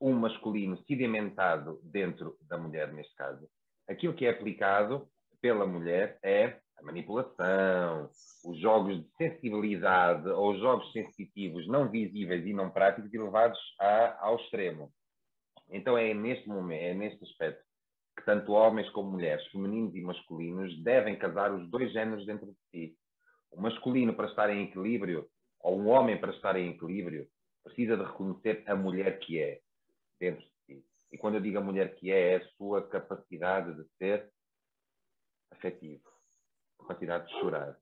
um 0.01 0.13
masculino 0.13 0.77
sedimentado 0.87 1.79
dentro 1.83 2.37
da 2.41 2.57
mulher, 2.57 2.91
neste 2.91 3.13
caso, 3.15 3.47
aquilo 3.87 4.13
que 4.13 4.25
é 4.25 4.31
aplicado 4.31 5.07
pela 5.41 5.65
mulher 5.65 6.17
é 6.23 6.59
a 6.79 6.83
manipulação, 6.83 8.09
os 8.45 8.57
jogos 8.59 8.97
de 8.97 9.09
sensibilidade 9.17 10.27
ou 10.29 10.53
os 10.53 10.59
jogos 10.59 10.91
sensitivos 10.93 11.67
não 11.67 11.89
visíveis 11.89 12.45
e 12.45 12.53
não 12.53 12.69
práticos 12.69 13.13
e 13.13 13.17
levados 13.17 13.59
a, 13.79 14.25
ao 14.25 14.37
extremo. 14.37 14.91
Então 15.69 15.97
é 15.97 16.13
neste 16.13 16.47
momento, 16.47 16.81
é 16.81 16.93
neste 16.93 17.23
aspecto 17.23 17.63
que 18.17 18.25
tanto 18.25 18.53
homens 18.53 18.89
como 18.89 19.11
mulheres, 19.11 19.45
femininos 19.47 19.95
e 19.95 20.01
masculinos, 20.01 20.81
devem 20.83 21.17
casar 21.17 21.53
os 21.53 21.69
dois 21.69 21.91
géneros 21.91 22.25
dentro 22.25 22.47
de 22.47 22.57
si. 22.69 22.97
O 23.51 23.61
masculino 23.61 24.13
para 24.13 24.27
estar 24.27 24.49
em 24.49 24.63
equilíbrio, 24.63 25.27
ou 25.61 25.79
um 25.79 25.87
homem 25.87 26.19
para 26.19 26.31
estar 26.31 26.55
em 26.55 26.71
equilíbrio, 26.71 27.27
precisa 27.63 27.95
de 27.95 28.03
reconhecer 28.03 28.63
a 28.67 28.75
mulher 28.75 29.19
que 29.19 29.39
é 29.39 29.59
dentro 30.19 30.41
de 30.41 30.51
si. 30.65 30.85
E 31.11 31.17
quando 31.17 31.35
eu 31.35 31.41
digo 31.41 31.57
a 31.59 31.63
mulher 31.63 31.95
que 31.95 32.11
é, 32.11 32.33
é 32.33 32.35
a 32.37 32.47
sua 32.57 32.85
capacidade 32.87 33.73
de 33.73 33.87
ser 33.97 34.29
afetivo, 35.51 36.08
capacidade 36.89 37.27
de 37.27 37.39
chorar, 37.39 37.77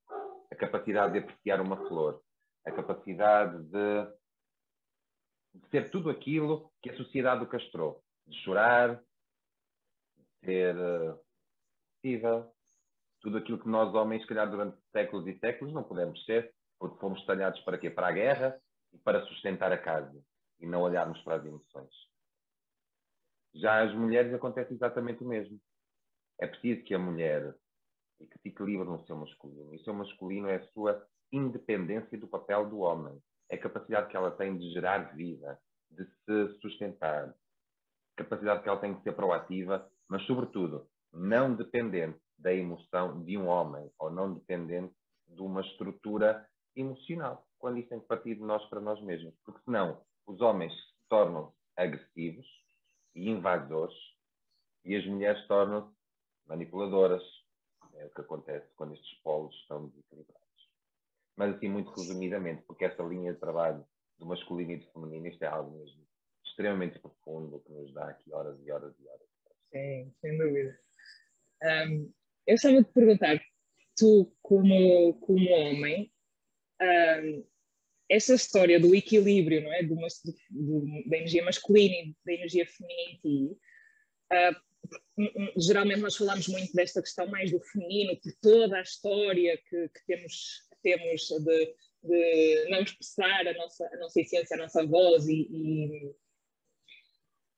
a 0.51 0.55
capacidade 0.55 1.13
de 1.13 1.19
apreciar 1.19 1.61
uma 1.61 1.77
flor, 1.87 2.21
a 2.65 2.71
capacidade 2.71 3.63
de, 3.63 4.05
de 5.55 5.69
ser 5.69 5.89
tudo 5.89 6.09
aquilo 6.09 6.69
que 6.81 6.89
a 6.89 6.97
sociedade 6.97 7.43
o 7.43 7.47
castrou, 7.47 8.03
de 8.27 8.37
chorar, 8.43 9.01
de 10.17 10.45
ser 10.45 10.75
uh, 10.75 12.51
tudo 13.21 13.37
aquilo 13.37 13.59
que 13.59 13.69
nós 13.69 13.93
homens, 13.93 14.21
se 14.21 14.27
calhar 14.27 14.49
durante 14.49 14.77
séculos 14.91 15.25
e 15.27 15.39
séculos, 15.39 15.73
não 15.73 15.83
podemos 15.83 16.23
ser, 16.25 16.53
porque 16.77 16.99
fomos 16.99 17.25
talhados 17.25 17.59
para 17.61 17.77
quê? 17.77 17.89
Para 17.89 18.07
a 18.07 18.11
guerra 18.11 18.61
e 18.93 18.97
para 18.97 19.25
sustentar 19.25 19.71
a 19.71 19.77
casa 19.77 20.21
e 20.59 20.67
não 20.67 20.81
olharmos 20.81 21.21
para 21.21 21.35
as 21.35 21.45
emoções. 21.45 21.93
Já 23.55 23.83
as 23.83 23.93
mulheres 23.93 24.33
acontece 24.33 24.73
exatamente 24.73 25.23
o 25.23 25.27
mesmo. 25.27 25.59
É 26.39 26.45
preciso 26.45 26.83
que 26.83 26.93
a 26.93 26.99
mulher 26.99 27.55
e 28.19 28.25
que 28.25 28.39
se 28.39 28.49
equilibra 28.49 28.85
no 28.85 29.05
seu 29.05 29.15
masculino. 29.15 29.73
E 29.73 29.77
o 29.77 29.83
seu 29.83 29.93
masculino 29.93 30.47
é 30.47 30.55
a 30.55 30.67
sua 30.67 31.05
independência 31.31 32.17
do 32.17 32.27
papel 32.27 32.69
do 32.69 32.79
homem. 32.79 33.21
É 33.49 33.55
a 33.55 33.61
capacidade 33.61 34.09
que 34.09 34.17
ela 34.17 34.31
tem 34.31 34.57
de 34.57 34.71
gerar 34.71 35.15
vida, 35.15 35.59
de 35.89 36.05
se 36.05 36.59
sustentar. 36.59 37.33
Capacidade 38.15 38.63
que 38.63 38.69
ela 38.69 38.79
tem 38.79 38.93
de 38.95 39.03
ser 39.03 39.13
proativa, 39.13 39.89
mas, 40.09 40.23
sobretudo, 40.25 40.87
não 41.13 41.55
dependente 41.55 42.19
da 42.37 42.53
emoção 42.53 43.23
de 43.23 43.37
um 43.37 43.47
homem, 43.47 43.89
ou 43.99 44.09
não 44.09 44.33
dependente 44.33 44.93
de 45.27 45.41
uma 45.41 45.61
estrutura 45.61 46.47
emocional, 46.75 47.45
quando 47.57 47.79
isso 47.79 47.89
tem 47.89 47.99
que 47.99 48.07
partir 48.07 48.35
de 48.35 48.41
nós 48.41 48.63
para 48.69 48.79
nós 48.79 49.01
mesmos. 49.01 49.33
Porque 49.43 49.61
senão 49.63 50.01
os 50.25 50.39
homens 50.41 50.73
se 50.73 51.09
tornam 51.09 51.53
agressivos 51.75 52.45
e 53.15 53.29
invasores 53.29 53.95
e 54.85 54.95
as 54.95 55.05
mulheres 55.05 55.45
tornam-se 55.47 55.93
manipuladoras. 56.47 57.23
É 57.97 58.05
o 58.05 58.09
que 58.09 58.21
acontece 58.21 58.67
quando 58.75 58.93
estes 58.93 59.13
polos 59.19 59.55
estão 59.55 59.87
desequilibrados. 59.87 60.47
Mas 61.35 61.55
assim, 61.55 61.69
muito 61.69 61.91
resumidamente, 61.91 62.63
porque 62.63 62.85
essa 62.85 63.03
linha 63.03 63.33
de 63.33 63.39
trabalho 63.39 63.85
do 64.17 64.25
masculino 64.25 64.71
e 64.71 64.77
do 64.77 64.91
feminino, 64.91 65.27
isto 65.27 65.43
é 65.43 65.47
algo 65.47 65.77
mesmo 65.77 66.07
extremamente 66.57 66.97
profundo 66.99 67.59
que 67.59 67.71
nos 67.71 67.93
dá 67.93 68.09
aqui 68.09 68.33
horas 68.33 68.59
e 68.65 68.71
horas 68.71 68.93
e 68.99 69.07
horas. 69.07 69.27
Sim, 69.71 70.13
sem 70.21 70.37
dúvida. 70.37 70.79
Um, 71.63 72.11
eu 72.47 72.55
estava 72.55 72.81
de 72.81 72.91
perguntar, 72.91 73.39
tu 73.95 74.33
como, 74.41 75.13
como 75.19 75.49
homem, 75.51 76.11
um, 76.81 77.45
essa 78.09 78.33
história 78.33 78.79
do 78.79 78.95
equilíbrio, 78.95 79.61
não 79.63 79.73
é? 79.73 79.83
Do, 79.83 79.95
do, 79.95 81.09
da 81.09 81.17
energia 81.17 81.43
masculina 81.43 81.93
e 81.93 82.15
da 82.25 82.33
energia 82.33 82.65
feminina 82.65 83.11
em 83.11 83.17
ti, 83.19 83.57
uh, 84.33 84.66
geralmente 85.57 86.01
nós 86.01 86.15
falamos 86.15 86.47
muito 86.47 86.73
desta 86.73 87.01
questão 87.01 87.27
mais 87.27 87.51
do 87.51 87.59
feminino, 87.59 88.19
por 88.19 88.31
toda 88.41 88.77
a 88.77 88.81
história 88.81 89.57
que, 89.69 89.89
que 89.89 90.05
temos, 90.05 90.61
temos 90.81 91.27
de, 91.27 91.75
de, 92.03 92.69
não 92.69 92.81
expressar 92.81 93.47
a 93.47 93.53
nossa, 93.53 93.85
a 93.87 93.97
nossa 93.97 94.21
essência, 94.21 94.55
a 94.55 94.59
nossa 94.59 94.85
voz 94.85 95.27
e, 95.27 95.47
e 95.49 96.15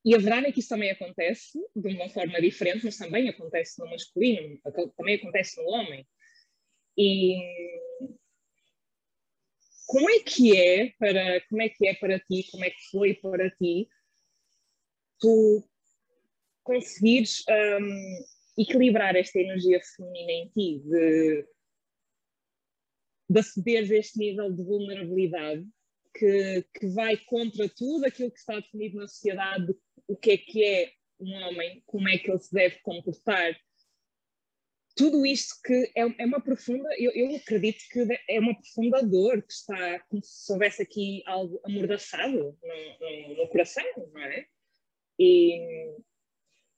e 0.05 0.15
a 0.15 0.17
verdade 0.17 0.47
é 0.47 0.51
que 0.51 0.59
isso 0.61 0.69
também 0.69 0.91
acontece 0.91 1.59
de 1.75 1.87
uma 1.89 2.09
forma 2.09 2.39
diferente, 2.41 2.85
mas 2.85 2.97
também 2.97 3.27
acontece 3.27 3.79
no 3.79 3.89
masculino, 3.89 4.57
também 4.95 5.15
acontece 5.15 5.61
no 5.61 5.67
homem. 5.67 6.07
E 6.97 7.37
como 9.85 10.09
é 10.09 10.19
que 10.19 10.55
é 10.55 10.93
para 10.97 11.41
como 11.47 11.61
é 11.61 11.69
que 11.69 11.87
é 11.87 11.93
para 11.95 12.19
ti, 12.19 12.47
como 12.49 12.63
é 12.63 12.69
que 12.69 12.89
foi 12.91 13.13
para 13.15 13.49
ti 13.51 13.89
tu 15.19 15.68
conseguires 16.69 17.43
um, 17.49 18.61
equilibrar 18.61 19.15
esta 19.15 19.39
energia 19.39 19.81
feminina 19.95 20.31
em 20.31 20.47
ti, 20.49 20.83
de, 20.85 21.47
de 23.27 23.39
acederes 23.39 23.89
a 23.89 23.95
este 23.95 24.19
nível 24.19 24.53
de 24.53 24.63
vulnerabilidade 24.63 25.65
que, 26.13 26.63
que 26.75 26.87
vai 26.89 27.17
contra 27.17 27.67
tudo 27.69 28.05
aquilo 28.05 28.29
que 28.29 28.37
está 28.37 28.59
definido 28.59 28.97
na 28.97 29.07
sociedade 29.07 29.73
o 30.07 30.15
que 30.15 30.31
é 30.31 30.37
que 30.37 30.63
é 30.63 30.91
um 31.19 31.33
homem, 31.33 31.81
como 31.87 32.07
é 32.07 32.19
que 32.19 32.29
ele 32.29 32.39
se 32.39 32.53
deve 32.53 32.77
comportar. 32.81 33.59
Tudo 34.95 35.25
isto 35.25 35.55
que 35.63 35.91
é, 35.95 36.01
é 36.19 36.25
uma 36.25 36.39
profunda, 36.39 36.87
eu, 36.99 37.11
eu, 37.13 37.35
acredito 37.35 37.83
que 37.91 38.05
é 38.27 38.39
uma 38.39 38.53
profunda 38.53 39.01
dor 39.01 39.41
que 39.41 39.53
está 39.53 39.99
como 40.01 40.21
se 40.23 40.51
houvesse 40.51 40.83
aqui 40.83 41.23
algo 41.25 41.59
amordaçado 41.63 42.31
no, 42.31 42.57
no, 42.99 43.35
no 43.37 43.47
coração, 43.47 43.83
não 44.13 44.21
é? 44.21 44.45
E, 45.17 45.95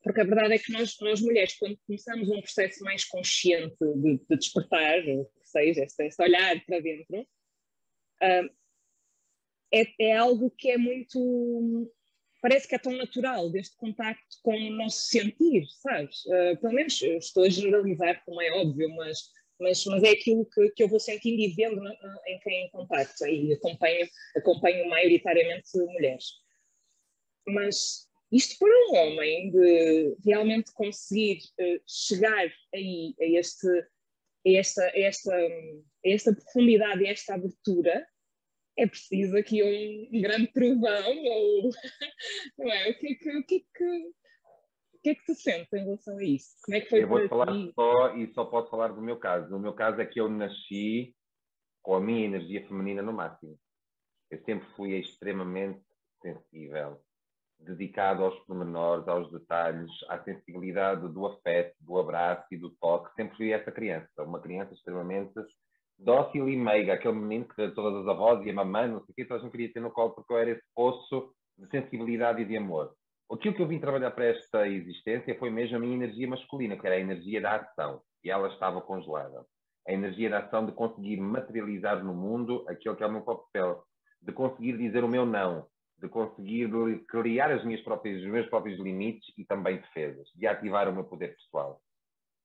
porque 0.04 0.22
a 0.22 0.26
verdade 0.26 0.56
é 0.56 0.60
que 0.60 0.72
nós, 0.72 0.96
nós 1.00 1.22
mulheres, 1.22 1.56
quando 1.58 1.78
começamos 1.86 2.30
um 2.30 2.42
processo 2.42 2.84
mais 2.84 3.06
consciente 3.06 3.78
de, 3.80 4.18
de 4.18 4.38
despertar, 4.38 5.00
ou 5.08 5.30
seja, 5.44 5.84
este, 5.84 6.04
este 6.06 6.22
olhar 6.22 6.60
para 6.66 6.80
dentro, 6.80 7.22
uh, 7.22 8.50
é, 9.74 9.86
é 10.00 10.18
algo 10.18 10.50
que 10.52 10.70
é 10.70 10.78
muito 10.78 11.92
parece 12.42 12.68
que 12.68 12.74
é 12.74 12.80
tão 12.80 12.94
natural 12.94 13.52
deste 13.52 13.78
contacto 13.78 14.38
com 14.42 14.56
o 14.56 14.72
nosso 14.72 15.08
sentir, 15.08 15.64
sabes? 15.80 16.26
Uh, 16.26 16.58
pelo 16.60 16.74
menos 16.74 17.00
estou 17.02 17.44
a 17.44 17.50
generalizar, 17.50 18.24
como 18.26 18.42
é 18.42 18.52
óbvio, 18.54 18.90
mas, 18.96 19.20
mas, 19.60 19.86
mas 19.86 20.04
é 20.04 20.10
aquilo 20.10 20.44
que, 20.46 20.72
que 20.72 20.84
eu 20.84 20.88
vou 20.88 21.00
sentindo 21.00 21.40
e 21.40 21.54
vendo 21.54 21.80
na, 21.80 21.94
em 22.28 22.40
quem 22.40 22.66
em 22.66 22.72
contacto, 22.72 23.28
e 23.28 23.54
acompanho, 23.54 24.08
acompanho 24.36 24.90
maioritariamente 24.90 25.70
mulheres. 25.78 26.26
Mas 27.48 28.10
isto 28.32 28.58
para 28.60 28.70
um 28.70 28.96
homem 28.96 29.52
de 29.52 30.16
realmente 30.24 30.72
conseguir 30.74 31.40
uh, 31.60 31.82
chegar 31.86 32.52
aí 32.74 33.14
a, 33.20 33.26
este, 33.26 33.68
a, 33.68 34.50
esta, 34.52 34.84
a, 34.84 35.00
esta, 35.00 35.36
a 35.36 36.10
esta 36.10 36.34
profundidade 36.34 37.04
e 37.04 37.08
a 37.08 37.12
esta 37.12 37.34
abertura, 37.34 38.08
é 38.78 38.88
preciso 38.88 39.36
aqui 39.38 39.62
um, 39.62 40.18
um 40.18 40.22
grande 40.22 40.48
trovão, 40.48 41.26
ou 41.26 41.70
não 42.58 42.72
é? 42.72 42.90
O 42.90 42.98
que 42.98 43.08
é 43.08 43.16
que, 43.16 43.38
o 43.38 43.46
que, 43.46 43.56
é 43.56 43.60
que, 43.78 44.08
o 44.94 45.00
que 45.04 45.10
é 45.10 45.16
que 45.16 45.26
tu 45.26 45.36
sentes 45.36 45.74
em 45.74 45.84
relação 45.84 46.18
a 46.18 46.24
isso? 46.24 46.56
Como 46.64 46.78
é 46.78 46.82
que 46.82 46.90
foi 46.90 47.04
eu 47.04 47.08
vou 47.08 47.28
falar 47.28 47.52
ti? 47.52 47.72
só 47.76 48.16
e 48.16 48.34
só 48.34 48.46
posso 48.46 48.70
falar 48.70 48.90
do 48.90 49.02
meu 49.02 49.18
caso. 49.18 49.54
O 49.56 49.60
meu 49.60 49.74
caso 49.74 50.00
é 50.00 50.06
que 50.06 50.22
eu 50.22 50.30
nasci 50.30 51.14
com 51.82 51.96
a 51.96 52.02
minha 52.02 52.26
energia 52.26 52.66
feminina 52.66 53.02
no 53.02 53.12
máximo. 53.12 53.60
Eu 54.30 54.40
sempre 54.46 54.66
fui 54.76 54.98
extremamente 54.98 55.84
sensível, 56.22 57.04
dedicado 57.62 58.24
aos 58.24 58.38
pormenores, 58.46 59.08
aos 59.08 59.32
detalhes, 59.32 59.92
à 60.10 60.20
sensibilidade 60.24 61.08
do 61.08 61.26
afeto, 61.28 61.76
do 61.80 62.00
abraço 62.00 62.46
e 62.52 62.58
do 62.58 62.70
toque. 62.72 63.14
Sempre 63.16 63.38
fui 63.38 63.52
essa 63.52 63.72
criança, 63.72 64.08
uma 64.24 64.40
criança 64.40 64.74
extremamente 64.74 65.34
dócil 65.98 66.50
e 66.50 66.58
meiga, 66.58 66.94
aquele 66.94 67.14
menino 67.14 67.46
que 67.46 67.70
todas 67.70 68.02
as 68.02 68.08
avós 68.08 68.46
e 68.46 68.50
a 68.50 68.54
mamãe, 68.54 68.88
não 68.88 69.00
sei 69.02 69.12
o 69.12 69.16
quê, 69.16 69.26
todas 69.26 69.44
não 69.44 69.52
queria 69.52 69.72
ter 69.72 69.80
no 69.80 69.92
colo 69.92 70.12
porque 70.12 70.34
eu 70.34 70.38
era 70.38 70.52
esse 70.52 70.64
poço 70.76 71.32
de 71.58 71.70
sensibilidade 71.70 72.42
e 72.42 72.46
de 72.46 72.58
amor. 72.58 72.94
Aquilo 73.32 73.56
que 73.56 73.62
eu 73.62 73.68
vim 73.68 73.80
trabalhar 73.80 74.12
para 74.12 74.26
esta 74.26 74.68
existência 74.68 75.38
foi 75.38 75.50
mesmo 75.50 75.78
a 75.78 75.80
minha 75.80 75.96
energia 75.96 76.28
masculina, 76.28 76.76
que 76.76 76.86
era 76.86 76.96
a 76.96 77.00
energia 77.00 77.40
da 77.40 77.56
ação, 77.56 78.02
e 78.24 78.30
ela 78.30 78.50
estava 78.50 78.82
congelada. 78.82 79.46
A 79.88 79.94
energia 79.94 80.30
da 80.30 80.40
ação 80.40 80.66
de 80.66 80.74
conseguir 80.74 81.18
materializar 81.18 82.04
no 82.04 82.14
mundo 82.14 82.66
aquilo 82.68 82.96
que 82.96 83.04
é 83.04 83.08
o 83.08 83.12
meu 83.12 83.22
papel, 83.22 83.84
de 84.22 84.32
conseguir 84.34 84.78
dizer 84.78 85.04
o 85.04 85.08
meu 85.08 85.26
não, 85.26 85.66
de 86.02 86.10
conseguir 86.10 86.68
criar 87.08 87.52
as 87.52 87.64
minhas 87.64 87.82
próprias, 87.82 88.24
os 88.24 88.28
meus 88.28 88.50
próprios 88.50 88.80
limites 88.80 89.32
e 89.38 89.46
também 89.46 89.78
defesas, 89.78 90.28
de 90.34 90.48
ativar 90.48 90.90
o 90.90 90.94
meu 90.94 91.04
poder 91.04 91.36
pessoal. 91.36 91.80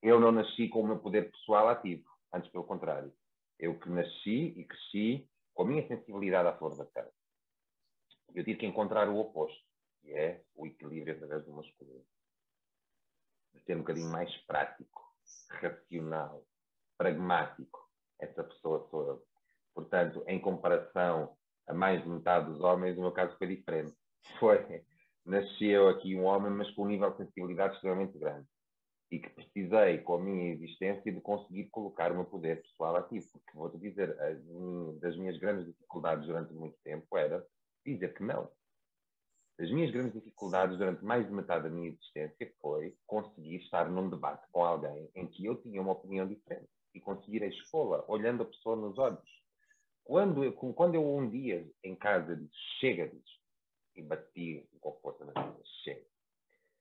Eu 0.02 0.20
não 0.20 0.30
nasci 0.30 0.68
com 0.68 0.82
o 0.82 0.86
meu 0.86 0.98
poder 0.98 1.30
pessoal 1.30 1.70
ativo, 1.70 2.04
antes 2.32 2.50
pelo 2.50 2.64
contrário. 2.64 3.10
Eu 3.58 3.78
que 3.78 3.88
nasci 3.88 4.52
e 4.58 4.64
cresci 4.64 5.26
com 5.54 5.62
a 5.62 5.66
minha 5.66 5.88
sensibilidade 5.88 6.48
à 6.48 6.52
flor 6.58 6.76
da 6.76 6.84
pele. 6.84 7.08
Eu 8.34 8.44
tive 8.44 8.58
que 8.58 8.66
encontrar 8.66 9.08
o 9.08 9.18
oposto, 9.18 9.64
que 10.02 10.12
é 10.12 10.42
o 10.54 10.66
equilíbrio 10.66 11.14
através 11.14 11.46
do 11.46 11.52
masculino. 11.52 12.04
De 13.54 13.62
ser 13.62 13.76
um 13.76 13.78
bocadinho 13.78 14.10
mais 14.10 14.30
prático, 14.44 15.02
racional, 15.48 16.44
pragmático. 16.98 17.88
Essa 18.20 18.44
pessoa 18.44 18.86
eu. 18.92 19.22
Portanto, 19.74 20.22
em 20.26 20.38
comparação 20.38 21.34
a 21.68 21.74
mais 21.74 22.02
de 22.02 22.08
metade 22.08 22.50
dos 22.50 22.60
homens, 22.60 22.96
o 22.96 23.00
meu 23.00 23.12
caso 23.12 23.36
foi 23.38 23.48
diferente. 23.48 23.94
Foi, 24.40 24.82
nasceu 25.24 25.88
aqui 25.88 26.16
um 26.16 26.24
homem, 26.24 26.50
mas 26.50 26.68
com 26.72 26.82
um 26.82 26.88
nível 26.88 27.10
de 27.12 27.18
sensibilidade 27.18 27.74
extremamente 27.74 28.18
grande 28.18 28.46
e 29.10 29.20
que 29.20 29.30
precisei, 29.30 29.98
com 29.98 30.14
a 30.14 30.20
minha 30.20 30.52
existência, 30.52 31.12
de 31.12 31.20
conseguir 31.20 31.68
colocar 31.70 32.10
o 32.10 32.16
meu 32.16 32.24
poder 32.24 32.62
pessoal 32.62 32.96
ativo. 32.96 33.26
Porque, 33.32 33.56
vou-te 33.56 33.78
dizer, 33.78 34.16
das 35.00 35.16
minhas 35.16 35.38
grandes 35.38 35.66
dificuldades 35.66 36.26
durante 36.26 36.52
muito 36.52 36.76
tempo 36.82 37.16
era 37.16 37.44
dizer 37.84 38.14
que 38.14 38.24
não. 38.24 38.50
As 39.58 39.70
minhas 39.70 39.90
grandes 39.90 40.12
dificuldades 40.12 40.76
durante 40.76 41.04
mais 41.04 41.26
de 41.26 41.32
metade 41.32 41.64
da 41.64 41.70
minha 41.70 41.88
existência 41.88 42.52
foi 42.60 42.94
conseguir 43.06 43.56
estar 43.56 43.88
num 43.88 44.10
debate 44.10 44.46
com 44.50 44.64
alguém 44.64 45.08
em 45.14 45.26
que 45.26 45.46
eu 45.46 45.56
tinha 45.62 45.80
uma 45.80 45.92
opinião 45.92 46.26
diferente 46.26 46.68
e 46.92 47.00
conseguir 47.00 47.42
expô-la, 47.42 48.04
olhando 48.08 48.42
a 48.42 48.46
pessoa 48.46 48.76
nos 48.76 48.98
olhos. 48.98 49.45
Quando 50.06 50.44
eu, 50.44 50.52
quando 50.52 50.94
eu 50.94 51.04
um 51.04 51.28
dia 51.28 51.68
em 51.82 51.94
casa 51.94 52.36
disse, 52.36 52.54
chega 52.80 53.08
disso, 53.08 53.40
e 53.94 54.02
bati 54.02 54.68
com 54.80 54.92
força 55.00 55.24
na 55.24 55.32
mesa, 55.42 55.62
chega 55.82 56.06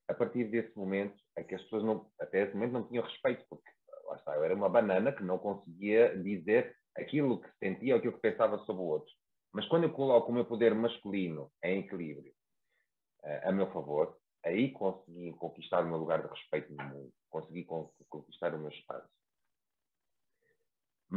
a 0.08 0.14
partir 0.14 0.46
desse 0.46 0.76
momento 0.78 1.16
é 1.36 1.44
que 1.44 1.56
as 1.56 1.62
pessoas 1.64 1.84
não, 1.84 2.10
até 2.20 2.44
esse 2.44 2.54
momento 2.54 2.74
não 2.74 2.88
tinham 2.88 3.04
respeito, 3.04 3.46
porque 3.50 3.70
lá 4.08 4.16
está, 4.16 4.36
eu 4.36 4.44
era 4.44 4.56
uma 4.56 4.70
banana 4.70 5.12
que 5.12 5.24
não 5.24 5.38
conseguia 5.38 6.16
dizer 6.18 6.76
aquilo 6.96 7.42
que 7.42 7.50
sentia 7.58 7.96
ou 7.96 8.00
aquilo 8.00 8.14
que 8.14 8.20
pensava 8.20 8.58
sobre 8.60 8.82
o 8.82 8.86
outro. 8.86 9.12
Mas 9.52 9.68
quando 9.68 9.84
eu 9.84 9.94
coloco 9.94 10.32
o 10.32 10.34
meu 10.34 10.46
poder 10.46 10.74
masculino 10.76 11.52
em 11.64 11.80
equilíbrio 11.80 12.34
uh, 13.24 13.50
a 13.50 13.52
meu 13.52 13.72
favor, 13.72 14.18
aí 14.44 14.72
consegui 14.72 15.34
conquistar 15.34 15.84
o 15.84 15.88
meu 15.88 15.98
lugar 15.98 16.22
de 16.22 16.28
respeito 16.28 16.74
no 16.74 16.84
mundo, 16.84 17.14
consegui 17.30 17.66
conquistar 17.66 18.54
o 18.54 18.60
meu 18.60 18.70
espaço. 18.70 19.10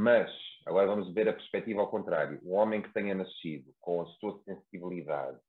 Mas, 0.01 0.30
agora 0.64 0.86
vamos 0.86 1.12
ver 1.12 1.28
a 1.28 1.32
perspectiva 1.32 1.80
ao 1.80 1.90
contrário. 1.90 2.38
O 2.44 2.53
homem 2.53 2.80
que 2.80 2.92
tenha 2.92 3.16
nascido 3.16 3.74
com 3.80 4.01
a 4.01 4.07
sua 4.20 4.40
sensibilidade, 4.44 5.40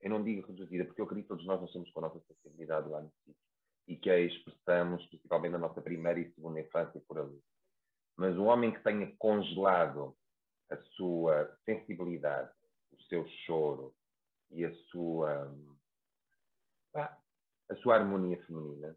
eu 0.00 0.10
não 0.10 0.24
digo 0.24 0.44
reduzida, 0.44 0.84
porque 0.84 1.00
eu 1.00 1.04
acredito 1.04 1.26
que 1.26 1.28
todos 1.28 1.46
nós 1.46 1.60
nascemos 1.60 1.88
com 1.92 2.00
a 2.00 2.08
nossa 2.08 2.18
sensibilidade 2.26 2.88
lá 2.88 3.00
no 3.00 3.12
sítio 3.24 3.40
e 3.86 3.96
que 3.96 4.10
a 4.10 4.18
expressamos 4.18 5.06
principalmente 5.06 5.52
na 5.52 5.58
nossa 5.58 5.80
primeira 5.80 6.18
e 6.18 6.32
segunda 6.32 6.60
infância 6.60 7.00
por 7.06 7.20
ali. 7.20 7.40
Mas 8.16 8.36
um 8.36 8.46
homem 8.46 8.72
que 8.72 8.82
tenha 8.82 9.14
congelado 9.18 10.16
a 10.68 10.76
sua 10.96 11.56
sensibilidade, 11.64 12.50
o 12.90 13.00
seu 13.02 13.24
choro 13.46 13.94
e 14.50 14.64
a 14.64 14.74
sua, 14.90 15.54
a 16.92 17.76
sua 17.76 17.94
harmonia 17.94 18.42
feminina, 18.46 18.96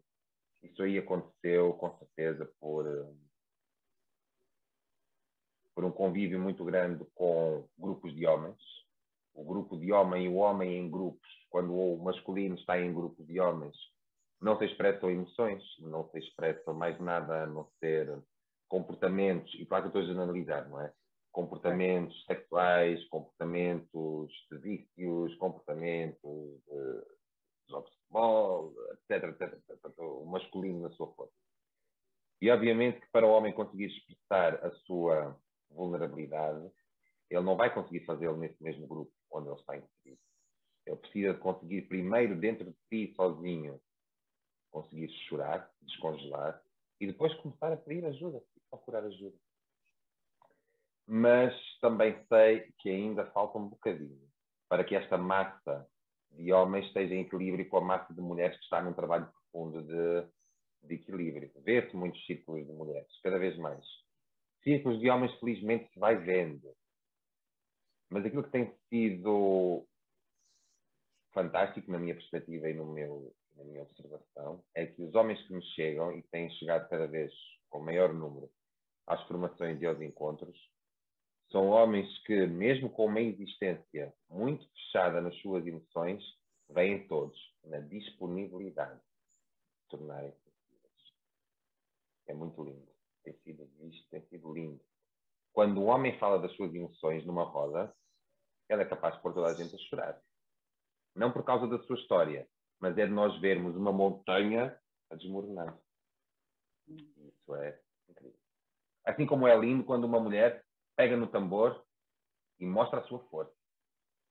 Isso 0.64 0.82
aí 0.82 0.98
aconteceu, 0.98 1.74
com 1.74 1.96
certeza, 1.96 2.50
por, 2.58 2.84
por 5.80 5.86
um 5.86 5.90
convívio 5.90 6.38
muito 6.38 6.62
grande 6.62 7.02
com 7.14 7.66
grupos 7.78 8.14
de 8.14 8.26
homens. 8.26 8.58
O 9.32 9.42
grupo 9.42 9.78
de 9.78 9.90
homem 9.90 10.26
e 10.26 10.28
o 10.28 10.34
homem 10.34 10.76
em 10.76 10.90
grupos, 10.90 11.26
quando 11.48 11.72
o 11.72 11.96
masculino 11.96 12.54
está 12.56 12.78
em 12.78 12.92
grupo 12.92 13.24
de 13.24 13.40
homens, 13.40 13.74
não 14.38 14.58
se 14.58 14.66
expressam 14.66 15.10
emoções, 15.10 15.62
não 15.78 16.06
se 16.10 16.18
expressam 16.18 16.74
mais 16.74 17.00
nada 17.00 17.44
a 17.44 17.46
não 17.46 17.66
ser 17.78 18.14
comportamentos, 18.68 19.54
e 19.54 19.64
claro 19.64 19.84
que 19.84 19.88
estou 19.88 20.02
a 20.02 20.04
generalizar, 20.04 20.68
não 20.68 20.82
é? 20.82 20.92
Comportamentos 21.32 22.26
sexuais, 22.26 23.02
comportamentos 23.08 24.30
de 24.50 24.58
vícios, 24.58 25.34
comportamentos 25.36 26.60
de 26.68 27.70
jogos 27.70 27.90
de 27.90 27.96
futebol, 27.96 28.74
etc, 28.92 29.30
etc, 29.30 29.58
etc, 29.70 29.98
o 30.00 30.26
masculino 30.26 30.82
na 30.82 30.90
sua 30.90 31.06
força. 31.14 31.32
E 32.42 32.50
obviamente 32.50 33.00
que 33.00 33.10
para 33.10 33.26
o 33.26 33.30
homem 33.30 33.54
conseguir 33.54 33.86
expressar 33.86 34.62
a 34.62 34.70
sua 34.84 35.34
vulnerabilidade, 35.70 36.70
ele 37.28 37.42
não 37.42 37.56
vai 37.56 37.72
conseguir 37.72 38.04
fazê-lo 38.04 38.36
nesse 38.36 38.62
mesmo 38.62 38.86
grupo 38.86 39.12
onde 39.32 39.48
ele 39.48 39.56
está 39.56 39.76
inserido. 39.76 40.20
Ele 40.86 40.96
precisa 40.96 41.34
de 41.34 41.40
conseguir 41.40 41.82
primeiro 41.82 42.34
dentro 42.36 42.64
de 42.64 42.76
si, 42.88 43.14
sozinho, 43.14 43.80
conseguir 44.70 45.08
chorar, 45.28 45.70
descongelar, 45.82 46.60
e 47.00 47.06
depois 47.06 47.34
começar 47.34 47.72
a 47.72 47.76
pedir 47.76 48.04
ajuda 48.04 48.42
e 48.56 48.60
procurar 48.68 49.04
ajuda. 49.04 49.36
Mas 51.06 51.54
também 51.80 52.24
sei 52.26 52.72
que 52.78 52.90
ainda 52.90 53.26
falta 53.32 53.58
um 53.58 53.68
bocadinho 53.68 54.28
para 54.68 54.84
que 54.84 54.94
esta 54.94 55.18
massa 55.18 55.88
de 56.30 56.52
homens 56.52 56.86
esteja 56.86 57.14
em 57.14 57.22
equilíbrio 57.22 57.68
com 57.68 57.78
a 57.78 57.80
massa 57.80 58.14
de 58.14 58.20
mulheres 58.20 58.56
que 58.56 58.64
está 58.64 58.80
num 58.80 58.92
trabalho 58.92 59.28
profundo 59.32 59.82
de, 59.82 60.28
de 60.86 60.94
equilíbrio. 60.94 61.50
Vê-se 61.64 61.96
muitos 61.96 62.24
círculos 62.26 62.64
de 62.66 62.72
mulheres, 62.72 63.10
cada 63.22 63.38
vez 63.38 63.56
mais. 63.56 63.84
Círculos 64.62 65.00
de 65.00 65.08
homens, 65.08 65.34
felizmente, 65.38 65.90
se 65.92 65.98
vai 65.98 66.16
vendo. 66.16 66.74
Mas 68.10 68.24
aquilo 68.24 68.44
que 68.44 68.50
tem 68.50 68.74
sido 68.88 69.86
fantástico 71.32 71.90
na 71.90 71.98
minha 71.98 72.14
perspectiva 72.14 72.68
e 72.68 72.74
no 72.74 72.86
meu, 72.86 73.32
na 73.56 73.64
minha 73.64 73.82
observação, 73.82 74.62
é 74.74 74.86
que 74.86 75.02
os 75.02 75.14
homens 75.14 75.40
que 75.46 75.54
me 75.54 75.62
chegam 75.74 76.12
e 76.12 76.22
têm 76.24 76.50
chegado 76.50 76.88
cada 76.88 77.06
vez 77.06 77.32
com 77.68 77.80
maior 77.80 78.12
número 78.12 78.50
às 79.06 79.22
formações 79.26 79.80
e 79.80 79.86
aos 79.86 80.00
encontros, 80.00 80.56
são 81.50 81.68
homens 81.68 82.06
que, 82.24 82.46
mesmo 82.46 82.90
com 82.90 83.06
uma 83.06 83.20
existência 83.20 84.14
muito 84.28 84.68
fechada 84.72 85.20
nas 85.20 85.34
suas 85.40 85.66
emoções, 85.66 86.22
vêm 86.68 87.06
todos 87.08 87.36
na 87.64 87.80
disponibilidade 87.80 89.00
de 89.00 89.88
tornarem 89.88 90.30
possíveis. 90.30 91.14
É 92.26 92.34
muito 92.34 92.62
lindo. 92.62 92.99
Tem 93.24 93.34
sido 93.38 93.66
visto, 93.78 94.08
tem 94.10 94.22
sido 94.26 94.52
lindo. 94.52 94.80
Quando 95.52 95.78
o 95.78 95.86
homem 95.86 96.18
fala 96.18 96.38
das 96.38 96.54
suas 96.56 96.74
emoções 96.74 97.24
numa 97.26 97.44
roda, 97.44 97.94
ele 98.68 98.82
é 98.82 98.84
capaz 98.84 99.14
de 99.16 99.22
pôr 99.22 99.34
toda 99.34 99.48
a 99.48 99.54
gente 99.54 99.74
a 99.74 99.78
chorar. 99.78 100.20
Não 101.14 101.32
por 101.32 101.44
causa 101.44 101.66
da 101.66 101.82
sua 101.84 101.96
história, 101.96 102.48
mas 102.78 102.96
é 102.96 103.06
de 103.06 103.12
nós 103.12 103.38
vermos 103.40 103.76
uma 103.76 103.92
montanha 103.92 104.78
a 105.10 105.16
desmoronar. 105.16 105.76
Isso 106.86 107.54
é 107.56 107.80
incrível. 108.08 108.38
Assim 109.04 109.26
como 109.26 109.46
é 109.46 109.56
lindo 109.58 109.84
quando 109.84 110.04
uma 110.04 110.20
mulher 110.20 110.64
pega 110.96 111.16
no 111.16 111.26
tambor 111.26 111.84
e 112.58 112.66
mostra 112.66 113.00
a 113.00 113.04
sua 113.04 113.18
força. 113.28 113.54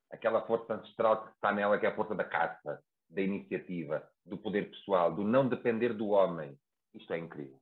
Aquela 0.10 0.46
força 0.46 0.74
ancestral 0.74 1.26
que 1.26 1.32
está 1.34 1.52
nela, 1.52 1.78
que 1.78 1.86
é 1.86 1.90
a 1.90 1.96
força 1.96 2.16
da 2.16 2.24
caça, 2.24 2.84
da 3.10 3.22
iniciativa, 3.22 4.10
do 4.26 4.38
poder 4.38 4.70
pessoal, 4.70 5.14
do 5.14 5.24
não 5.24 5.48
depender 5.48 5.94
do 5.94 6.10
homem. 6.10 6.58
Isto 6.94 7.14
é 7.14 7.20
incrível. 7.20 7.62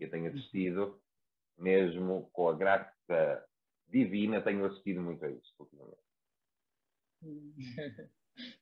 Eu 0.00 0.10
tenho 0.10 0.28
assistido, 0.28 1.00
mesmo 1.58 2.28
com 2.32 2.48
a 2.48 2.56
graça 2.56 3.44
divina, 3.88 4.40
tenho 4.40 4.64
assistido 4.64 5.00
muito 5.00 5.24
a 5.24 5.30
isto 5.30 5.54
ultimamente. 5.58 6.00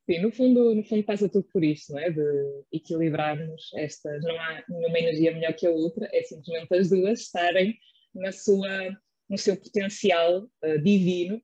Sim, 0.06 0.20
no 0.20 0.30
fundo, 0.30 0.74
no 0.74 0.84
fundo 0.84 1.02
passa 1.02 1.28
tudo 1.28 1.48
por 1.52 1.64
isto, 1.64 1.92
não 1.92 1.98
é? 1.98 2.10
De 2.10 2.64
equilibrarmos 2.72 3.72
estas, 3.74 4.22
não 4.22 4.38
há 4.38 4.64
nenhuma 4.68 4.98
energia 4.98 5.32
melhor 5.32 5.52
que 5.54 5.66
a 5.66 5.70
outra, 5.70 6.08
é 6.12 6.22
simplesmente 6.22 6.72
as 6.74 6.90
duas 6.90 7.20
estarem 7.20 7.76
na 8.14 8.30
sua, 8.30 8.96
no 9.28 9.36
seu 9.36 9.56
potencial 9.56 10.44
uh, 10.44 10.78
divino 10.80 11.42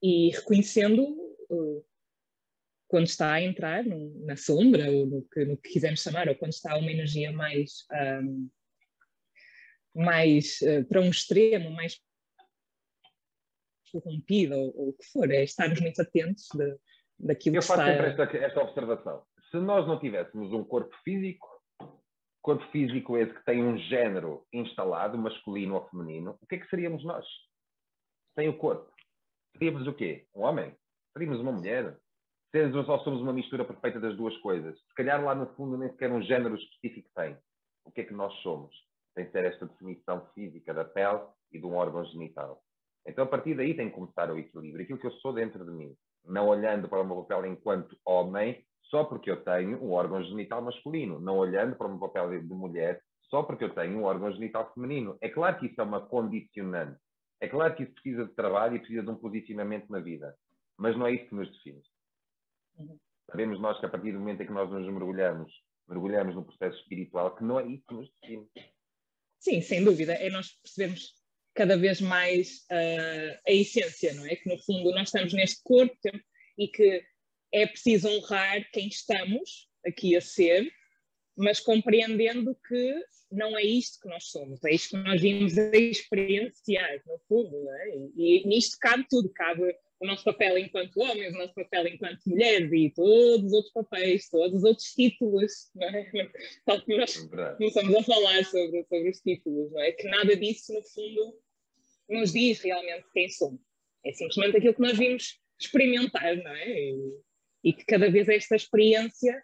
e 0.00 0.30
reconhecendo 0.30 1.02
uh, 1.50 1.84
quando 2.86 3.06
está 3.06 3.32
a 3.32 3.42
entrar 3.42 3.84
no, 3.84 4.26
na 4.26 4.36
sombra, 4.36 4.90
ou 4.90 5.06
no 5.06 5.22
que, 5.28 5.44
no 5.44 5.56
que 5.56 5.70
quisermos 5.70 6.02
chamar, 6.02 6.28
ou 6.28 6.34
quando 6.34 6.52
está 6.52 6.76
uma 6.76 6.90
energia 6.90 7.32
mais, 7.32 7.86
um, 8.22 8.48
mais 9.94 10.58
uh, 10.62 10.84
para 10.88 11.00
um 11.00 11.10
extremo, 11.10 11.70
mais 11.70 12.00
corrompida, 13.92 14.56
ou, 14.56 14.74
ou 14.76 14.88
o 14.88 14.92
que 14.94 15.04
for, 15.12 15.30
é 15.30 15.44
estarmos 15.44 15.80
muito 15.80 16.00
atentos 16.00 16.46
de, 16.54 16.78
daquilo 17.18 17.56
Eu 17.56 17.60
que 17.60 17.66
faço 17.66 17.82
está... 17.82 17.92
sempre 17.92 18.24
esta, 18.24 18.36
esta 18.38 18.62
observação. 18.62 19.24
Se 19.50 19.58
nós 19.58 19.86
não 19.86 20.00
tivéssemos 20.00 20.52
um 20.52 20.64
corpo 20.64 20.94
físico, 21.04 21.46
corpo 22.40 22.64
físico 22.70 23.18
esse 23.18 23.34
que 23.34 23.44
tem 23.44 23.62
um 23.62 23.76
género 23.76 24.46
instalado, 24.52 25.18
masculino 25.18 25.74
ou 25.74 25.88
feminino, 25.88 26.38
o 26.40 26.46
que 26.46 26.56
é 26.56 26.58
que 26.58 26.68
seríamos 26.68 27.04
nós? 27.04 27.26
Sem 28.34 28.48
o 28.48 28.56
corpo. 28.56 28.90
Seríamos 29.52 29.86
o 29.86 29.92
quê? 29.92 30.26
Um 30.34 30.42
homem? 30.42 30.74
Seríamos 31.12 31.40
uma 31.40 31.52
mulher? 31.52 31.98
Seríamos 32.50 32.88
ou 32.88 32.98
somos 33.00 33.20
uma 33.20 33.32
mistura 33.32 33.64
perfeita 33.64 34.00
das 34.00 34.16
duas 34.16 34.36
coisas? 34.38 34.78
Se 34.78 34.94
calhar 34.94 35.22
lá 35.22 35.34
no 35.34 35.54
fundo 35.54 35.76
nem 35.76 35.90
sequer 35.90 36.10
um 36.10 36.22
género 36.22 36.54
específico 36.54 37.10
tem. 37.14 37.36
O 37.84 37.92
que 37.92 38.00
é 38.00 38.04
que 38.04 38.14
nós 38.14 38.32
somos? 38.42 38.74
Tem 39.14 39.26
que 39.26 39.32
ser 39.32 39.44
esta 39.44 39.66
definição 39.66 40.26
física 40.34 40.72
da 40.72 40.84
pele 40.84 41.20
e 41.52 41.58
de 41.58 41.66
um 41.66 41.74
órgão 41.74 42.04
genital. 42.06 42.62
Então, 43.06 43.24
a 43.24 43.28
partir 43.28 43.54
daí 43.54 43.74
tem 43.74 43.88
que 43.88 43.94
começar 43.94 44.30
o 44.30 44.38
equilíbrio. 44.38 44.84
Aquilo 44.84 44.98
que 44.98 45.06
eu 45.06 45.12
sou 45.12 45.32
dentro 45.32 45.64
de 45.64 45.70
mim 45.70 45.94
não 46.24 46.48
olhando 46.48 46.88
para 46.88 47.00
o 47.00 47.06
meu 47.06 47.22
papel 47.22 47.46
enquanto 47.46 47.96
homem, 48.04 48.64
só 48.84 49.04
porque 49.04 49.30
eu 49.30 49.42
tenho 49.42 49.82
um 49.82 49.92
órgão 49.92 50.22
genital 50.22 50.62
masculino, 50.62 51.18
não 51.20 51.38
olhando 51.38 51.76
para 51.76 51.86
o 51.86 51.90
meu 51.90 51.98
papel 51.98 52.30
de 52.30 52.54
mulher, 52.54 53.00
só 53.28 53.42
porque 53.42 53.64
eu 53.64 53.74
tenho 53.74 53.98
um 53.98 54.04
órgão 54.04 54.30
genital 54.32 54.72
feminino. 54.74 55.16
É 55.20 55.28
claro 55.28 55.58
que 55.58 55.66
isso 55.66 55.80
é 55.80 55.84
uma 55.84 56.00
condicionante. 56.00 57.00
É 57.40 57.48
claro 57.48 57.74
que 57.74 57.82
isso 57.82 57.92
precisa 57.94 58.26
de 58.26 58.34
trabalho 58.34 58.76
e 58.76 58.78
precisa 58.78 59.02
de 59.02 59.10
um 59.10 59.16
posicionamento 59.16 59.88
na 59.90 59.98
vida. 59.98 60.34
Mas 60.76 60.96
não 60.96 61.06
é 61.06 61.12
isso 61.12 61.28
que 61.28 61.34
nos 61.34 61.50
define. 61.50 61.82
Uhum. 62.78 62.98
Sabemos 63.30 63.60
nós 63.60 63.78
que 63.80 63.86
a 63.86 63.88
partir 63.88 64.12
do 64.12 64.18
momento 64.18 64.42
em 64.42 64.46
que 64.46 64.52
nós 64.52 64.70
nos 64.70 64.86
mergulhamos, 64.86 65.52
mergulhamos 65.88 66.34
no 66.34 66.44
processo 66.44 66.78
espiritual, 66.80 67.34
que 67.34 67.42
não 67.42 67.58
é 67.58 67.66
isso 67.66 67.84
que 67.88 67.94
nos 67.94 68.10
define. 68.20 68.48
Sim, 69.42 69.60
sem 69.60 69.82
dúvida. 69.82 70.12
É 70.12 70.30
nós 70.30 70.52
percebemos 70.62 71.14
cada 71.52 71.76
vez 71.76 72.00
mais 72.00 72.58
uh, 72.70 73.40
a 73.46 73.50
essência, 73.50 74.14
não 74.14 74.24
é? 74.24 74.36
Que 74.36 74.48
no 74.48 74.56
fundo 74.62 74.92
nós 74.92 75.08
estamos 75.08 75.32
neste 75.32 75.60
corpo 75.64 75.98
e 76.56 76.68
que 76.68 77.02
é 77.50 77.66
preciso 77.66 78.08
honrar 78.08 78.64
quem 78.70 78.86
estamos 78.86 79.68
aqui 79.84 80.14
a 80.14 80.20
ser, 80.20 80.72
mas 81.36 81.58
compreendendo 81.58 82.56
que 82.68 82.94
não 83.32 83.58
é 83.58 83.64
isto 83.64 83.98
que 84.00 84.08
nós 84.08 84.26
somos, 84.26 84.62
é 84.64 84.74
isto 84.74 84.90
que 84.90 85.02
nós 85.02 85.20
vimos 85.20 85.58
a 85.58 85.76
experienciar, 85.76 87.02
no 87.04 87.18
fundo, 87.26 87.64
não 87.64 87.74
é? 87.74 87.88
E, 88.14 88.44
e 88.44 88.46
nisto 88.46 88.76
cabe 88.80 89.04
tudo, 89.10 89.28
cabe 89.32 89.74
o 90.02 90.06
nosso 90.06 90.24
papel 90.24 90.58
enquanto 90.58 91.00
homens, 91.00 91.32
o 91.32 91.38
nosso 91.38 91.54
papel 91.54 91.86
enquanto 91.86 92.20
mulheres 92.26 92.72
e 92.72 92.90
todos 92.90 93.46
os 93.46 93.52
outros 93.52 93.72
papéis, 93.72 94.28
todos 94.28 94.58
os 94.58 94.64
outros 94.64 94.88
títulos, 94.88 95.70
não 95.76 95.88
é? 95.88 96.10
Tal 96.66 96.82
que 96.82 96.96
nós 96.96 97.16
começamos 97.56 97.94
a 97.94 98.02
falar 98.02 98.44
sobre, 98.44 98.84
sobre 98.84 99.10
os 99.10 99.20
títulos, 99.20 99.70
não 99.70 99.80
é? 99.80 99.92
Que 99.92 100.08
nada 100.08 100.36
disso, 100.36 100.72
no 100.72 100.82
fundo, 100.82 101.38
nos 102.08 102.32
diz 102.32 102.60
realmente 102.60 103.06
quem 103.12 103.28
somos. 103.28 103.60
É 104.04 104.12
simplesmente 104.12 104.56
aquilo 104.56 104.74
que 104.74 104.80
nós 104.80 104.98
vimos 104.98 105.40
experimentar, 105.60 106.36
não 106.36 106.50
é? 106.50 106.68
E, 106.68 107.20
e 107.62 107.72
que 107.72 107.84
cada 107.84 108.10
vez 108.10 108.28
esta 108.28 108.56
experiência, 108.56 109.40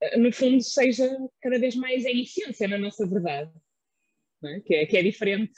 eh, 0.00 0.16
no 0.16 0.32
fundo, 0.32 0.60
seja 0.60 1.08
cada 1.40 1.60
vez 1.60 1.76
mais 1.76 2.04
a 2.04 2.10
essência 2.10 2.66
na 2.66 2.76
nossa 2.76 3.06
verdade, 3.06 3.52
é? 4.44 4.60
Que, 4.62 4.74
é, 4.74 4.86
que 4.86 4.96
é 4.96 5.02
diferente 5.04 5.54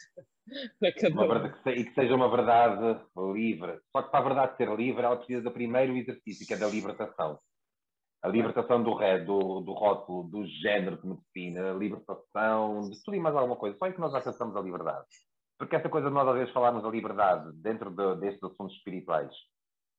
uma 1.13 1.27
verdade, 1.27 1.71
e 1.71 1.85
que 1.85 1.95
seja 1.95 2.15
uma 2.15 2.29
verdade 2.29 3.01
livre. 3.17 3.81
Só 3.91 4.03
que 4.03 4.11
para 4.11 4.21
a 4.21 4.23
verdade 4.23 4.57
ser 4.57 4.69
livre, 4.77 5.03
ela 5.03 5.17
precisa 5.17 5.43
do 5.43 5.51
primeiro 5.51 5.97
exercício, 5.97 6.47
que 6.47 6.55
é 6.55 6.57
da 6.57 6.69
libertação. 6.69 7.39
A 8.23 8.29
libertação 8.29 8.83
do, 8.83 8.95
do, 9.25 9.61
do 9.61 9.73
rótulo, 9.73 10.25
do 10.25 10.47
género 10.47 10.99
que 10.99 11.07
me 11.07 11.17
define, 11.17 11.59
a 11.59 11.75
libertação 11.75 12.81
de 12.89 13.03
tudo 13.03 13.17
e 13.17 13.21
mais 13.21 13.37
alguma 13.37 13.57
coisa. 13.57 13.77
Só 13.77 13.87
é 13.87 13.93
que 13.93 14.01
nós 14.01 14.15
alcançamos 14.15 14.57
a 14.57 14.61
liberdade. 14.61 15.07
Porque 15.59 15.77
essa 15.77 15.89
coisa 15.89 16.09
de 16.09 16.15
nós 16.15 16.27
às 16.29 16.35
vezes 16.35 16.53
falarmos 16.53 16.83
da 16.83 16.89
liberdade 16.89 17.53
dentro 17.55 17.91
de, 17.91 18.17
destes 18.17 18.43
assuntos 18.43 18.77
espirituais, 18.77 19.33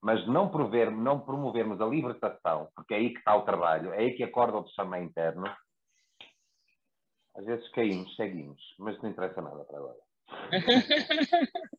mas 0.01 0.25
não, 0.27 0.49
prover, 0.49 0.91
não 0.91 1.19
promovermos 1.19 1.79
a 1.81 1.85
libertação, 1.85 2.67
porque 2.75 2.93
é 2.93 2.97
aí 2.97 3.09
que 3.11 3.19
está 3.19 3.35
o 3.35 3.45
trabalho, 3.45 3.93
é 3.93 3.99
aí 3.99 4.15
que 4.15 4.23
acorda 4.23 4.57
o 4.57 4.67
chama 4.69 4.99
interno, 4.99 5.45
às 7.35 7.45
vezes 7.45 7.67
caímos, 7.71 8.15
seguimos, 8.15 8.61
mas 8.77 9.01
não 9.01 9.09
interessa 9.09 9.41
nada 9.41 9.63
para 9.63 9.77
agora. 9.77 10.04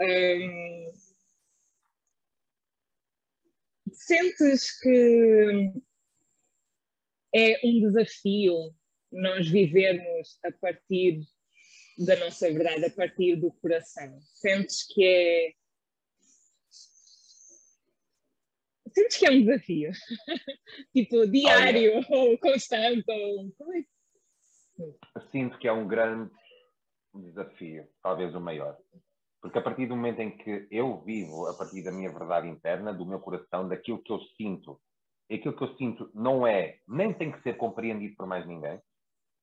um, 0.00 0.92
sentes 3.92 4.80
que 4.80 5.72
é 7.34 7.60
um 7.64 7.80
desafio 7.80 8.74
nós 9.12 9.48
vivermos 9.48 10.38
a 10.44 10.52
partir 10.52 11.20
da 11.98 12.16
nossa 12.16 12.50
verdade, 12.50 12.84
a 12.86 12.90
partir 12.90 13.36
do 13.36 13.52
coração? 13.52 14.18
Sentes 14.34 14.86
que 14.86 15.04
é. 15.04 15.52
Sentes 18.94 19.16
que 19.16 19.26
é 19.26 19.30
um 19.30 19.44
desafio? 19.44 19.92
tipo, 20.94 21.26
diário 21.26 21.96
Olha, 21.96 22.06
ou 22.10 22.38
constante? 22.38 23.04
Ou... 23.08 23.48
É 23.74 23.99
Sinto 25.30 25.58
que 25.58 25.68
é 25.68 25.72
um 25.72 25.86
grande 25.86 26.30
desafio, 27.14 27.86
talvez 28.02 28.34
o 28.34 28.40
maior. 28.40 28.76
Porque 29.40 29.58
a 29.58 29.62
partir 29.62 29.86
do 29.86 29.96
momento 29.96 30.20
em 30.20 30.36
que 30.36 30.68
eu 30.70 31.00
vivo 31.02 31.46
a 31.46 31.54
partir 31.54 31.82
da 31.82 31.92
minha 31.92 32.12
verdade 32.12 32.48
interna, 32.48 32.92
do 32.92 33.06
meu 33.06 33.20
coração, 33.20 33.68
daquilo 33.68 34.02
que 34.02 34.12
eu 34.12 34.20
sinto, 34.36 34.78
e 35.28 35.36
aquilo 35.36 35.56
que 35.56 35.64
eu 35.64 35.74
sinto 35.76 36.10
não 36.14 36.46
é, 36.46 36.78
nem 36.86 37.14
tem 37.14 37.32
que 37.32 37.42
ser 37.42 37.56
compreendido 37.56 38.14
por 38.16 38.26
mais 38.26 38.46
ninguém, 38.46 38.80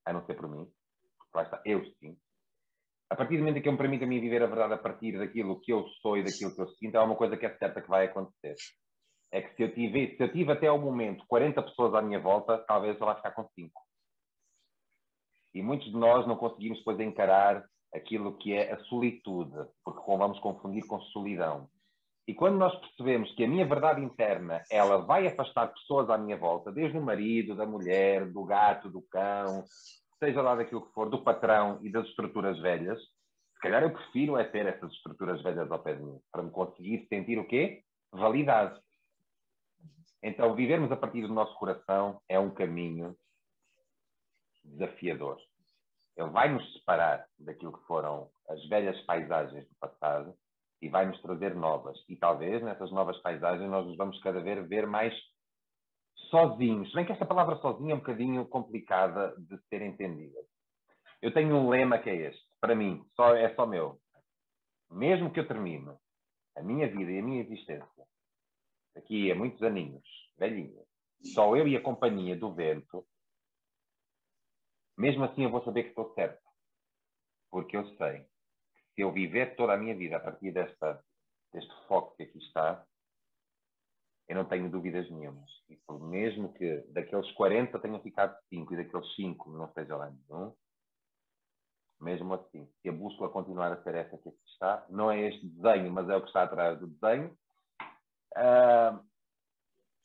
a 0.05 0.13
não 0.13 0.25
ser 0.25 0.35
por 0.35 0.49
mim, 0.49 0.67
lá 1.33 1.43
está, 1.43 1.61
eu 1.65 1.83
sinto. 1.95 2.19
A 3.09 3.15
partir 3.15 3.37
do 3.37 3.39
momento 3.39 3.57
em 3.57 3.61
que 3.61 3.67
eu 3.69 3.71
me 3.71 3.77
permito 3.77 4.03
a 4.03 4.07
mim 4.07 4.19
viver 4.19 4.43
a 4.43 4.47
verdade 4.47 4.73
a 4.73 4.77
partir 4.77 5.17
daquilo 5.17 5.61
que 5.61 5.71
eu 5.71 5.87
sou 6.01 6.17
e 6.17 6.23
daquilo 6.23 6.53
que 6.53 6.61
eu 6.61 6.67
sinto, 6.71 6.95
é 6.95 6.99
uma 6.99 7.15
coisa 7.15 7.37
que 7.37 7.45
é 7.45 7.57
certa 7.57 7.81
que 7.81 7.87
vai 7.87 8.05
acontecer. 8.05 8.55
É 9.31 9.41
que 9.41 9.55
se 9.55 9.63
eu 9.63 9.73
tive, 9.73 10.15
se 10.15 10.23
eu 10.23 10.31
tive 10.31 10.51
até 10.51 10.67
ao 10.67 10.79
momento 10.79 11.25
40 11.27 11.61
pessoas 11.63 11.93
à 11.93 12.01
minha 12.01 12.19
volta, 12.19 12.57
talvez 12.67 12.99
eu 12.99 13.05
vá 13.05 13.15
ficar 13.15 13.31
com 13.31 13.47
5. 13.47 13.86
E 15.53 15.61
muitos 15.61 15.87
de 15.87 15.97
nós 15.97 16.27
não 16.27 16.35
conseguimos 16.35 16.79
depois 16.79 16.99
encarar 16.99 17.63
aquilo 17.93 18.37
que 18.37 18.53
é 18.53 18.73
a 18.73 18.79
solitude, 18.85 19.57
porque 19.83 20.01
vamos 20.05 20.39
confundir 20.39 20.85
com 20.85 20.99
solidão. 21.01 21.69
E 22.27 22.33
quando 22.33 22.57
nós 22.57 22.75
percebemos 22.79 23.33
que 23.35 23.45
a 23.45 23.47
minha 23.47 23.65
verdade 23.65 24.03
interna, 24.03 24.61
ela 24.69 24.97
vai 24.97 25.25
afastar 25.25 25.73
pessoas 25.73 26.09
à 26.09 26.17
minha 26.17 26.37
volta, 26.37 26.71
desde 26.71 26.97
o 26.97 27.01
marido, 27.01 27.55
da 27.55 27.65
mulher, 27.65 28.29
do 28.29 28.43
gato, 28.43 28.89
do 28.89 29.01
cão, 29.01 29.63
seja 30.19 30.41
lá 30.41 30.55
daquilo 30.55 30.85
que 30.85 30.93
for, 30.93 31.09
do 31.09 31.23
patrão 31.23 31.79
e 31.81 31.89
das 31.89 32.05
estruturas 32.07 32.59
velhas, 32.59 32.99
se 32.99 33.61
calhar 33.61 33.81
eu 33.81 33.91
prefiro 33.91 34.37
é 34.37 34.43
ter 34.43 34.65
essas 34.65 34.91
estruturas 34.91 35.41
velhas 35.41 35.71
ao 35.71 35.79
pé 35.79 35.95
de 35.95 36.03
mim, 36.03 36.19
para 36.31 36.43
me 36.43 36.51
conseguir 36.51 37.07
sentir 37.07 37.39
o 37.39 37.47
quê? 37.47 37.81
Validade. 38.11 38.79
Então, 40.21 40.53
vivermos 40.53 40.91
a 40.91 40.97
partir 40.97 41.21
do 41.21 41.33
nosso 41.33 41.55
coração 41.55 42.19
é 42.27 42.37
um 42.37 42.49
caminho 42.49 43.15
desafiador. 44.67 45.37
Ele 46.15 46.29
vai 46.29 46.51
nos 46.51 46.73
separar 46.73 47.25
daquilo 47.39 47.77
que 47.77 47.85
foram 47.85 48.29
as 48.49 48.67
velhas 48.67 48.99
paisagens 49.05 49.67
do 49.67 49.75
passado 49.75 50.35
e 50.81 50.89
vai 50.89 51.05
nos 51.05 51.21
trazer 51.21 51.55
novas. 51.55 51.97
E 52.09 52.15
talvez 52.15 52.61
nessas 52.63 52.91
novas 52.91 53.17
paisagens 53.21 53.69
nós 53.69 53.85
nos 53.85 53.97
vamos 53.97 54.19
cada 54.21 54.41
vez 54.41 54.67
ver 54.67 54.87
mais 54.87 55.13
sozinhos. 56.29 56.89
Se 56.89 56.95
bem 56.95 57.05
que 57.05 57.11
esta 57.11 57.25
palavra 57.25 57.55
sozinho 57.57 57.91
é 57.91 57.95
um 57.95 57.99
bocadinho 57.99 58.45
complicada 58.47 59.35
de 59.37 59.57
ser 59.67 59.81
entendida. 59.81 60.39
Eu 61.21 61.33
tenho 61.33 61.55
um 61.55 61.69
lema 61.69 61.97
que 61.97 62.09
é 62.09 62.15
este, 62.15 62.45
para 62.61 62.75
mim, 62.75 63.03
só, 63.15 63.35
é 63.35 63.53
só 63.55 63.65
meu. 63.65 63.99
Mesmo 64.91 65.31
que 65.31 65.39
eu 65.39 65.47
termine 65.47 65.91
a 66.55 66.61
minha 66.61 66.87
vida 66.87 67.11
e 67.11 67.19
a 67.19 67.23
minha 67.23 67.41
existência, 67.41 68.03
daqui 68.95 69.31
a 69.31 69.35
muitos 69.35 69.61
aninhos, 69.61 70.07
velhinho, 70.37 70.83
só 71.33 71.55
eu 71.55 71.67
e 71.67 71.75
a 71.75 71.81
companhia 71.81 72.35
do 72.35 72.53
vento, 72.53 73.05
mesmo 74.97 75.23
assim 75.23 75.43
eu 75.43 75.51
vou 75.51 75.63
saber 75.63 75.83
que 75.83 75.89
estou 75.89 76.13
certo. 76.13 76.41
Porque 77.51 77.77
eu 77.77 77.85
sei 77.97 78.25
se 78.95 79.01
eu 79.01 79.11
viver 79.11 79.55
toda 79.55 79.73
a 79.73 79.77
minha 79.77 79.95
vida 79.95 80.17
a 80.17 80.19
partir 80.19 80.51
desta, 80.51 80.99
deste 81.53 81.71
foco 81.87 82.15
que 82.17 82.23
aqui 82.23 82.39
está, 82.39 82.83
eu 84.27 84.35
não 84.35 84.45
tenho 84.45 84.69
dúvidas 84.71 85.09
nenhumas. 85.11 85.49
E 85.69 85.79
mesmo 86.01 86.51
que 86.53 86.79
daqueles 86.89 87.31
40 87.33 87.79
tenham 87.79 88.01
ficado 88.01 88.35
5 88.49 88.73
e 88.73 88.77
daqueles 88.77 89.15
5 89.15 89.51
não 89.51 89.71
seja 89.71 89.95
lá 89.95 90.09
nenhum, 90.09 90.51
mesmo 92.01 92.33
assim, 92.33 92.67
se 92.81 92.89
a 92.89 92.91
bússola 92.91 93.29
continuar 93.29 93.71
a 93.71 93.81
ser 93.83 93.95
essa 93.95 94.17
que 94.17 94.29
aqui 94.29 94.43
está, 94.47 94.85
não 94.89 95.11
é 95.11 95.21
este 95.27 95.47
desenho, 95.47 95.91
mas 95.91 96.09
é 96.09 96.15
o 96.15 96.21
que 96.21 96.27
está 96.27 96.43
atrás 96.43 96.79
do 96.79 96.87
desenho, 96.87 97.37
uh, 98.35 99.05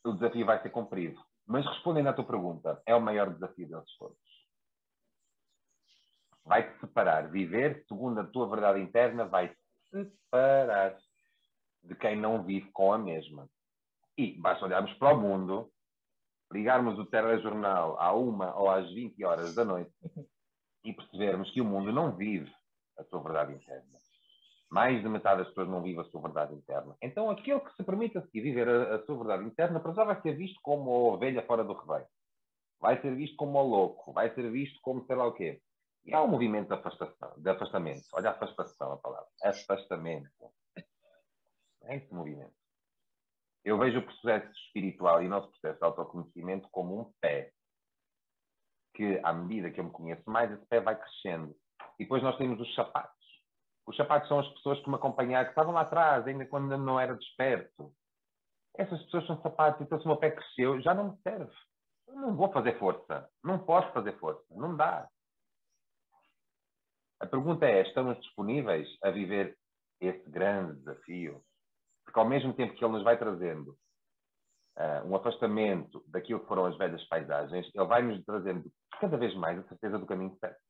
o 0.04 0.12
desafio 0.12 0.46
vai 0.46 0.62
ser 0.62 0.70
cumprido. 0.70 1.20
Mas 1.46 1.66
respondendo 1.66 2.08
à 2.08 2.12
tua 2.12 2.26
pergunta, 2.26 2.80
é 2.86 2.94
o 2.94 3.00
maior 3.00 3.32
desafio 3.32 3.68
deles 3.68 3.96
todos 3.98 4.31
vai-te 6.44 6.78
separar. 6.80 7.30
Viver 7.30 7.84
segundo 7.88 8.20
a 8.20 8.24
tua 8.24 8.48
verdade 8.48 8.80
interna 8.80 9.24
vai-te 9.24 9.56
separar 9.90 10.96
de 11.82 11.94
quem 11.96 12.16
não 12.16 12.42
vive 12.42 12.70
com 12.72 12.92
a 12.92 12.98
mesma. 12.98 13.48
E 14.16 14.38
basta 14.38 14.64
olharmos 14.64 14.92
para 14.94 15.14
o 15.14 15.20
mundo, 15.20 15.70
ligarmos 16.52 16.98
o 16.98 17.06
telejornal 17.06 17.98
à 18.00 18.12
uma 18.12 18.54
ou 18.56 18.70
às 18.70 18.88
20 18.92 19.24
horas 19.24 19.54
da 19.54 19.64
noite 19.64 19.92
e 20.84 20.92
percebermos 20.92 21.50
que 21.50 21.60
o 21.60 21.64
mundo 21.64 21.92
não 21.92 22.14
vive 22.16 22.52
a 22.98 23.04
sua 23.04 23.22
verdade 23.22 23.54
interna. 23.54 23.98
Mais 24.70 25.02
de 25.02 25.08
metade 25.08 25.38
das 25.38 25.48
pessoas 25.48 25.68
não 25.68 25.82
vive 25.82 26.00
a 26.00 26.04
sua 26.04 26.22
verdade 26.22 26.54
interna. 26.54 26.96
Então, 27.02 27.30
aquele 27.30 27.60
que 27.60 27.74
se 27.74 27.84
permite 27.84 28.16
a 28.16 28.22
viver 28.32 28.68
a, 28.68 28.96
a 28.96 29.04
sua 29.04 29.18
verdade 29.18 29.44
interna, 29.44 29.80
para 29.80 29.92
já 29.92 30.04
vai 30.04 30.20
ser 30.22 30.34
visto 30.34 30.58
como 30.62 30.90
a 30.90 31.14
ovelha 31.14 31.42
fora 31.42 31.62
do 31.62 31.74
rebanho. 31.74 32.06
Vai 32.80 33.00
ser 33.00 33.14
visto 33.14 33.36
como 33.36 33.58
o 33.58 33.62
louco. 33.62 34.12
Vai 34.12 34.34
ser 34.34 34.50
visto 34.50 34.78
como 34.82 35.04
sei 35.06 35.14
lá 35.14 35.26
o 35.26 35.32
quê. 35.32 35.60
E 36.04 36.12
há 36.12 36.22
um 36.22 36.28
movimento 36.28 36.68
de, 36.68 36.74
afastação, 36.74 37.34
de 37.36 37.48
afastamento. 37.48 38.02
Olha, 38.12 38.30
afastação 38.30 38.92
a 38.92 38.96
palavra. 38.96 39.28
Afastamento. 39.44 40.52
É 41.84 41.96
esse 41.96 42.12
movimento. 42.12 42.54
Eu 43.64 43.78
vejo 43.78 44.00
o 44.00 44.02
processo 44.02 44.50
espiritual 44.52 45.22
e 45.22 45.26
o 45.26 45.30
nosso 45.30 45.48
processo 45.50 45.78
de 45.78 45.84
autoconhecimento 45.84 46.68
como 46.70 47.00
um 47.00 47.12
pé. 47.20 47.52
Que, 48.94 49.20
à 49.22 49.32
medida 49.32 49.70
que 49.70 49.80
eu 49.80 49.84
me 49.84 49.90
conheço 49.90 50.28
mais, 50.28 50.50
esse 50.50 50.66
pé 50.66 50.80
vai 50.80 50.98
crescendo. 50.98 51.54
E 51.98 52.04
depois 52.04 52.22
nós 52.22 52.36
temos 52.36 52.60
os 52.60 52.74
sapatos. 52.74 53.22
Os 53.86 53.96
sapatos 53.96 54.28
são 54.28 54.40
as 54.40 54.48
pessoas 54.54 54.80
que 54.80 54.88
me 54.88 54.96
acompanharam, 54.96 55.46
que 55.46 55.52
estavam 55.52 55.72
lá 55.72 55.82
atrás, 55.82 56.26
ainda 56.26 56.46
quando 56.46 56.76
não 56.76 56.98
era 56.98 57.16
desperto. 57.16 57.92
Essas 58.76 59.02
pessoas 59.04 59.26
são 59.26 59.40
sapatos, 59.42 59.80
então 59.80 59.98
se 59.98 60.04
o 60.04 60.08
meu 60.08 60.16
pé 60.16 60.30
cresceu, 60.30 60.80
já 60.80 60.94
não 60.94 61.12
me 61.12 61.18
serve. 61.22 61.52
Eu 62.08 62.14
não 62.14 62.36
vou 62.36 62.52
fazer 62.52 62.78
força. 62.78 63.28
Não 63.42 63.58
posso 63.58 63.92
fazer 63.92 64.18
força. 64.18 64.44
Não 64.50 64.76
dá. 64.76 65.08
A 67.22 67.26
pergunta 67.26 67.64
é: 67.64 67.82
estamos 67.82 68.18
disponíveis 68.20 68.88
a 69.00 69.10
viver 69.10 69.56
esse 70.00 70.28
grande 70.28 70.74
desafio? 70.80 71.40
Porque 72.04 72.18
ao 72.18 72.28
mesmo 72.28 72.52
tempo 72.52 72.74
que 72.74 72.84
ele 72.84 72.94
nos 72.94 73.04
vai 73.04 73.16
trazendo 73.16 73.78
uh, 74.76 75.06
um 75.06 75.14
afastamento 75.14 76.02
daquilo 76.08 76.40
que 76.40 76.48
foram 76.48 76.66
as 76.66 76.76
velhas 76.76 77.02
paisagens, 77.04 77.70
ele 77.72 77.86
vai 77.86 78.02
nos 78.02 78.24
trazendo 78.24 78.68
cada 79.00 79.16
vez 79.16 79.32
mais 79.36 79.56
a 79.56 79.68
certeza 79.68 80.00
do 80.00 80.06
caminho 80.06 80.36
certo. 80.40 80.60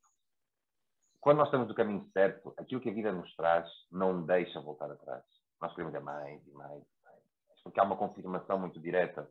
Quando 1.23 1.39
nós 1.39 1.49
estamos 1.49 1.69
no 1.69 1.75
caminho 1.75 2.07
certo, 2.13 2.53
aquilo 2.59 2.83
que 2.83 2.91
a 2.91 2.95
vida 2.95 3.13
nos 3.13 3.35
traz 3.35 3.67
não 3.91 4.23
deixa 4.23 4.61
voltar 4.61 4.91
atrás. 4.91 5.25
Nós 5.59 5.73
queremos 5.75 5.95
ir 5.95 6.03
mais 6.03 6.47
e 6.47 6.51
mais 6.51 6.83
e 6.83 7.05
mais. 7.05 7.23
Porque 7.65 7.81
há 7.81 7.85
uma 7.85 7.97
confirmação 7.97 8.59
muito 8.59 8.79
direta, 8.79 9.27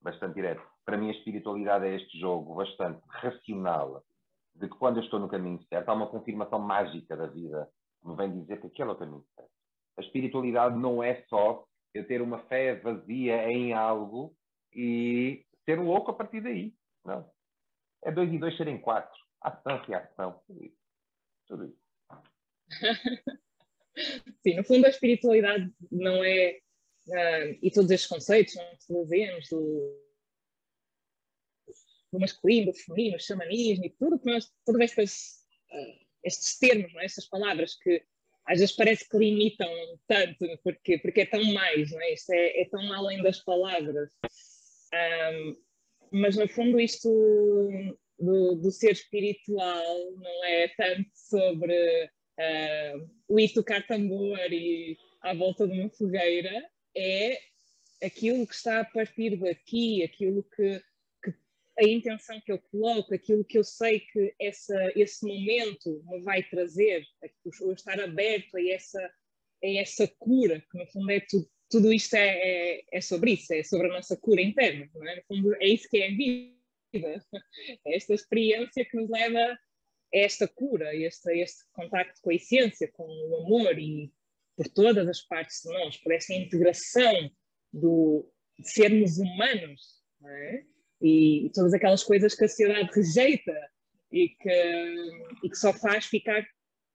bastante 0.00 0.34
direta. 0.34 0.62
Para 0.84 0.96
mim, 0.96 1.08
a 1.08 1.14
espiritualidade 1.14 1.84
é 1.84 1.96
este 1.96 2.16
jogo 2.20 2.54
bastante 2.54 3.02
racional 3.08 4.04
de 4.54 4.68
que 4.68 4.76
quando 4.76 4.98
eu 4.98 5.04
estou 5.04 5.18
no 5.18 5.28
caminho 5.28 5.62
certo, 5.68 5.88
há 5.88 5.94
uma 5.94 6.08
confirmação 6.08 6.58
mágica 6.58 7.16
da 7.16 7.26
vida 7.26 7.68
que 8.00 8.08
me 8.08 8.16
vem 8.16 8.40
dizer 8.40 8.60
que 8.60 8.66
aquele 8.66 8.90
é 8.90 8.92
o 8.92 8.96
caminho 8.96 9.24
certo. 9.34 9.50
A 9.98 10.00
espiritualidade 10.00 10.76
não 10.76 11.02
é 11.02 11.22
só 11.28 11.64
eu 11.94 12.06
ter 12.06 12.22
uma 12.22 12.38
fé 12.46 12.74
vazia 12.76 13.50
em 13.50 13.72
algo 13.72 14.34
e 14.72 15.44
ser 15.64 15.78
louco 15.78 16.10
a 16.10 16.14
partir 16.14 16.40
daí. 16.40 16.74
Não. 17.04 17.30
É 18.04 18.10
dois 18.10 18.32
e 18.32 18.38
dois 18.38 18.56
serem 18.56 18.80
quatro. 18.80 19.18
Ação, 19.40 19.78
reação. 19.86 20.40
Tudo 20.46 20.64
isso. 20.64 20.76
Tudo 21.46 21.64
isso. 21.66 21.82
Sim, 24.42 24.56
no 24.56 24.64
fundo 24.64 24.86
a 24.86 24.90
espiritualidade 24.90 25.70
não 25.90 26.24
é. 26.24 26.58
Uh, 27.08 27.58
e 27.60 27.70
todos 27.70 27.90
estes 27.90 28.08
conceitos 28.08 28.54
não 28.54 28.64
que 28.76 28.86
trazemos 28.86 29.48
do, 29.50 30.02
do 32.12 32.20
masculino, 32.20 32.72
do 32.72 32.78
feminino, 32.78 33.16
o 33.16 33.20
xamanismo 33.20 33.86
e 33.86 33.90
tudo 33.90 34.18
que 34.18 34.30
nós, 34.30 34.50
todos 34.64 34.80
estes, 34.80 35.44
uh, 35.70 36.06
estes 36.24 36.58
termos, 36.58 36.94
é? 36.96 37.04
estas 37.04 37.26
palavras 37.26 37.74
que 37.74 38.02
às 38.44 38.58
vezes 38.58 38.74
parece 38.74 39.08
que 39.08 39.16
limitam 39.16 39.70
tanto, 40.06 40.46
porque, 40.64 40.98
porque 40.98 41.20
é 41.20 41.26
tão 41.26 41.44
mais, 41.52 41.92
não 41.92 42.00
é? 42.00 42.12
Isto 42.12 42.32
é, 42.32 42.62
é 42.62 42.68
tão 42.68 42.92
além 42.92 43.22
das 43.22 43.38
palavras. 43.38 44.10
Um, 44.92 45.56
mas 46.12 46.36
no 46.36 46.48
fundo 46.48 46.78
isto 46.80 47.08
do, 48.18 48.56
do, 48.56 48.70
ser 48.70 48.92
espiritual 48.92 50.12
não 50.16 50.44
é 50.44 50.68
tanto 50.68 51.08
sobre 51.14 52.04
uh, 52.04 53.10
o 53.28 53.40
ir 53.40 53.52
tocar 53.54 53.86
tambor 53.86 54.38
e 54.52 54.98
à 55.22 55.32
volta 55.32 55.66
de 55.66 55.72
uma 55.72 55.88
fogueira, 55.88 56.68
é 56.96 57.38
aquilo 58.04 58.46
que 58.46 58.54
está 58.54 58.80
a 58.80 58.84
partir 58.84 59.36
daqui, 59.36 60.02
aquilo 60.02 60.42
que 60.54 60.82
a 61.82 61.88
intenção 61.88 62.40
que 62.40 62.52
eu 62.52 62.58
coloco, 62.58 63.14
aquilo 63.14 63.44
que 63.44 63.58
eu 63.58 63.64
sei 63.64 64.00
que 64.00 64.34
essa, 64.40 64.92
esse 64.94 65.26
momento 65.26 66.02
me 66.06 66.20
vai 66.20 66.42
trazer, 66.42 67.04
o 67.60 67.72
estar 67.72 68.00
aberto 68.00 68.56
a 68.56 68.68
essa, 68.68 69.00
a 69.02 69.68
essa 69.68 70.08
cura, 70.18 70.64
que 70.70 70.78
no 70.78 70.86
fundo 70.86 71.10
é 71.10 71.20
tu, 71.20 71.48
tudo 71.68 71.92
isto 71.92 72.14
é, 72.14 72.28
é, 72.28 72.84
é, 72.92 73.00
sobre 73.00 73.32
isso, 73.32 73.52
é 73.52 73.62
sobre 73.62 73.88
a 73.88 73.92
nossa 73.92 74.16
cura 74.16 74.40
interna, 74.40 74.88
não 74.94 75.08
é? 75.08 75.22
é 75.60 75.68
isso 75.68 75.88
que 75.88 75.98
é 75.98 76.08
a 76.08 76.16
vida, 76.16 76.54
é 77.86 77.96
esta 77.96 78.14
experiência 78.14 78.84
que 78.84 78.96
nos 78.96 79.10
leva 79.10 79.38
a 79.38 79.58
esta 80.12 80.46
cura, 80.46 80.94
este, 80.94 81.32
este 81.40 81.64
contacto 81.72 82.20
com 82.22 82.30
a 82.30 82.34
essência, 82.34 82.90
com 82.92 83.04
o 83.04 83.44
amor 83.44 83.78
e 83.78 84.12
por 84.56 84.68
todas 84.68 85.08
as 85.08 85.20
partes 85.22 85.62
de 85.62 85.72
nós, 85.72 85.96
por 85.96 86.12
essa 86.12 86.34
integração 86.34 87.30
do, 87.72 88.30
sermos 88.62 89.18
humanos, 89.18 90.02
é? 90.24 90.64
E, 91.02 91.50
todas 91.54 91.74
aquelas 91.74 92.04
coisas 92.04 92.34
que 92.34 92.44
a 92.44 92.48
sociedade 92.48 92.90
rejeita 92.94 93.54
e 94.10 94.28
que, 94.28 95.10
e 95.42 95.50
que 95.50 95.56
só 95.56 95.72
faz 95.72 96.06
ficar 96.06 96.46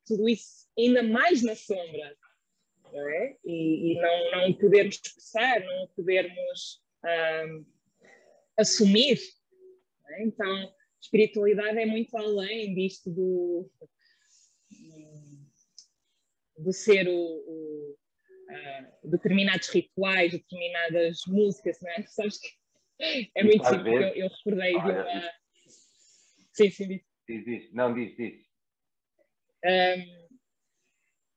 tudo 0.05 0.29
isso 0.29 0.67
ainda 0.77 1.03
mais 1.03 1.41
na 1.41 1.55
sombra, 1.55 2.15
não 2.93 3.09
é? 3.09 3.35
E, 3.43 3.91
e 3.91 4.01
não, 4.01 4.31
não 4.31 4.53
podermos 4.53 4.95
expressar, 4.95 5.59
não 5.59 5.87
podermos 5.95 6.81
um, 7.03 7.65
assumir. 8.57 9.19
É? 10.09 10.23
Então, 10.23 10.73
espiritualidade 11.01 11.79
é 11.79 11.85
muito 11.85 12.15
além 12.15 12.73
disto 12.75 13.09
do, 13.09 13.69
do 16.57 16.71
ser 16.71 17.07
o, 17.07 17.13
o 17.13 17.97
uh, 18.49 19.09
determinados 19.09 19.67
rituais, 19.69 20.31
determinadas 20.31 21.21
músicas, 21.27 21.77
não 21.81 21.89
é? 21.91 22.03
Sabes 22.07 22.39
que 22.39 22.49
é 22.99 23.43
muito 23.43 23.65
simples, 23.65 23.93
eu, 23.93 24.09
eu 24.09 24.27
recordei 24.29 24.71
de 24.71 24.77
uma. 24.77 25.31
Sim, 26.53 26.69
sim, 26.71 26.87
diz. 26.87 27.01
Diz, 27.27 27.45
diz. 27.45 27.73
Não, 27.73 27.93
diz, 27.93 28.15
diz. 28.15 28.47
Um, 29.65 30.27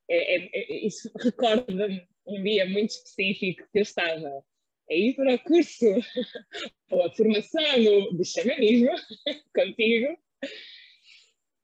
é, 0.09 0.37
é, 0.37 0.51
é, 0.53 0.87
isso 0.87 1.11
recorda-me 1.19 2.07
um 2.27 2.43
dia 2.43 2.67
muito 2.67 2.91
específico 2.91 3.63
que 3.73 3.79
eu 3.79 3.83
estava 3.83 4.45
a 4.91 4.95
ir 4.95 5.15
para 5.15 5.35
o 5.35 5.39
curso 5.39 5.87
ou 6.91 7.05
a 7.05 7.13
formação 7.13 8.17
de 8.17 8.25
xamanismo 8.25 8.91
contigo 9.55 10.19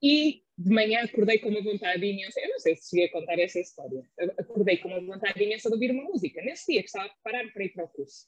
e 0.02 0.42
de 0.58 0.70
manhã 0.70 1.02
acordei 1.02 1.38
com 1.38 1.48
uma 1.48 1.62
vontade 1.62 2.06
imensa, 2.06 2.40
eu 2.40 2.48
não 2.50 2.58
sei 2.58 2.76
se 2.76 2.90
cheguei 2.90 3.06
a 3.06 3.12
contar 3.12 3.38
essa 3.38 3.60
história, 3.60 4.08
acordei 4.38 4.78
com 4.78 4.88
uma 4.88 5.00
vontade 5.00 5.42
imensa 5.42 5.68
de 5.68 5.74
ouvir 5.74 5.90
uma 5.90 6.04
música, 6.04 6.40
nesse 6.42 6.72
dia 6.72 6.82
que 6.82 6.88
estava 6.88 7.06
a 7.06 7.08
preparar 7.10 7.52
para 7.52 7.64
ir 7.64 7.70
para 7.70 7.84
o 7.84 7.88
curso. 7.88 8.26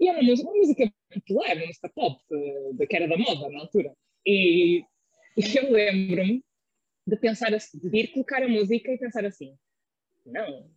E 0.00 0.08
é 0.08 0.12
uma 0.12 0.20
uma 0.20 0.54
música 0.54 0.92
popular, 1.12 1.56
uma 1.56 1.66
música 1.66 1.88
pop, 1.88 2.22
de, 2.74 2.86
que 2.86 2.96
era 2.96 3.08
da 3.08 3.16
moda 3.16 3.48
na 3.48 3.60
altura. 3.60 3.92
E, 4.24 4.84
e 5.36 5.56
eu 5.56 5.72
lembro-me 5.72 6.44
de 7.06 7.16
pensar 7.16 7.50
de 7.50 7.98
ir 7.98 8.08
colocar 8.08 8.42
a 8.42 8.48
música 8.48 8.92
e 8.92 8.98
pensar 8.98 9.24
assim: 9.24 9.56
não, 10.24 10.70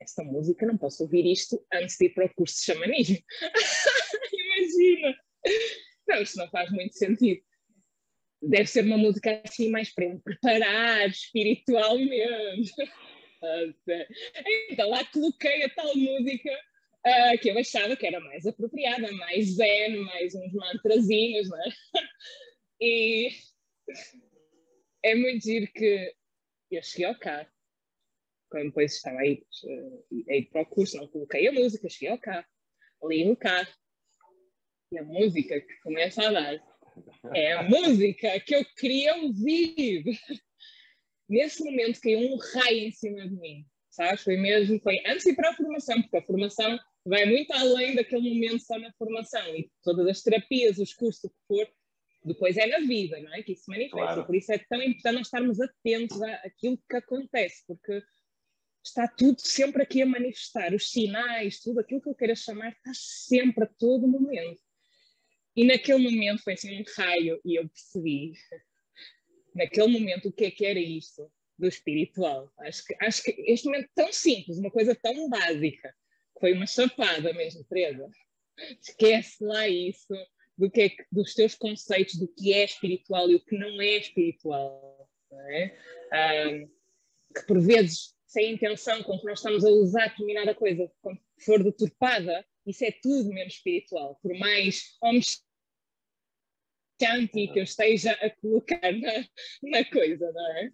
esta 0.00 0.24
música 0.24 0.66
não 0.66 0.78
posso 0.78 1.02
ouvir 1.02 1.30
isto 1.30 1.64
antes 1.72 1.96
de 1.98 2.06
ir 2.06 2.14
para 2.14 2.26
o 2.26 2.34
curso 2.34 2.56
de 2.56 2.64
xamanismo. 2.64 3.18
Imagina! 4.32 5.18
Não, 6.08 6.22
isto 6.22 6.36
não 6.38 6.48
faz 6.50 6.70
muito 6.70 6.96
sentido. 6.96 7.42
Deve 8.42 8.66
ser 8.66 8.84
uma 8.84 8.96
música 8.96 9.42
assim 9.44 9.68
mais 9.70 9.92
para 9.92 10.08
me 10.08 10.18
preparar 10.18 11.08
espiritualmente. 11.08 12.72
então 14.70 14.88
lá 14.88 15.04
coloquei 15.06 15.64
a 15.64 15.70
tal 15.70 15.94
música 15.94 16.50
uh, 17.06 17.38
que 17.40 17.50
eu 17.50 17.58
achava 17.58 17.96
que 17.96 18.06
era 18.06 18.20
mais 18.20 18.46
apropriada, 18.46 19.10
mais 19.12 19.54
zen, 19.56 19.96
mais 20.04 20.34
uns 20.34 20.52
mantrazinhos, 20.52 21.48
né? 21.48 21.72
E 22.82 23.28
é 25.04 25.14
muito 25.14 25.44
giro 25.44 25.70
que 25.70 26.14
eu 26.70 26.82
cheguei 26.82 27.04
ao 27.04 27.18
carro, 27.18 27.46
quando 28.48 28.68
depois 28.68 28.94
estava 28.94 29.18
a 29.18 29.26
ir, 29.26 29.46
a 30.30 30.34
ir 30.34 30.46
para 30.46 30.62
o 30.62 30.66
curso, 30.66 30.96
não 30.96 31.06
coloquei 31.08 31.46
a 31.46 31.52
música, 31.52 31.90
cheguei 31.90 32.08
ao 32.08 32.18
carro, 32.18 32.46
ali 33.02 33.24
no 33.26 33.36
carro, 33.36 33.68
e 34.92 34.98
a 34.98 35.04
música 35.04 35.60
que 35.60 35.80
começa 35.82 36.26
a 36.26 36.32
dar 36.32 36.70
é 37.34 37.52
a 37.52 37.62
música 37.62 38.40
que 38.40 38.54
eu 38.54 38.64
queria 38.76 39.16
ouvir. 39.16 40.04
Nesse 41.28 41.62
momento 41.62 42.00
caiu 42.00 42.18
um 42.18 42.36
raio 42.36 42.88
em 42.88 42.90
cima 42.90 43.28
de 43.28 43.36
mim, 43.36 43.64
sabes? 43.88 44.22
Foi 44.22 44.36
mesmo, 44.36 44.80
foi 44.80 45.00
antes 45.06 45.24
de 45.24 45.30
ir 45.30 45.36
para 45.36 45.50
a 45.50 45.54
formação, 45.54 46.02
porque 46.02 46.16
a 46.16 46.22
formação 46.22 46.78
vai 47.04 47.24
muito 47.26 47.52
além 47.52 47.94
daquele 47.94 48.34
momento 48.34 48.62
só 48.64 48.78
na 48.78 48.92
formação 48.92 49.54
e 49.56 49.70
todas 49.82 50.06
as 50.06 50.22
terapias, 50.22 50.78
os 50.78 50.92
cursos, 50.92 51.24
o 51.24 51.30
que 51.30 51.36
for, 51.46 51.68
depois 52.24 52.56
é 52.56 52.66
na 52.66 52.80
vida, 52.80 53.18
não 53.20 53.32
é? 53.34 53.42
Que 53.42 53.52
isso 53.52 53.64
se 53.64 53.70
manifesta. 53.70 53.96
Claro. 53.96 54.26
Por 54.26 54.34
isso 54.34 54.52
é 54.52 54.58
tão 54.58 54.82
importante 54.82 55.14
nós 55.14 55.26
estarmos 55.26 55.60
atentos 55.60 56.20
àquilo 56.22 56.78
que 56.88 56.96
acontece, 56.96 57.64
porque 57.66 58.02
está 58.84 59.08
tudo 59.08 59.40
sempre 59.40 59.82
aqui 59.82 60.02
a 60.02 60.06
manifestar, 60.06 60.74
os 60.74 60.90
sinais, 60.90 61.60
tudo 61.60 61.80
aquilo 61.80 62.00
que 62.00 62.08
eu 62.08 62.14
queira 62.14 62.34
chamar, 62.34 62.72
está 62.72 62.92
sempre 62.94 63.64
a 63.64 63.70
todo 63.78 64.06
momento. 64.06 64.60
E 65.56 65.64
naquele 65.64 66.10
momento 66.10 66.42
foi 66.42 66.54
assim 66.54 66.80
um 66.80 66.84
raio 66.96 67.40
e 67.44 67.58
eu 67.58 67.68
percebi, 67.68 68.32
naquele 69.54 69.88
momento, 69.88 70.28
o 70.28 70.32
que 70.32 70.44
é 70.44 70.50
que 70.50 70.64
era 70.64 70.78
isto 70.78 71.30
do 71.58 71.66
espiritual. 71.66 72.50
Acho 72.60 72.84
que, 72.84 72.96
acho 73.00 73.22
que 73.22 73.30
este 73.46 73.66
momento 73.66 73.90
tão 73.94 74.12
simples, 74.12 74.58
uma 74.58 74.70
coisa 74.70 74.94
tão 74.94 75.28
básica, 75.28 75.94
foi 76.40 76.52
uma 76.54 76.66
chapada 76.66 77.32
mesmo, 77.32 77.62
Teresa. 77.64 78.08
Esquece 78.80 79.44
lá 79.44 79.68
isso 79.68 80.14
do 80.56 80.70
que 80.70 80.82
é, 80.82 80.90
dos 81.12 81.34
teus 81.34 81.54
conceitos 81.54 82.16
do 82.16 82.26
que 82.28 82.52
é 82.52 82.64
espiritual 82.64 83.30
e 83.30 83.36
o 83.36 83.44
que 83.44 83.56
não 83.56 83.80
é 83.80 83.96
espiritual. 83.98 85.08
Não 85.30 85.40
é? 85.40 85.78
Um, 86.12 86.66
que 87.34 87.46
por 87.46 87.60
vezes, 87.60 88.14
sem 88.26 88.52
intenção, 88.52 89.02
com 89.02 89.18
que 89.18 89.26
nós 89.26 89.38
estamos 89.38 89.64
a 89.64 89.68
usar 89.68 90.08
determinada 90.08 90.54
coisa, 90.54 90.90
quando 91.00 91.20
for 91.44 91.62
deturpada, 91.62 92.44
isso 92.66 92.84
é 92.84 92.90
tudo 92.90 93.30
menos 93.30 93.54
espiritual. 93.54 94.18
Por 94.22 94.36
mais 94.38 94.96
homens 95.00 95.42
que 96.98 97.58
eu 97.58 97.62
esteja 97.62 98.12
a 98.12 98.28
colocar 98.28 98.92
na, 98.92 99.24
na 99.62 99.84
coisa, 99.90 100.30
não 100.32 100.56
é? 100.58 100.72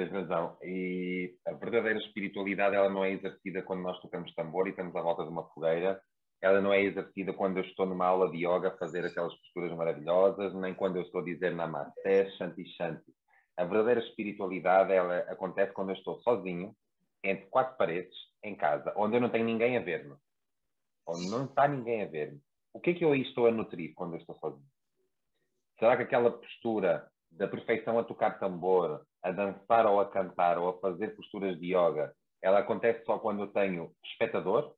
Tens 0.00 0.12
razão. 0.12 0.56
E 0.62 1.36
a 1.46 1.52
verdadeira 1.52 1.98
espiritualidade 1.98 2.74
ela 2.74 2.88
não 2.88 3.04
é 3.04 3.10
exercida 3.10 3.62
quando 3.62 3.82
nós 3.82 4.00
tocamos 4.00 4.34
tambor 4.34 4.66
e 4.66 4.70
estamos 4.70 4.96
à 4.96 5.02
volta 5.02 5.24
de 5.24 5.28
uma 5.28 5.46
fogueira. 5.50 6.00
Ela 6.40 6.58
não 6.62 6.72
é 6.72 6.80
exercida 6.80 7.34
quando 7.34 7.58
eu 7.58 7.64
estou 7.64 7.84
numa 7.84 8.06
aula 8.06 8.30
de 8.30 8.38
yoga 8.38 8.68
a 8.68 8.78
fazer 8.78 9.04
aquelas 9.04 9.34
posturas 9.34 9.76
maravilhosas, 9.76 10.54
nem 10.54 10.72
quando 10.72 10.96
eu 10.96 11.02
estou 11.02 11.20
a 11.20 11.24
dizer 11.24 11.54
Namaste, 11.54 12.30
Shanti 12.38 12.64
Shanti. 12.76 13.12
A 13.58 13.64
verdadeira 13.64 14.00
espiritualidade 14.00 14.90
ela 14.90 15.18
acontece 15.28 15.74
quando 15.74 15.90
eu 15.90 15.96
estou 15.96 16.18
sozinho, 16.22 16.74
entre 17.22 17.48
quatro 17.48 17.76
paredes, 17.76 18.16
em 18.42 18.56
casa, 18.56 18.94
onde 18.96 19.16
eu 19.16 19.20
não 19.20 19.28
tenho 19.28 19.44
ninguém 19.44 19.76
a 19.76 19.82
ver-me. 19.82 20.16
Onde 21.06 21.28
não 21.28 21.44
está 21.44 21.68
ninguém 21.68 22.04
a 22.04 22.06
ver-me. 22.06 22.40
O 22.72 22.80
que 22.80 22.88
é 22.88 22.94
que 22.94 23.04
eu 23.04 23.12
aí 23.12 23.20
estou 23.20 23.46
a 23.46 23.50
nutrir 23.50 23.92
quando 23.94 24.14
eu 24.14 24.18
estou 24.18 24.34
sozinho? 24.36 24.64
Será 25.78 25.94
que 25.94 26.04
aquela 26.04 26.30
postura 26.30 27.06
da 27.30 27.46
perfeição 27.46 27.98
a 27.98 28.04
tocar 28.04 28.38
tambor, 28.38 29.04
a 29.22 29.30
dançar 29.30 29.86
ou 29.86 30.00
a 30.00 30.08
cantar 30.08 30.58
ou 30.58 30.68
a 30.68 30.80
fazer 30.80 31.14
posturas 31.16 31.58
de 31.58 31.74
yoga, 31.74 32.14
ela 32.42 32.60
acontece 32.60 33.04
só 33.04 33.18
quando 33.18 33.42
eu 33.42 33.48
tenho 33.48 33.92
espectador, 34.04 34.74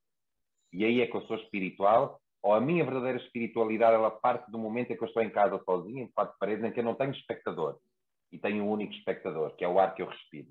e 0.72 0.84
aí 0.84 1.01
é 1.01 1.07
que 1.07 1.16
eu 1.16 1.22
sou 1.22 1.36
espiritual, 1.36 2.20
ou 2.43 2.55
a 2.55 2.61
minha 2.61 2.84
verdadeira 2.84 3.18
espiritualidade 3.18 3.95
ela 3.95 4.11
parte 4.11 4.51
do 4.51 4.59
momento 4.59 4.93
em 4.93 4.97
que 4.97 5.03
eu 5.03 5.09
estou 5.09 5.22
em 5.22 5.30
casa 5.30 5.62
sozinho, 5.64 6.05
em 6.05 6.11
quatro 6.11 6.36
paredes, 6.38 6.64
em 6.64 6.72
que 6.72 6.80
eu 6.80 6.84
não 6.84 6.95
tenho 6.95 7.12
espectador 7.12 7.78
e 8.32 8.38
tenho 8.38 8.64
um 8.64 8.70
único 8.70 8.93
espectador, 8.95 9.55
que 9.55 9.64
é 9.64 9.68
o 9.68 9.78
ar 9.78 9.95
que 9.95 10.03
eu 10.03 10.09
respiro. 10.09 10.49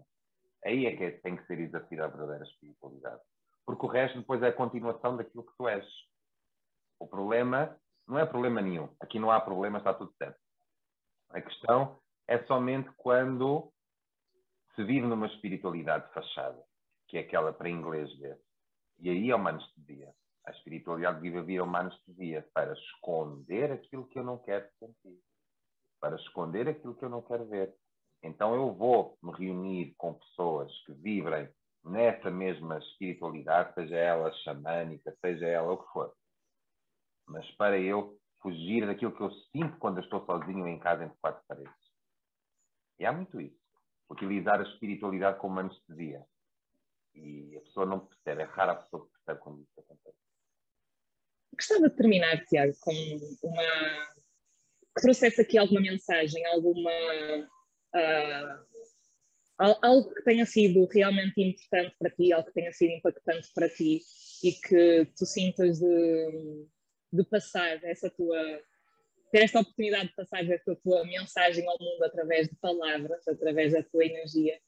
Aí 0.64 0.86
é 0.86 0.96
que 0.96 1.20
tem 1.22 1.36
que 1.36 1.46
ser 1.48 1.60
exercida 1.60 2.06
a 2.06 2.08
verdadeira 2.08 2.46
espiritualidade. 2.46 3.20
Porque 3.66 3.86
o 3.86 3.90
resto 3.90 4.20
depois 4.20 4.42
é 4.44 4.48
a 4.48 4.54
continuação 4.54 5.18
daquilo 5.18 5.44
que 5.44 5.54
tu 5.58 5.68
és. 5.68 5.86
O 7.00 7.08
problema 7.08 7.76
não 8.08 8.20
é 8.20 8.26
problema 8.26 8.62
nenhum. 8.62 8.88
Aqui 9.00 9.18
não 9.18 9.32
há 9.32 9.42
problema, 9.42 9.80
está 9.80 9.94
tudo 9.94 10.14
certo. 10.18 10.40
A 11.32 11.42
questão 11.42 12.00
é 12.28 12.38
somente 12.44 12.90
quando 12.98 13.72
se 14.76 14.84
vive 14.84 15.06
numa 15.06 15.28
espiritualidade 15.28 16.12
fachada, 16.14 16.62
que 17.08 17.18
é 17.18 17.22
aquela 17.22 17.54
para 17.54 17.70
inglês 17.70 18.12
ver. 18.20 18.40
E 19.00 19.10
aí 19.10 19.30
é 19.30 19.36
uma 19.36 19.50
anestesia. 19.50 20.14
A 20.46 20.52
espiritualidade 20.52 21.22
vive 21.22 21.42
vir 21.42 21.62
uma 21.62 21.80
anestesia 21.80 22.48
para 22.54 22.74
esconder 22.74 23.72
aquilo 23.72 24.08
que 24.08 24.18
eu 24.18 24.24
não 24.24 24.38
quero 24.40 24.68
sentir, 24.80 25.20
para 26.00 26.16
esconder 26.16 26.68
aquilo 26.68 26.96
que 26.96 27.06
eu 27.06 27.10
não 27.10 27.22
quero 27.22 27.46
ver. 27.48 27.74
Então 28.24 28.54
eu 28.56 28.74
vou 28.74 29.18
me 29.22 29.32
reunir 29.34 29.94
com 29.98 30.14
pessoas 30.14 30.72
que 30.86 30.94
vibrem 30.94 31.50
nessa 31.84 32.30
mesma 32.30 32.78
espiritualidade, 32.78 33.74
seja 33.74 33.96
ela 33.96 34.32
xamânica, 34.44 35.16
seja 35.20 35.48
ela 35.48 35.74
o 35.74 35.84
que 35.84 35.92
for. 35.92 36.14
Mas 37.28 37.50
para 37.52 37.80
eu 37.80 38.18
fugir 38.42 38.86
daquilo 38.86 39.16
que 39.16 39.22
eu 39.22 39.32
sinto 39.52 39.78
quando 39.78 39.98
eu 39.98 40.04
estou 40.04 40.26
sozinho 40.26 40.68
em 40.68 40.80
casa 40.80 41.04
entre 41.04 41.18
quatro 41.20 41.44
paredes. 41.48 41.74
E 43.00 43.06
há 43.06 43.12
muito 43.12 43.40
isso. 43.40 43.61
Utilizar 44.12 44.60
a 44.60 44.64
espiritualidade 44.64 45.40
como 45.40 45.60
anestesia. 45.60 46.26
E 47.16 47.56
a 47.58 47.62
pessoa 47.62 47.86
não 47.86 48.06
percebe, 48.06 48.42
é 48.42 48.46
rara 48.46 48.74
a 48.74 48.76
pessoa 48.76 49.06
que 49.06 49.12
percebe 49.14 49.40
quando 49.40 49.62
isso 49.62 49.80
acontece. 49.80 50.18
Gostava 51.54 51.90
de 51.90 51.96
terminar, 51.96 52.46
Tiago, 52.46 52.74
com 52.82 52.92
uma. 53.44 53.64
que 54.96 55.02
trouxesse 55.02 55.42
aqui 55.42 55.58
alguma 55.58 55.82
mensagem, 55.82 56.46
alguma. 56.48 56.92
Uh, 57.96 58.72
algo 59.82 60.14
que 60.14 60.24
tenha 60.24 60.46
sido 60.46 60.86
realmente 60.88 61.40
importante 61.42 61.96
para 62.00 62.10
ti, 62.10 62.34
algo 62.34 62.48
que 62.48 62.54
tenha 62.54 62.74
sido 62.74 62.92
impactante 62.92 63.50
para 63.54 63.70
ti 63.70 64.02
e 64.44 64.52
que 64.54 65.06
tu 65.16 65.26
sintas 65.26 65.80
de, 65.80 66.68
de 67.14 67.24
passar 67.26 67.84
essa 67.84 68.10
tua 68.10 68.62
ter 69.32 69.44
esta 69.44 69.60
oportunidade 69.60 70.10
de 70.10 70.16
passar 70.16 70.50
essa 70.50 70.76
tua 70.76 71.06
mensagem 71.06 71.66
ao 71.68 71.78
mundo 71.80 72.04
através 72.04 72.50
de 72.50 72.56
palavras, 72.58 73.28
através 73.28 73.72
da 73.72 73.82
tua 73.84 74.06
energia, 74.06 74.60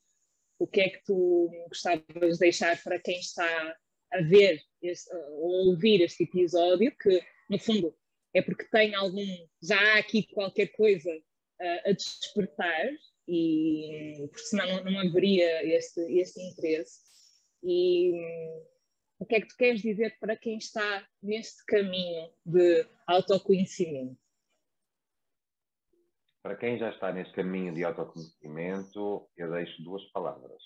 o 0.58 0.66
que 0.66 0.82
é 0.82 0.90
que 0.90 1.04
tu 1.04 1.50
gostavas 1.68 2.04
de 2.34 2.40
deixar 2.40 2.82
para 2.82 3.00
quem 3.00 3.20
está 3.20 3.78
a 4.14 4.22
ver 4.22 4.62
ou 5.40 5.70
ouvir 5.70 6.02
este 6.02 6.24
episódio, 6.24 6.96
que 6.98 7.22
no 7.50 7.60
fundo 7.60 7.96
é 8.34 8.42
porque 8.42 8.66
tem 8.66 8.96
algum, 8.96 9.26
já 9.62 9.80
há 9.80 10.00
aqui 10.00 10.24
qualquer 10.34 10.68
coisa 10.68 11.10
uh, 11.14 11.90
a 11.90 11.92
despertar 11.92 12.90
e 13.28 14.16
porque 14.32 14.46
senão 14.46 14.68
não, 14.68 14.92
não 14.92 15.00
haveria 15.00 15.76
este, 15.76 16.00
este 16.20 16.42
interesse. 16.42 17.02
E 17.64 18.12
um, 18.14 18.66
o 19.20 19.26
que 19.26 19.36
é 19.36 19.42
que 19.42 19.48
tu 19.48 19.56
queres 19.58 19.82
dizer 19.82 20.18
para 20.20 20.36
quem 20.36 20.58
está 20.58 21.08
neste 21.22 21.64
caminho 21.66 22.30
de 22.46 22.86
autoconhecimento? 23.08 24.23
Para 26.44 26.58
quem 26.58 26.78
já 26.78 26.90
está 26.90 27.10
neste 27.10 27.34
caminho 27.34 27.74
de 27.74 27.86
autoconhecimento, 27.86 29.30
eu 29.38 29.50
deixo 29.50 29.82
duas 29.82 30.04
palavras: 30.12 30.62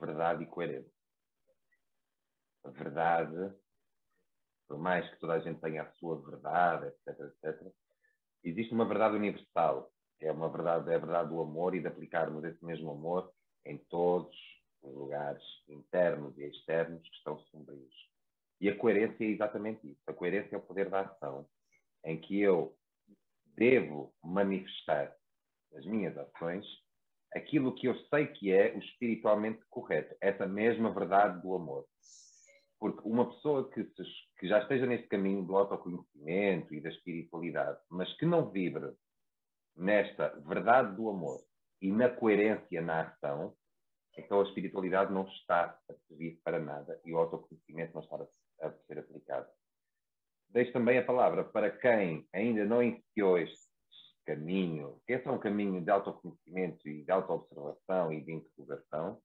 verdade 0.00 0.44
e 0.44 0.46
coerência. 0.46 0.92
A 2.62 2.70
verdade, 2.70 3.52
por 4.68 4.78
mais 4.78 5.10
que 5.10 5.18
toda 5.18 5.32
a 5.32 5.40
gente 5.40 5.60
tenha 5.60 5.82
a 5.82 5.90
sua 5.94 6.22
verdade, 6.22 6.86
etc, 6.86 7.18
etc, 7.18 7.72
existe 8.44 8.72
uma 8.72 8.86
verdade 8.86 9.16
universal, 9.16 9.92
que 10.20 10.26
é 10.26 10.30
uma 10.30 10.48
verdade, 10.48 10.88
é 10.92 10.94
a 10.94 10.98
verdade 10.98 11.30
do 11.30 11.40
amor 11.40 11.74
e 11.74 11.80
de 11.80 11.88
aplicarmos 11.88 12.44
esse 12.44 12.64
mesmo 12.64 12.92
amor 12.92 13.34
em 13.66 13.78
todos 13.78 14.36
os 14.82 14.94
lugares 14.94 15.42
internos 15.68 16.38
e 16.38 16.44
externos 16.44 17.02
que 17.02 17.16
estão 17.16 17.40
sombrios. 17.50 17.92
E 18.60 18.68
a 18.68 18.78
coerência 18.78 19.24
é 19.24 19.30
exatamente 19.30 19.84
isso. 19.84 20.00
A 20.06 20.12
coerência 20.12 20.54
é 20.54 20.58
o 20.58 20.62
poder 20.62 20.88
da 20.88 21.00
ação, 21.00 21.44
em 22.04 22.20
que 22.20 22.40
eu 22.40 22.76
devo 23.56 24.14
manifestar 24.22 25.14
nas 25.72 25.84
minhas 25.86 26.16
ações 26.16 26.66
aquilo 27.34 27.74
que 27.74 27.86
eu 27.86 27.94
sei 28.06 28.26
que 28.26 28.52
é 28.52 28.74
o 28.74 28.78
espiritualmente 28.78 29.62
correto, 29.70 30.14
essa 30.20 30.46
mesma 30.46 30.92
verdade 30.92 31.40
do 31.40 31.54
amor. 31.54 31.86
Porque 32.78 33.08
uma 33.08 33.30
pessoa 33.30 33.70
que, 33.70 33.84
se, 33.84 34.02
que 34.38 34.48
já 34.48 34.60
esteja 34.60 34.86
nesse 34.86 35.06
caminho 35.06 35.44
do 35.44 35.56
autoconhecimento 35.56 36.74
e 36.74 36.80
da 36.80 36.90
espiritualidade, 36.90 37.78
mas 37.88 38.12
que 38.16 38.26
não 38.26 38.50
vibre 38.50 38.92
nesta 39.76 40.28
verdade 40.40 40.94
do 40.96 41.08
amor 41.08 41.40
e 41.80 41.90
na 41.90 42.08
coerência 42.08 42.82
na 42.82 43.02
ação, 43.02 43.56
então 44.18 44.40
a 44.40 44.44
espiritualidade 44.44 45.12
não 45.12 45.26
está 45.26 45.78
a 45.88 45.94
servir 46.06 46.40
para 46.44 46.58
nada 46.58 47.00
e 47.04 47.14
o 47.14 47.18
autoconhecimento 47.18 47.94
não 47.94 48.02
está 48.02 48.16
a, 48.60 48.66
a 48.66 48.72
ser 48.86 48.98
aplicado. 48.98 49.48
Deixo 50.52 50.70
também 50.70 50.98
a 50.98 51.04
palavra 51.04 51.44
para 51.44 51.70
quem 51.70 52.28
ainda 52.30 52.66
não 52.66 52.82
iniciou 52.82 53.38
este 53.38 53.66
caminho, 54.26 55.00
que 55.06 55.14
esse 55.14 55.26
é 55.26 55.30
um 55.30 55.38
caminho 55.38 55.82
de 55.82 55.90
autoconhecimento 55.90 56.86
e 56.86 57.02
de 57.02 57.10
autoobservação 57.10 58.12
e 58.12 58.20
de 58.20 58.32
interrogação, 58.32 59.18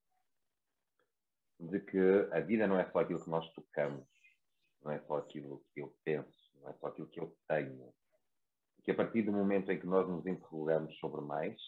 de 1.59 1.81
que 1.81 2.29
a 2.31 2.39
vida 2.39 2.65
não 2.65 2.79
é 2.79 2.89
só 2.91 2.99
aquilo 2.99 3.21
que 3.21 3.29
nós 3.29 3.51
tocamos, 3.51 4.07
não 4.81 4.93
é 4.93 4.99
só 5.01 5.17
aquilo 5.17 5.61
que 5.73 5.81
eu 5.81 5.93
penso, 6.05 6.31
não 6.61 6.69
é 6.69 6.73
só 6.75 6.87
aquilo 6.87 7.09
que 7.09 7.19
eu 7.19 7.35
tenho. 7.45 7.93
Que 8.85 8.91
a 8.91 8.95
partir 8.95 9.23
do 9.23 9.33
momento 9.33 9.69
em 9.69 9.77
que 9.77 9.85
nós 9.85 10.07
nos 10.07 10.25
interrogamos 10.25 10.97
sobre 10.97 11.19
mais, 11.19 11.59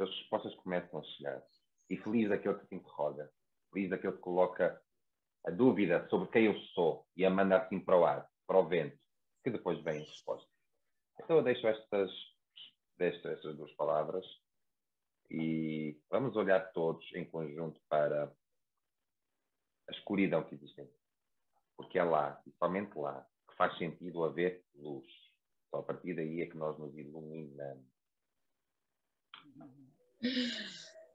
as 0.00 0.08
respostas 0.08 0.54
começam 0.56 0.98
a 0.98 1.04
chegar. 1.04 1.40
E 1.88 1.96
feliz 1.96 2.28
daquele 2.28 2.58
que 2.58 2.66
te 2.66 2.74
interroga, 2.74 3.30
feliz 3.72 3.88
daquele 3.88 4.14
que 4.14 4.18
coloca 4.18 4.82
a 5.46 5.50
dúvida 5.52 6.08
sobre 6.08 6.28
quem 6.30 6.46
eu 6.46 6.58
sou 6.74 7.06
e 7.16 7.24
a 7.24 7.30
manda 7.30 7.56
assim 7.56 7.78
para 7.78 7.96
o 7.96 8.04
ar 8.04 8.28
para 8.50 8.58
o 8.58 8.66
vento, 8.66 8.98
que 9.44 9.50
depois 9.50 9.80
vem 9.84 9.98
a 9.98 10.04
resposta. 10.04 10.50
Então 11.22 11.36
eu 11.36 11.42
deixo 11.44 11.68
estas, 11.68 12.10
deixo 12.98 13.28
estas 13.28 13.56
duas 13.56 13.72
palavras 13.74 14.26
e 15.30 15.96
vamos 16.10 16.34
olhar 16.34 16.72
todos 16.72 17.08
em 17.14 17.24
conjunto 17.24 17.80
para 17.88 18.24
a 19.88 19.92
escuridão 19.92 20.42
que 20.42 20.56
existe. 20.56 20.84
Porque 21.76 21.96
é 21.96 22.02
lá, 22.02 22.42
e 22.44 22.50
somente 22.58 22.98
lá, 22.98 23.24
que 23.48 23.54
faz 23.54 23.78
sentido 23.78 24.24
haver 24.24 24.64
luz. 24.74 25.06
Só 25.70 25.78
a 25.78 25.82
partir 25.84 26.16
daí 26.16 26.40
é 26.40 26.46
que 26.46 26.56
nós 26.56 26.76
nos 26.76 26.92
iluminamos. 26.98 27.86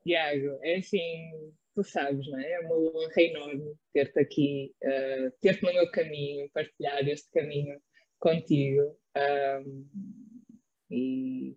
Tiago, 0.03 0.57
é 0.61 0.77
assim, 0.77 1.53
tu 1.76 1.84
sabes, 1.84 2.26
não 2.28 2.39
é? 2.39 2.51
É 2.53 2.59
uma 2.61 2.76
honra 2.76 3.21
enorme 3.21 3.76
ter-te 3.93 4.19
aqui, 4.19 4.73
uh, 4.84 5.32
ter-te 5.41 5.63
no 5.63 5.73
meu 5.73 5.91
caminho, 5.91 6.49
partilhar 6.53 7.07
este 7.07 7.30
caminho 7.32 7.78
contigo. 8.19 8.97
Um, 9.17 9.88
e, 10.89 11.55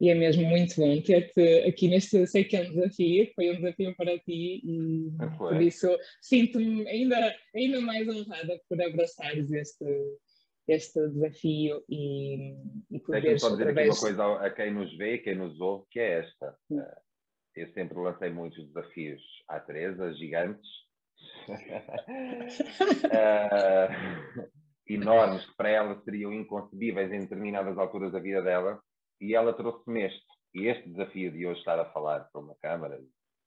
e, 0.00 0.10
é 0.10 0.14
mesmo 0.14 0.44
muito 0.44 0.76
bom 0.76 1.00
ter-te 1.00 1.40
aqui 1.66 1.88
neste, 1.88 2.26
sei 2.26 2.44
que 2.44 2.56
é 2.56 2.62
um 2.62 2.70
desafio, 2.72 3.32
foi 3.34 3.50
um 3.50 3.56
desafio 3.56 3.96
para 3.96 4.18
ti 4.18 4.60
e 4.64 5.10
ah, 5.20 5.28
por 5.36 5.60
isso 5.60 5.88
sinto-me 6.20 6.86
ainda, 6.88 7.34
ainda 7.54 7.80
mais 7.80 8.08
honrada 8.08 8.60
por 8.68 8.80
abraçares 8.82 9.50
este, 9.50 9.84
este 10.66 11.08
desafio 11.08 11.82
e, 11.88 12.54
e 12.90 13.00
poderes... 13.00 13.40
Deixa-me 13.40 13.40
só 13.40 13.50
dizer 13.50 13.68
aqui 13.68 13.88
uma 13.88 14.00
coisa 14.00 14.46
a 14.46 14.50
quem 14.50 14.74
nos 14.74 14.96
vê, 14.96 15.18
quem 15.18 15.34
nos 15.36 15.60
ouve, 15.60 15.86
que 15.90 16.00
é 16.00 16.20
esta. 16.20 16.56
Hum 16.70 16.82
eu 17.60 17.72
sempre 17.72 17.98
lancei 17.98 18.30
muitos 18.30 18.66
desafios 18.68 19.22
à 19.48 19.60
Teresa, 19.60 20.12
gigantes, 20.14 20.68
uh, 21.48 21.58
enormes, 24.88 25.44
que 25.46 25.56
para 25.56 25.70
ela 25.70 26.00
seriam 26.04 26.32
inconcebíveis 26.32 27.12
em 27.12 27.20
determinadas 27.20 27.76
alturas 27.78 28.12
da 28.12 28.20
vida 28.20 28.42
dela, 28.42 28.80
e 29.20 29.34
ela 29.34 29.52
trouxe-me 29.52 30.04
este. 30.04 30.26
E 30.54 30.66
este 30.66 30.88
desafio 30.88 31.30
de 31.30 31.46
hoje 31.46 31.58
estar 31.58 31.78
a 31.78 31.92
falar 31.92 32.20
para 32.32 32.40
uma 32.40 32.54
câmara, 32.56 32.98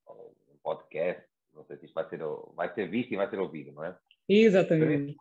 ou 0.06 0.36
um 0.54 0.58
podcast, 0.62 1.26
não 1.54 1.66
sei 1.66 1.78
se 1.78 1.86
isto 1.86 1.96
vai 1.96 2.08
ser, 2.10 2.20
vai 2.56 2.74
ser 2.74 2.90
visto 2.90 3.12
e 3.12 3.18
vai 3.18 3.30
ser 3.30 3.40
ouvido, 3.40 3.72
não 3.74 3.84
é? 3.84 3.98
Exatamente. 4.30 5.16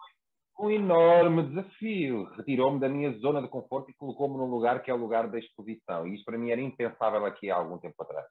Um 0.59 0.71
enorme 0.71 1.43
desafio. 1.49 2.25
Retirou-me 2.37 2.79
da 2.79 2.89
minha 2.89 3.13
zona 3.19 3.41
de 3.41 3.49
conforto 3.49 3.91
e 3.91 3.95
colocou-me 3.95 4.37
num 4.37 4.51
lugar 4.51 4.83
que 4.83 4.91
é 4.91 4.95
o 4.95 4.99
lugar 4.99 5.29
da 5.29 5.39
exposição. 5.39 6.07
E 6.07 6.15
isto 6.15 6.25
para 6.25 6.39
mim 6.39 6.51
era 6.51 6.61
impensável 6.61 7.25
aqui 7.25 7.51
há 7.51 7.57
algum 7.57 7.79
tempo 7.79 8.03
atrás. 8.03 8.29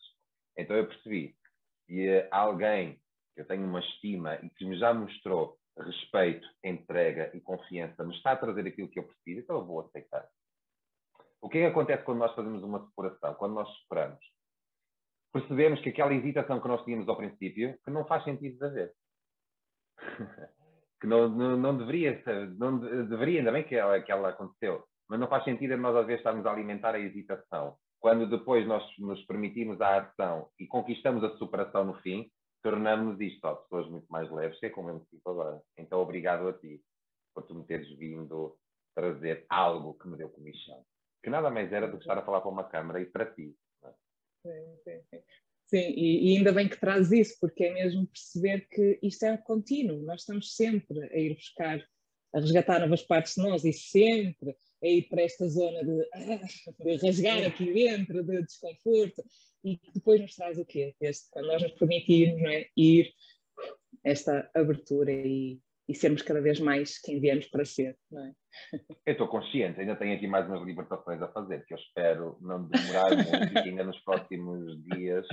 Então 0.58 0.76
eu 0.76 0.88
percebi 0.88 1.36
que 1.88 2.28
alguém 2.32 3.00
que 3.34 3.41
eu 3.41 3.47
tenho 3.47 3.66
uma 3.66 3.80
estima 3.80 4.36
e 4.36 4.50
que 4.50 4.66
me 4.66 4.78
já 4.78 4.93
mostrou 4.93 5.58
respeito, 5.78 6.47
entrega 6.64 7.32
e 7.34 7.39
confiança 7.39 8.04
me 8.04 8.16
está 8.16 8.34
a 8.34 8.38
trazer 8.38 8.68
aquilo 8.68 8.89
que 8.89 9.00
eu 9.00 9.04
preciso, 9.04 9.39
então 9.41 9.58
eu 9.58 9.66
vou 9.66 9.82
aceitar. 9.82 10.28
O 11.41 11.47
que 11.47 11.58
é 11.58 11.62
que 11.62 11.68
acontece 11.68 12.04
quando 12.04 12.20
nós 12.20 12.36
fazemos 12.36 12.62
uma 12.64 12.86
separação? 12.86 13.34
Quando 13.36 13.54
nós 13.54 13.80
separamos? 13.80 14.20
Percebemos 15.32 15.80
que 15.82 15.89
aquela 15.89 16.14
hesitação 16.14 16.60
que 16.60 16.68
nós 16.68 16.84
tínhamos 16.84 17.08
ao 17.08 17.16
princípio, 17.16 17.78
que 17.84 17.91
não 17.91 18.06
faz 18.06 18.24
sentido 18.24 18.58
de 18.58 18.66
haver. 18.66 18.93
que 21.00 21.08
não, 21.08 21.30
não, 21.30 21.56
não, 21.56 21.78
deveria, 21.78 22.22
não 22.58 22.80
deveria, 23.08 23.39
ainda 23.39 23.52
bem 23.52 23.64
que 23.64 23.76
ela, 23.76 24.02
que 24.02 24.12
ela 24.12 24.30
aconteceu, 24.30 24.84
mas 25.08 25.20
não 25.20 25.30
faz 25.30 25.45
sentido 25.45 25.78
nós 25.78 25.95
às 25.95 26.06
vezes 26.06 26.20
estarmos 26.20 26.45
a 26.45 26.52
alimentar 26.52 26.93
a 26.93 27.00
hesitação 27.00 27.78
quando 28.00 28.30
depois 28.30 28.66
nós 28.66 28.84
nos 28.97 29.22
permitimos 29.26 29.80
a 29.82 29.97
ação 30.02 30.50
e 30.60 30.66
conquistamos 30.66 31.24
a 31.24 31.36
superação 31.38 31.86
no 31.86 31.95
fim, 31.95 32.32
tornamos 32.64 33.20
isto 33.20 33.43
ó, 33.45 33.56
pessoas 33.56 33.89
muito 33.89 34.08
mais 34.10 34.30
leves, 34.32 34.60
que 34.60 34.68
é 34.68 34.70
como 34.70 34.89
eu 34.89 34.95
me 34.95 35.06
sinto 35.06 35.30
agora. 35.30 35.62
Então, 35.78 36.00
obrigado 36.00 36.47
a 36.47 36.54
ti 36.54 36.82
por 37.34 37.43
tu 37.43 37.56
me 37.56 37.66
teres 37.66 37.89
vindo 37.97 38.58
trazer 38.95 39.45
algo 39.50 39.93
que 39.95 40.08
me 40.08 40.18
deu 40.18 40.30
comissão. 40.30 40.84
Que 41.24 41.30
nada 41.30 41.50
mais 41.50 41.72
era 41.72 41.88
do 41.88 41.97
que 41.97 42.04
estar 42.04 42.18
a 42.18 42.26
falar 42.26 42.41
para 42.41 42.50
uma 42.50 42.64
câmara 42.64 43.02
e 43.02 43.06
para 43.06 43.26
ti. 43.26 43.56
É? 43.84 43.89
Sim, 44.45 44.78
sim, 44.84 45.02
sim. 45.10 45.24
Sim, 45.68 45.93
e, 45.95 46.34
e, 46.34 46.38
ainda 46.38 46.52
bem 46.52 46.68
que 46.68 46.80
traz 46.80 47.12
isso, 47.12 47.38
porque 47.39 47.66
é 47.66 47.74
mesmo 47.74 48.08
perceber 48.08 48.68
que 48.70 49.00
isto 49.04 49.24
é 49.24 49.38
contínuo, 49.38 50.02
nós 50.02 50.22
estamos 50.22 50.56
sempre 50.56 51.00
a 51.14 51.16
ir 51.16 51.36
buscar, 51.36 51.80
a 52.34 52.39
resgatar 52.39 52.80
novas 52.80 53.04
partes 53.04 53.36
de 53.36 53.43
nós 53.43 53.64
e 53.64 53.72
sempre 53.72 54.58
a 54.84 54.88
ir 54.88 55.08
para 55.10 55.22
esta 55.22 55.48
zona 55.48 55.84
de, 55.84 56.10
de 56.80 57.06
rasgar 57.06 57.44
aqui 57.46 57.74
dentro, 57.74 58.24
de 58.24 58.42
desconforto, 58.44 59.24
e 59.64 59.78
que 59.78 59.92
depois 59.94 60.22
nos 60.22 60.36
traz 60.36 60.58
o 60.58 60.66
quê? 60.66 60.96
Este, 61.02 61.30
quando 61.32 61.48
nós 61.48 61.62
nos 61.62 61.74
permitirmos 61.74 62.42
é? 62.44 62.68
ir 62.78 63.12
esta 64.04 64.50
abertura 64.56 65.12
e, 65.12 65.60
e 65.88 65.96
sermos 65.96 66.22
cada 66.22 66.42
vez 66.42 66.60
mais 66.60 67.00
quem 67.02 67.20
viemos 67.20 67.48
para 67.48 67.66
ser, 67.66 67.98
não 68.10 68.26
é? 68.26 68.34
Eu 69.06 69.14
estou 69.14 69.28
consciente, 69.28 69.80
ainda 69.80 69.96
tenho 69.96 70.16
aqui 70.16 70.28
mais 70.28 70.48
umas 70.48 70.66
libertações 70.66 71.22
a 71.22 71.28
fazer, 71.32 71.66
que 71.66 71.74
eu 71.74 71.78
espero 71.78 72.38
não 72.42 72.68
demorar 72.68 73.10
muito 73.16 73.54
e 73.54 73.70
ainda 73.70 73.84
nos 73.84 74.00
próximos 74.00 74.84
dias, 74.86 75.26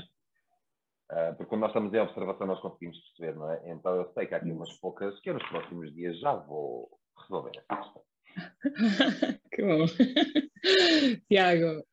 uh, 1.13 1.35
porque 1.37 1.47
quando 1.47 1.61
nós 1.61 1.71
estamos 1.71 1.95
em 1.95 2.01
observação 2.01 2.47
nós 2.47 2.61
conseguimos 2.61 2.99
perceber, 2.99 3.39
não 3.39 3.51
é? 3.51 3.71
Então 3.71 3.95
eu 3.95 4.13
sei 4.13 4.27
que 4.27 4.35
há 4.35 4.39
aqui 4.39 4.51
umas 4.51 4.73
poucas 4.79 5.19
que 5.21 5.31
eu 5.31 5.35
nos 5.35 5.49
próximos 5.49 5.95
dias 5.95 6.19
já 6.19 6.35
vou 6.35 6.91
resolver 7.23 7.51
essa 7.57 7.83
questão. 7.83 8.03
que 9.53 9.63
bom. 9.63 9.87
Tiago, 11.29 11.85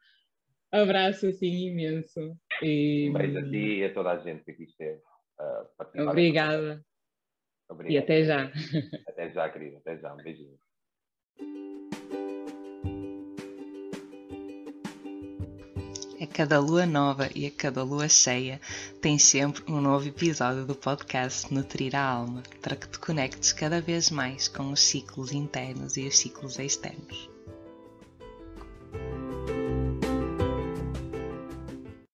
abraço 0.72 1.28
assim 1.28 1.68
imenso. 1.68 2.38
E... 2.62 3.10
Um 3.10 3.14
beijo 3.14 3.40
a 3.40 3.44
ti 3.44 3.80
e 3.80 3.86
a 3.86 3.94
toda 3.94 4.12
a 4.12 4.18
gente 4.20 4.44
que 4.44 4.52
aqui 4.52 4.64
esteve. 4.64 5.02
Uh, 5.40 6.10
Obrigada. 6.10 6.84
Obrigado. 7.70 7.94
E 7.94 7.98
até 7.98 8.24
já. 8.24 8.52
Até 9.08 9.32
já, 9.32 9.50
querida. 9.50 9.78
Até 9.78 9.98
já. 9.98 10.14
Um 10.14 10.18
beijinho. 10.18 10.58
A 16.24 16.26
cada 16.26 16.58
lua 16.58 16.86
nova 16.86 17.30
e 17.36 17.46
a 17.46 17.52
cada 17.52 17.84
lua 17.84 18.08
cheia 18.08 18.62
tem 19.02 19.20
sempre 19.20 19.62
um 19.68 19.82
novo 19.82 20.08
episódio 20.08 20.64
do 20.64 20.74
podcast 20.74 21.54
Nutrir 21.54 21.94
a 21.98 22.02
Alma 22.02 22.42
para 22.62 22.78
que 22.78 22.88
te 22.88 22.98
conectes 22.98 23.52
cada 23.52 23.82
vez 23.82 24.10
mais 24.10 24.48
com 24.48 24.72
os 24.72 24.80
ciclos 24.80 25.34
internos 25.34 25.98
e 25.98 26.08
os 26.08 26.18
ciclos 26.18 26.58
externos. 26.60 27.33